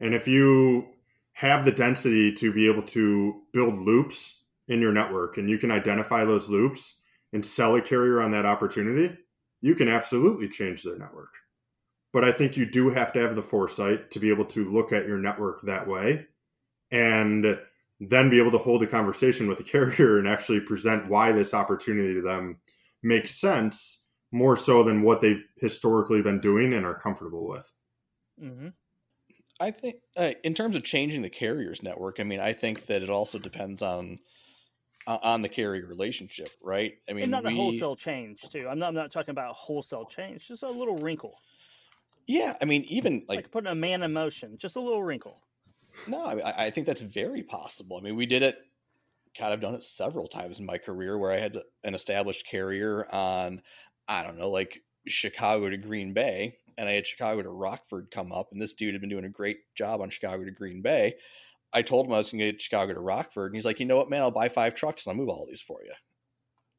And 0.00 0.12
if 0.14 0.28
you 0.28 0.88
have 1.32 1.64
the 1.64 1.72
density 1.72 2.30
to 2.34 2.52
be 2.52 2.68
able 2.68 2.82
to 2.82 3.40
build 3.54 3.80
loops 3.80 4.40
in 4.68 4.82
your 4.82 4.92
network 4.92 5.38
and 5.38 5.48
you 5.48 5.56
can 5.56 5.70
identify 5.70 6.26
those 6.26 6.50
loops 6.50 6.98
and 7.32 7.44
sell 7.44 7.74
a 7.76 7.80
carrier 7.80 8.20
on 8.20 8.30
that 8.32 8.44
opportunity, 8.44 9.16
you 9.62 9.74
can 9.74 9.88
absolutely 9.88 10.46
change 10.46 10.82
their 10.82 10.98
network. 10.98 11.30
But 12.12 12.24
I 12.24 12.32
think 12.32 12.56
you 12.56 12.66
do 12.66 12.90
have 12.90 13.12
to 13.14 13.20
have 13.20 13.34
the 13.34 13.42
foresight 13.42 14.10
to 14.10 14.20
be 14.20 14.30
able 14.30 14.44
to 14.46 14.70
look 14.70 14.92
at 14.92 15.06
your 15.06 15.18
network 15.18 15.62
that 15.62 15.86
way 15.86 16.26
and 16.90 17.58
then 18.00 18.28
be 18.28 18.38
able 18.38 18.50
to 18.50 18.58
hold 18.58 18.82
a 18.82 18.86
conversation 18.86 19.48
with 19.48 19.58
the 19.58 19.64
carrier 19.72 20.18
and 20.18 20.28
actually 20.28 20.60
present 20.60 21.08
why 21.08 21.32
this 21.32 21.54
opportunity 21.54 22.14
to 22.14 22.22
them 22.22 22.58
makes 23.02 23.40
sense 23.40 24.00
more 24.30 24.56
so 24.56 24.82
than 24.82 25.02
what 25.02 25.20
they've 25.20 25.44
historically 25.56 26.22
been 26.22 26.40
doing 26.40 26.72
and 26.72 26.86
are 26.86 26.98
comfortable 26.98 27.48
with. 27.48 27.70
Mm-hmm. 28.42 28.68
I 29.60 29.70
think, 29.70 29.96
uh, 30.16 30.32
in 30.42 30.54
terms 30.54 30.74
of 30.74 30.82
changing 30.82 31.22
the 31.22 31.30
carrier's 31.30 31.82
network, 31.82 32.18
I 32.18 32.24
mean, 32.24 32.40
I 32.40 32.52
think 32.52 32.86
that 32.86 33.02
it 33.02 33.10
also 33.10 33.38
depends 33.38 33.82
on 33.82 34.18
on 35.06 35.42
the 35.42 35.48
carrier 35.48 35.84
relationship, 35.86 36.48
right? 36.62 36.94
I 37.08 37.12
mean, 37.12 37.24
and 37.24 37.30
not 37.32 37.44
we, 37.44 37.52
a 37.52 37.56
wholesale 37.56 37.96
change 37.96 38.42
too. 38.52 38.68
I'm 38.70 38.78
not, 38.78 38.88
I'm 38.88 38.94
not 38.94 39.10
talking 39.10 39.32
about 39.32 39.54
wholesale 39.54 40.04
change, 40.04 40.48
just 40.48 40.62
a 40.62 40.70
little 40.70 40.96
wrinkle. 40.98 41.34
Yeah, 42.26 42.56
I 42.60 42.64
mean, 42.64 42.84
even 42.84 43.24
like, 43.28 43.38
like 43.38 43.50
putting 43.50 43.70
a 43.70 43.74
man 43.74 44.02
in 44.02 44.12
motion, 44.12 44.56
just 44.58 44.76
a 44.76 44.80
little 44.80 45.02
wrinkle. 45.02 45.40
No, 46.06 46.24
I, 46.24 46.34
mean, 46.34 46.44
I 46.44 46.70
think 46.70 46.86
that's 46.86 47.00
very 47.00 47.42
possible. 47.42 47.98
I 47.98 48.00
mean, 48.00 48.16
we 48.16 48.26
did 48.26 48.42
it. 48.42 48.58
God, 49.38 49.52
I've 49.52 49.60
done 49.60 49.74
it 49.74 49.82
several 49.82 50.28
times 50.28 50.58
in 50.58 50.66
my 50.66 50.78
career 50.78 51.18
where 51.18 51.30
I 51.30 51.38
had 51.38 51.56
an 51.84 51.94
established 51.94 52.46
carrier 52.46 53.06
on, 53.12 53.62
I 54.08 54.22
don't 54.22 54.38
know, 54.38 54.50
like 54.50 54.82
Chicago 55.06 55.70
to 55.70 55.76
Green 55.76 56.12
Bay, 56.12 56.56
and 56.76 56.88
I 56.88 56.92
had 56.92 57.06
Chicago 57.06 57.42
to 57.42 57.50
Rockford 57.50 58.10
come 58.10 58.32
up, 58.32 58.48
and 58.52 58.60
this 58.60 58.74
dude 58.74 58.94
had 58.94 59.00
been 59.00 59.10
doing 59.10 59.24
a 59.24 59.30
great 59.30 59.58
job 59.74 60.00
on 60.00 60.10
Chicago 60.10 60.44
to 60.44 60.50
Green 60.50 60.82
Bay. 60.82 61.14
I 61.72 61.82
told 61.82 62.06
him 62.06 62.12
I 62.12 62.18
was 62.18 62.30
going 62.30 62.40
to 62.40 62.52
get 62.52 62.60
Chicago 62.60 62.94
to 62.94 63.00
Rockford, 63.00 63.50
and 63.50 63.56
he's 63.56 63.64
like, 63.64 63.80
"You 63.80 63.86
know 63.86 63.96
what, 63.96 64.10
man? 64.10 64.22
I'll 64.22 64.30
buy 64.30 64.48
five 64.48 64.74
trucks 64.74 65.06
and 65.06 65.12
I'll 65.12 65.18
move 65.18 65.30
all 65.30 65.46
these 65.48 65.62
for 65.62 65.82
you." 65.82 65.92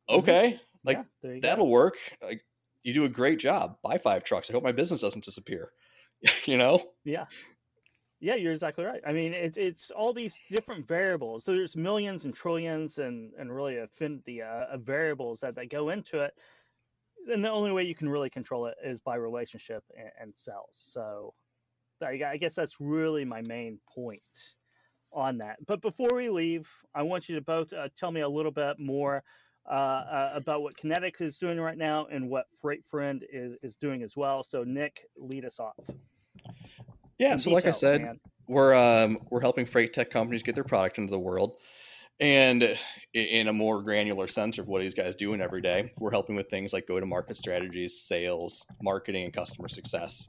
Mm-hmm. 0.09 0.19
Okay, 0.19 0.59
like 0.83 1.03
yeah, 1.23 1.39
that'll 1.41 1.65
go. 1.65 1.71
work. 1.71 1.97
Like 2.21 2.43
you 2.83 2.93
do 2.93 3.05
a 3.05 3.09
great 3.09 3.39
job. 3.39 3.77
Buy 3.83 3.97
five 3.97 4.23
trucks. 4.23 4.49
I 4.49 4.53
hope 4.53 4.63
my 4.63 4.71
business 4.71 5.01
doesn't 5.01 5.23
disappear. 5.23 5.71
you 6.45 6.57
know? 6.57 6.81
Yeah. 7.03 7.25
Yeah, 8.19 8.35
you're 8.35 8.53
exactly 8.53 8.85
right. 8.85 9.01
I 9.05 9.11
mean, 9.11 9.33
it's 9.33 9.57
it's 9.57 9.91
all 9.91 10.13
these 10.13 10.37
different 10.49 10.87
variables. 10.87 11.43
So 11.43 11.51
there's 11.51 11.75
millions 11.75 12.23
and 12.23 12.33
trillions 12.33 12.97
and 12.97 13.33
and 13.37 13.53
really 13.53 13.77
infinity 13.77 14.41
uh, 14.41 14.65
of 14.71 14.83
variables 14.83 15.41
that, 15.41 15.55
that 15.55 15.69
go 15.69 15.89
into 15.89 16.21
it. 16.21 16.33
And 17.29 17.43
the 17.43 17.49
only 17.49 17.73
way 17.73 17.83
you 17.83 17.95
can 17.95 18.07
really 18.07 18.29
control 18.29 18.67
it 18.67 18.75
is 18.83 19.01
by 19.01 19.15
relationship 19.15 19.83
and, 19.97 20.09
and 20.21 20.35
sales. 20.35 20.69
So 20.71 21.33
I, 22.01 22.21
I 22.25 22.37
guess 22.37 22.55
that's 22.55 22.79
really 22.79 23.25
my 23.25 23.41
main 23.41 23.79
point 23.93 24.21
on 25.11 25.37
that. 25.39 25.57
But 25.67 25.81
before 25.81 26.09
we 26.15 26.29
leave, 26.29 26.67
I 26.95 27.03
want 27.03 27.27
you 27.27 27.35
to 27.35 27.41
both 27.41 27.73
uh, 27.73 27.89
tell 27.97 28.11
me 28.11 28.21
a 28.21 28.29
little 28.29 28.51
bit 28.51 28.79
more 28.79 29.23
uh, 29.69 29.73
uh, 29.73 30.31
about 30.35 30.61
what 30.61 30.75
Kinetics 30.77 31.21
is 31.21 31.37
doing 31.37 31.59
right 31.59 31.77
now 31.77 32.07
and 32.11 32.29
what 32.29 32.45
Freight 32.61 32.85
Friend 32.85 33.23
is, 33.31 33.55
is 33.61 33.73
doing 33.75 34.03
as 34.03 34.17
well. 34.17 34.43
So, 34.43 34.63
Nick, 34.63 35.07
lead 35.17 35.45
us 35.45 35.59
off. 35.59 35.75
Yeah, 37.17 37.33
In 37.33 37.39
so 37.39 37.45
detail, 37.45 37.53
like 37.55 37.65
I 37.67 37.71
said, 37.71 38.01
man. 38.01 38.19
we're 38.47 38.73
um, 38.73 39.19
we're 39.29 39.41
helping 39.41 39.65
freight 39.65 39.93
tech 39.93 40.09
companies 40.09 40.43
get 40.43 40.55
their 40.55 40.63
product 40.63 40.97
into 40.97 41.11
the 41.11 41.19
world. 41.19 41.53
And 42.19 42.77
in 43.13 43.47
a 43.47 43.53
more 43.53 43.81
granular 43.81 44.27
sense 44.27 44.57
of 44.57 44.67
what 44.67 44.81
these 44.81 44.93
guys 44.93 45.15
doing 45.15 45.41
every 45.41 45.61
day, 45.61 45.91
we're 45.97 46.11
helping 46.11 46.35
with 46.35 46.47
things 46.49 46.71
like 46.71 46.87
go 46.87 46.99
to 46.99 47.05
market 47.05 47.37
strategies, 47.37 47.99
sales, 48.01 48.65
marketing, 48.81 49.25
and 49.25 49.33
customer 49.33 49.67
success. 49.67 50.27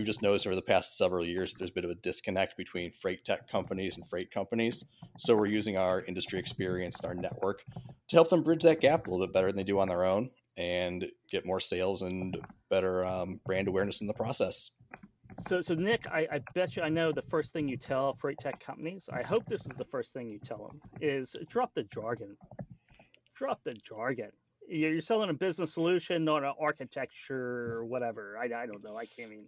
We've 0.00 0.06
just 0.06 0.22
noticed 0.22 0.46
over 0.46 0.56
the 0.56 0.62
past 0.62 0.96
several 0.96 1.26
years 1.26 1.52
there's 1.52 1.68
a 1.68 1.74
bit 1.74 1.84
of 1.84 1.90
a 1.90 1.94
disconnect 1.94 2.56
between 2.56 2.90
freight 2.90 3.22
tech 3.22 3.46
companies 3.46 3.98
and 3.98 4.08
freight 4.08 4.30
companies. 4.30 4.82
So 5.18 5.36
we're 5.36 5.44
using 5.44 5.76
our 5.76 6.02
industry 6.04 6.38
experience 6.38 7.00
and 7.00 7.06
our 7.06 7.14
network 7.14 7.62
to 8.08 8.16
help 8.16 8.30
them 8.30 8.42
bridge 8.42 8.62
that 8.62 8.80
gap 8.80 9.06
a 9.06 9.10
little 9.10 9.26
bit 9.26 9.34
better 9.34 9.48
than 9.48 9.58
they 9.58 9.62
do 9.62 9.78
on 9.78 9.88
their 9.88 10.04
own 10.04 10.30
and 10.56 11.04
get 11.30 11.44
more 11.44 11.60
sales 11.60 12.00
and 12.00 12.38
better 12.70 13.04
um, 13.04 13.40
brand 13.44 13.68
awareness 13.68 14.00
in 14.00 14.06
the 14.06 14.14
process. 14.14 14.70
So, 15.46 15.60
so 15.60 15.74
Nick, 15.74 16.06
I, 16.10 16.26
I, 16.32 16.40
bet 16.54 16.76
you 16.76 16.82
I 16.82 16.88
know 16.88 17.12
the 17.12 17.20
first 17.28 17.52
thing 17.52 17.68
you 17.68 17.76
tell 17.76 18.14
freight 18.14 18.38
tech 18.40 18.58
companies. 18.58 19.06
I 19.12 19.20
hope 19.20 19.44
this 19.50 19.66
is 19.66 19.76
the 19.76 19.84
first 19.84 20.14
thing 20.14 20.30
you 20.30 20.38
tell 20.38 20.66
them 20.66 20.80
is 21.02 21.36
drop 21.50 21.74
the 21.74 21.82
jargon. 21.92 22.38
Drop 23.36 23.60
the 23.64 23.74
jargon. 23.86 24.30
You're 24.66 25.02
selling 25.02 25.28
a 25.28 25.34
business 25.34 25.74
solution, 25.74 26.24
not 26.24 26.42
an 26.42 26.54
architecture 26.58 27.74
or 27.74 27.84
whatever. 27.84 28.38
I, 28.38 28.44
I 28.44 28.64
don't 28.64 28.82
know. 28.82 28.96
I 28.96 29.04
can't 29.04 29.32
even. 29.32 29.46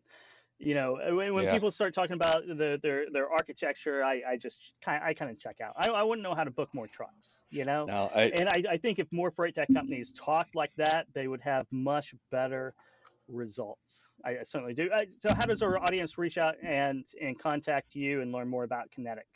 You 0.59 0.75
know, 0.75 0.99
when, 1.17 1.35
when 1.35 1.45
yeah. 1.45 1.53
people 1.53 1.73
start 1.73 1.93
talking 1.93 2.15
about 2.15 2.47
the, 2.47 2.79
their 2.83 3.11
their 3.11 3.31
architecture, 3.31 4.05
I, 4.05 4.23
I 4.29 4.37
just 4.37 4.75
kind 4.85 5.03
I 5.03 5.13
kind 5.13 5.31
of 5.31 5.39
check 5.39 5.57
out. 5.61 5.73
I, 5.77 5.89
I 5.91 6.03
wouldn't 6.05 6.23
know 6.23 6.35
how 6.35 6.45
to 6.45 6.53
book 6.53 6.69
more 6.73 6.87
trucks. 6.87 7.43
You 7.51 7.65
know, 7.65 7.85
no, 7.87 8.11
I, 8.15 8.25
and 8.37 8.49
I, 8.49 8.73
I 8.73 8.77
think 8.77 9.01
if 9.01 9.11
more 9.11 9.33
freight 9.33 9.57
tech 9.57 9.69
companies 9.75 10.13
talked 10.13 10.55
like 10.55 10.71
that, 10.77 11.07
they 11.15 11.27
would 11.27 11.41
have 11.41 11.67
much 11.73 12.15
better 12.31 12.75
results. 13.29 14.11
I, 14.25 14.37
certainly 14.45 14.75
do. 14.75 14.89
Uh, 14.95 15.01
so, 15.21 15.35
how 15.35 15.47
does 15.47 15.63
our 15.63 15.79
audience 15.79 16.17
reach 16.17 16.39
out 16.39 16.55
and 16.63 17.05
and 17.21 17.39
contact 17.39 17.95
you 17.95 18.21
and 18.21 18.31
learn 18.31 18.49
more 18.49 18.65
about 18.65 18.91
Kinetic? 18.93 19.27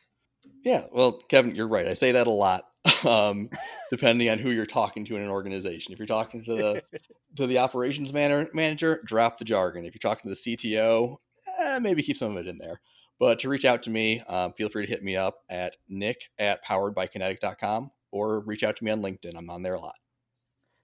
Yeah, 0.62 0.84
well, 0.92 1.20
Kevin, 1.28 1.54
you're 1.54 1.68
right. 1.68 1.88
I 1.88 1.94
say 1.94 2.12
that 2.12 2.26
a 2.26 2.30
lot, 2.30 2.66
um, 3.08 3.50
depending 3.90 4.28
on 4.28 4.38
who 4.38 4.50
you're 4.50 4.66
talking 4.66 5.04
to 5.06 5.16
in 5.16 5.22
an 5.22 5.28
organization. 5.28 5.92
If 5.92 5.98
you're 5.98 6.06
talking 6.06 6.44
to 6.44 6.54
the 6.54 6.82
to 7.36 7.46
the 7.46 7.58
operations 7.58 8.12
man- 8.12 8.48
manager, 8.52 9.02
drop 9.04 9.38
the 9.38 9.44
jargon. 9.44 9.84
If 9.84 9.94
you're 9.94 10.10
talking 10.10 10.30
to 10.30 10.34
the 10.34 10.56
CTO, 10.56 11.16
eh, 11.58 11.78
maybe 11.78 12.02
keep 12.02 12.16
some 12.16 12.32
of 12.32 12.38
it 12.38 12.48
in 12.48 12.58
there. 12.58 12.80
But 13.18 13.38
to 13.40 13.48
reach 13.48 13.64
out 13.64 13.82
to 13.84 13.90
me, 13.90 14.20
um, 14.28 14.52
feel 14.52 14.68
free 14.68 14.84
to 14.84 14.90
hit 14.90 15.02
me 15.02 15.16
up 15.16 15.36
at 15.48 15.76
nick 15.88 16.28
at 16.38 16.64
poweredbykinetic.com 16.64 17.90
or 18.10 18.40
reach 18.40 18.62
out 18.62 18.76
to 18.76 18.84
me 18.84 18.90
on 18.90 19.00
LinkedIn. 19.00 19.36
I'm 19.36 19.48
on 19.48 19.62
there 19.62 19.74
a 19.74 19.80
lot. 19.80 19.94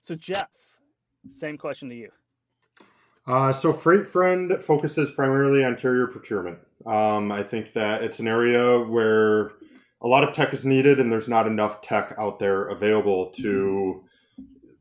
So, 0.02 0.14
Jeff, 0.14 0.48
same 1.30 1.58
question 1.58 1.88
to 1.90 1.94
you. 1.94 2.10
Uh, 3.26 3.52
so 3.52 3.72
Freight 3.72 4.08
Friend 4.08 4.60
focuses 4.60 5.10
primarily 5.12 5.64
on 5.64 5.76
carrier 5.76 6.06
procurement. 6.06 6.58
Um, 6.86 7.30
I 7.30 7.42
think 7.42 7.72
that 7.74 8.02
it's 8.02 8.18
an 8.18 8.26
area 8.26 8.80
where 8.80 9.52
a 10.02 10.08
lot 10.08 10.24
of 10.24 10.32
tech 10.32 10.52
is 10.52 10.64
needed, 10.64 10.98
and 10.98 11.10
there's 11.10 11.28
not 11.28 11.46
enough 11.46 11.80
tech 11.80 12.14
out 12.18 12.38
there 12.38 12.66
available 12.66 13.30
to 13.36 14.02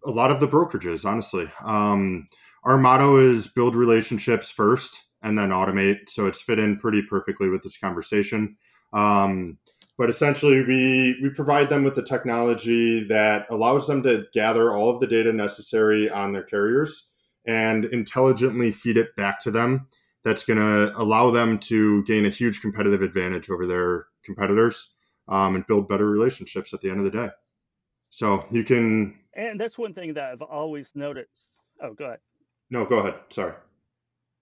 a 0.05 0.09
lot 0.09 0.32
of 0.32 0.39
the 0.39 0.47
brokerages. 0.47 1.05
Honestly, 1.05 1.47
um, 1.63 2.28
our 2.63 2.78
motto 2.78 3.19
is 3.19 3.47
build 3.47 3.76
relationships 3.76 4.49
first 4.49 4.99
and 5.22 5.38
then 5.38 5.49
automate. 5.49 6.09
So 6.09 6.26
it's 6.26 6.41
fit 6.41 6.57
in 6.57 6.78
pretty 6.78 7.03
perfectly 7.03 7.49
with 7.49 7.61
this 7.61 7.78
conversation. 7.78 8.57
Um, 8.93 9.59
but 9.97 10.09
essentially, 10.09 10.63
we 10.63 11.19
we 11.22 11.30
provide 11.30 11.69
them 11.69 11.84
with 11.84 11.93
the 11.93 12.03
technology 12.03 13.03
that 13.07 13.45
allows 13.51 13.86
them 13.86 14.01
to 14.03 14.26
gather 14.34 14.74
all 14.74 14.89
of 14.89 14.99
the 14.99 15.07
data 15.07 15.32
necessary 15.32 16.09
on 16.09 16.34
their 16.34 16.43
carriers 16.43 17.07
and 17.45 17.86
intelligently 17.86 18.72
feed 18.72 18.97
it 18.97 19.15
back 19.15 19.39
to 19.41 19.51
them 19.51 19.88
that's 20.24 20.43
going 20.43 20.59
to 20.59 20.95
allow 20.99 21.32
them 21.32 21.57
to 21.57 22.03
gain 22.03 22.26
a 22.26 22.30
huge 22.30 22.61
competitive 22.61 23.01
advantage 23.01 23.49
over 23.49 23.65
their 23.65 24.05
competitors 24.24 24.91
um, 25.32 25.55
and 25.55 25.65
build 25.65 25.88
better 25.88 26.05
relationships 26.05 26.73
at 26.73 26.82
the 26.82 26.89
end 26.89 26.99
of 26.99 27.05
the 27.05 27.17
day. 27.17 27.29
So 28.09 28.45
you 28.51 28.63
can. 28.63 29.17
And 29.36 29.59
that's 29.59 29.77
one 29.77 29.93
thing 29.93 30.13
that 30.13 30.25
I've 30.25 30.41
always 30.41 30.91
noticed. 30.93 31.61
Oh, 31.82 31.93
go 31.93 32.05
ahead. 32.05 32.19
No, 32.69 32.86
go 32.86 32.99
ahead. 32.99 33.15
Sorry. 33.29 33.53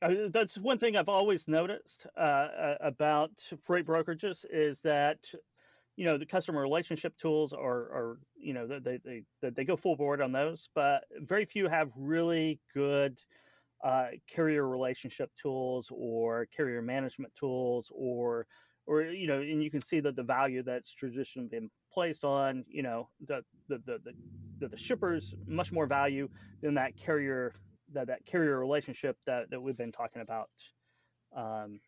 Uh, 0.02 0.14
that's 0.32 0.58
one 0.58 0.80
thing 0.80 0.98
I've 0.98 1.10
always 1.10 1.48
noticed 1.48 2.08
uh, 2.18 2.22
uh 2.22 2.76
about 2.80 3.32
freight 3.62 3.86
brokerages 3.86 4.46
is 4.50 4.82
that 4.82 5.20
you 5.98 6.06
know 6.06 6.18
the 6.18 6.26
customer 6.26 6.62
relationship 6.62 7.18
tools 7.18 7.52
are, 7.52 7.60
are 7.92 8.20
you 8.38 8.54
know 8.54 8.66
they, 8.66 8.98
they 9.04 9.24
they 9.42 9.50
they 9.50 9.66
go 9.66 9.76
full 9.76 9.98
board 9.98 10.22
on 10.22 10.32
those 10.32 10.70
but 10.74 11.04
very 11.24 11.44
few 11.44 11.68
have 11.68 11.92
really 11.98 12.62
good 12.74 13.20
uh, 13.84 14.08
carrier 14.26 14.70
relationship 14.70 15.30
tools 15.42 15.92
or 15.94 16.46
carrier 16.56 16.82
management 16.82 17.36
tools 17.36 17.92
or 17.94 18.48
or 18.90 19.04
you 19.04 19.28
know 19.28 19.40
and 19.40 19.64
you 19.64 19.72
can 19.72 19.82
see 19.82 20.00
that 20.00 20.16
the 20.16 20.24
value 20.24 20.64
that's 20.64 20.92
traditionally 20.92 21.48
been 21.48 21.70
placed 21.94 22.26
on 22.26 22.66
you 22.68 22.84
know 22.84 23.08
the 23.28 23.42
the 23.68 23.82
the 23.86 24.00
the, 24.60 24.68
the 24.68 24.78
shippers 24.78 25.34
much 25.48 25.72
more 25.72 25.86
value 25.86 26.28
than 26.62 26.74
that 26.74 26.98
carrier 26.98 27.54
that 27.94 28.08
that 28.08 28.26
carrier 28.26 28.60
relationship 28.60 29.18
that 29.26 29.50
that 29.50 29.62
we've 29.62 29.78
been 29.78 29.92
talking 29.92 30.22
about 30.22 30.50
um, 31.38 31.80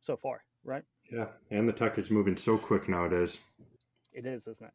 so 0.00 0.16
far 0.16 0.42
right 0.64 0.84
yeah, 1.10 1.26
and 1.50 1.68
the 1.68 1.72
tech 1.72 1.98
is 1.98 2.10
moving 2.10 2.36
so 2.36 2.56
quick 2.56 2.88
nowadays. 2.88 3.38
It 4.12 4.26
is, 4.26 4.46
isn't 4.46 4.66
it? 4.66 4.72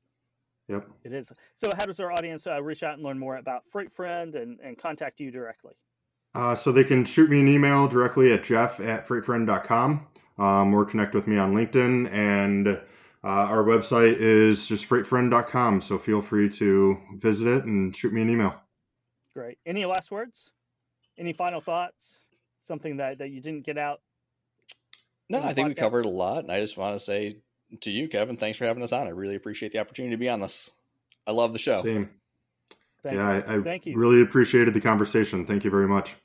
Yep. 0.74 0.88
It 1.06 1.14
is. 1.14 1.32
So, 1.58 1.72
how 1.78 1.86
does 1.86 2.00
our 2.00 2.12
audience 2.12 2.46
uh, 2.46 2.62
reach 2.62 2.84
out 2.84 2.96
and 2.96 3.04
learn 3.04 3.18
more 3.18 3.38
about 3.38 3.64
Freight 3.72 3.92
Friend 3.92 4.36
and, 4.36 4.60
and 4.64 4.78
contact 4.78 5.20
you 5.20 5.32
directly? 5.32 5.74
Uh, 6.36 6.56
so, 6.56 6.72
they 6.72 6.84
can 6.84 7.06
shoot 7.06 7.30
me 7.30 7.40
an 7.40 7.48
email 7.48 7.88
directly 7.88 8.34
at 8.34 8.44
jeff 8.44 8.80
at 8.80 9.08
freightfriend.com 9.08 10.08
um, 10.38 10.74
or 10.74 10.86
connect 10.86 11.16
with 11.16 11.28
me 11.28 11.38
on 11.38 11.54
LinkedIn. 11.54 12.12
And 12.12 12.68
uh, 12.68 12.78
our 13.24 13.64
website 13.64 14.18
is 14.18 14.68
just 14.68 14.88
freightfriend.com. 14.88 15.82
So, 15.82 15.98
feel 15.98 16.22
free 16.22 16.50
to 16.52 16.98
visit 17.16 17.48
it 17.48 17.66
and 17.66 17.96
shoot 17.96 18.14
me 18.14 18.22
an 18.22 18.30
email. 18.30 18.56
Great. 19.34 19.58
Any 19.66 19.86
last 19.86 20.12
words? 20.12 20.52
Any 21.18 21.34
final 21.34 21.62
thoughts? 21.62 22.20
Something 22.62 22.98
that, 22.98 23.20
that 23.20 23.30
you 23.30 23.42
didn't 23.42 23.66
get 23.66 23.78
out 23.78 24.02
no, 25.30 25.40
I 25.40 25.54
think 25.54 25.68
podcast. 25.68 25.70
we 25.70 25.76
covered 25.76 26.06
a 26.06 26.10
lot, 26.10 26.44
and 26.44 26.52
I 26.52 26.62
just 26.62 26.78
want 26.78 26.96
to 26.96 27.00
say 27.00 27.38
to 27.82 27.92
you, 27.92 28.08
Kevin, 28.08 28.38
thanks 28.38 28.58
for 28.58 28.66
having 28.66 28.84
us 28.84 28.94
on. 28.94 29.08
I 29.08 29.12
really 29.12 29.36
appreciate 29.36 29.74
the 29.74 29.80
opportunity 29.80 30.16
to 30.16 30.20
be 30.20 30.30
on 30.30 30.40
this. 30.40 30.72
I 31.26 31.32
love 31.32 31.52
the 31.52 31.60
show. 31.60 31.84
Same. 31.84 32.10
Thank 33.04 33.16
yeah, 33.16 33.36
you. 33.36 33.44
I, 33.44 33.56
I 33.58 33.62
Thank 33.62 33.86
you. 33.86 33.98
really 33.98 34.22
appreciated 34.22 34.74
the 34.74 34.82
conversation. 34.82 35.46
Thank 35.46 35.64
you 35.66 35.70
very 35.70 35.88
much. 35.88 36.16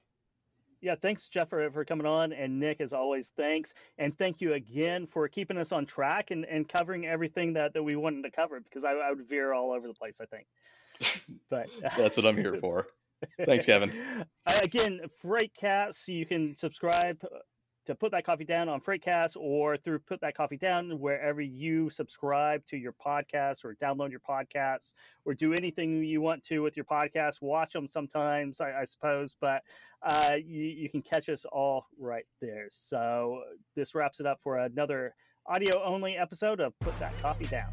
Yeah, 0.82 0.96
thanks, 1.00 1.28
Jeff, 1.28 1.48
for, 1.48 1.70
for 1.70 1.84
coming 1.84 2.06
on. 2.06 2.32
And 2.32 2.58
Nick, 2.58 2.80
as 2.80 2.92
always, 2.92 3.32
thanks. 3.36 3.72
And 3.98 4.18
thank 4.18 4.40
you 4.40 4.54
again 4.54 5.06
for 5.06 5.28
keeping 5.28 5.56
us 5.56 5.70
on 5.70 5.86
track 5.86 6.32
and, 6.32 6.44
and 6.44 6.68
covering 6.68 7.06
everything 7.06 7.52
that, 7.52 7.72
that 7.74 7.82
we 7.82 7.94
wanted 7.94 8.22
to 8.22 8.30
cover 8.32 8.60
because 8.60 8.84
I, 8.84 8.90
I 8.90 9.10
would 9.10 9.26
veer 9.28 9.52
all 9.52 9.70
over 9.70 9.86
the 9.86 9.94
place, 9.94 10.20
I 10.20 10.26
think. 10.26 10.46
But 11.48 11.68
that's 11.96 12.16
what 12.16 12.26
I'm 12.26 12.36
here 12.36 12.58
for. 12.60 12.88
Thanks, 13.46 13.64
Kevin. 13.66 13.92
Uh, 14.44 14.58
again, 14.60 15.00
Freightcast, 15.22 16.08
you 16.08 16.26
can 16.26 16.56
subscribe 16.58 17.16
to 17.86 17.94
put 17.94 18.12
that 18.12 18.24
coffee 18.24 18.44
down 18.44 18.68
on 18.68 18.80
Freightcast 18.80 19.36
or 19.36 19.76
through 19.76 19.98
Put 20.00 20.20
That 20.20 20.36
Coffee 20.36 20.56
Down 20.56 20.98
wherever 21.00 21.40
you 21.40 21.90
subscribe 21.90 22.64
to 22.66 22.76
your 22.76 22.92
podcast 22.92 23.64
or 23.64 23.74
download 23.74 24.10
your 24.10 24.20
podcasts 24.20 24.94
or 25.24 25.34
do 25.34 25.52
anything 25.52 26.04
you 26.04 26.20
want 26.20 26.44
to 26.44 26.60
with 26.60 26.76
your 26.76 26.84
podcast. 26.84 27.42
Watch 27.42 27.72
them 27.72 27.88
sometimes, 27.88 28.60
I, 28.60 28.82
I 28.82 28.84
suppose, 28.84 29.36
but 29.40 29.62
uh, 30.02 30.36
you, 30.36 30.64
you 30.64 30.88
can 30.88 31.02
catch 31.02 31.28
us 31.28 31.44
all 31.50 31.86
right 31.98 32.26
there. 32.40 32.66
So 32.70 33.42
this 33.74 33.94
wraps 33.94 34.20
it 34.20 34.26
up 34.26 34.40
for 34.42 34.58
another 34.58 35.14
audio 35.46 35.82
only 35.82 36.16
episode 36.16 36.60
of 36.60 36.78
Put 36.80 36.96
That 36.98 37.20
Coffee 37.20 37.46
Down. 37.46 37.72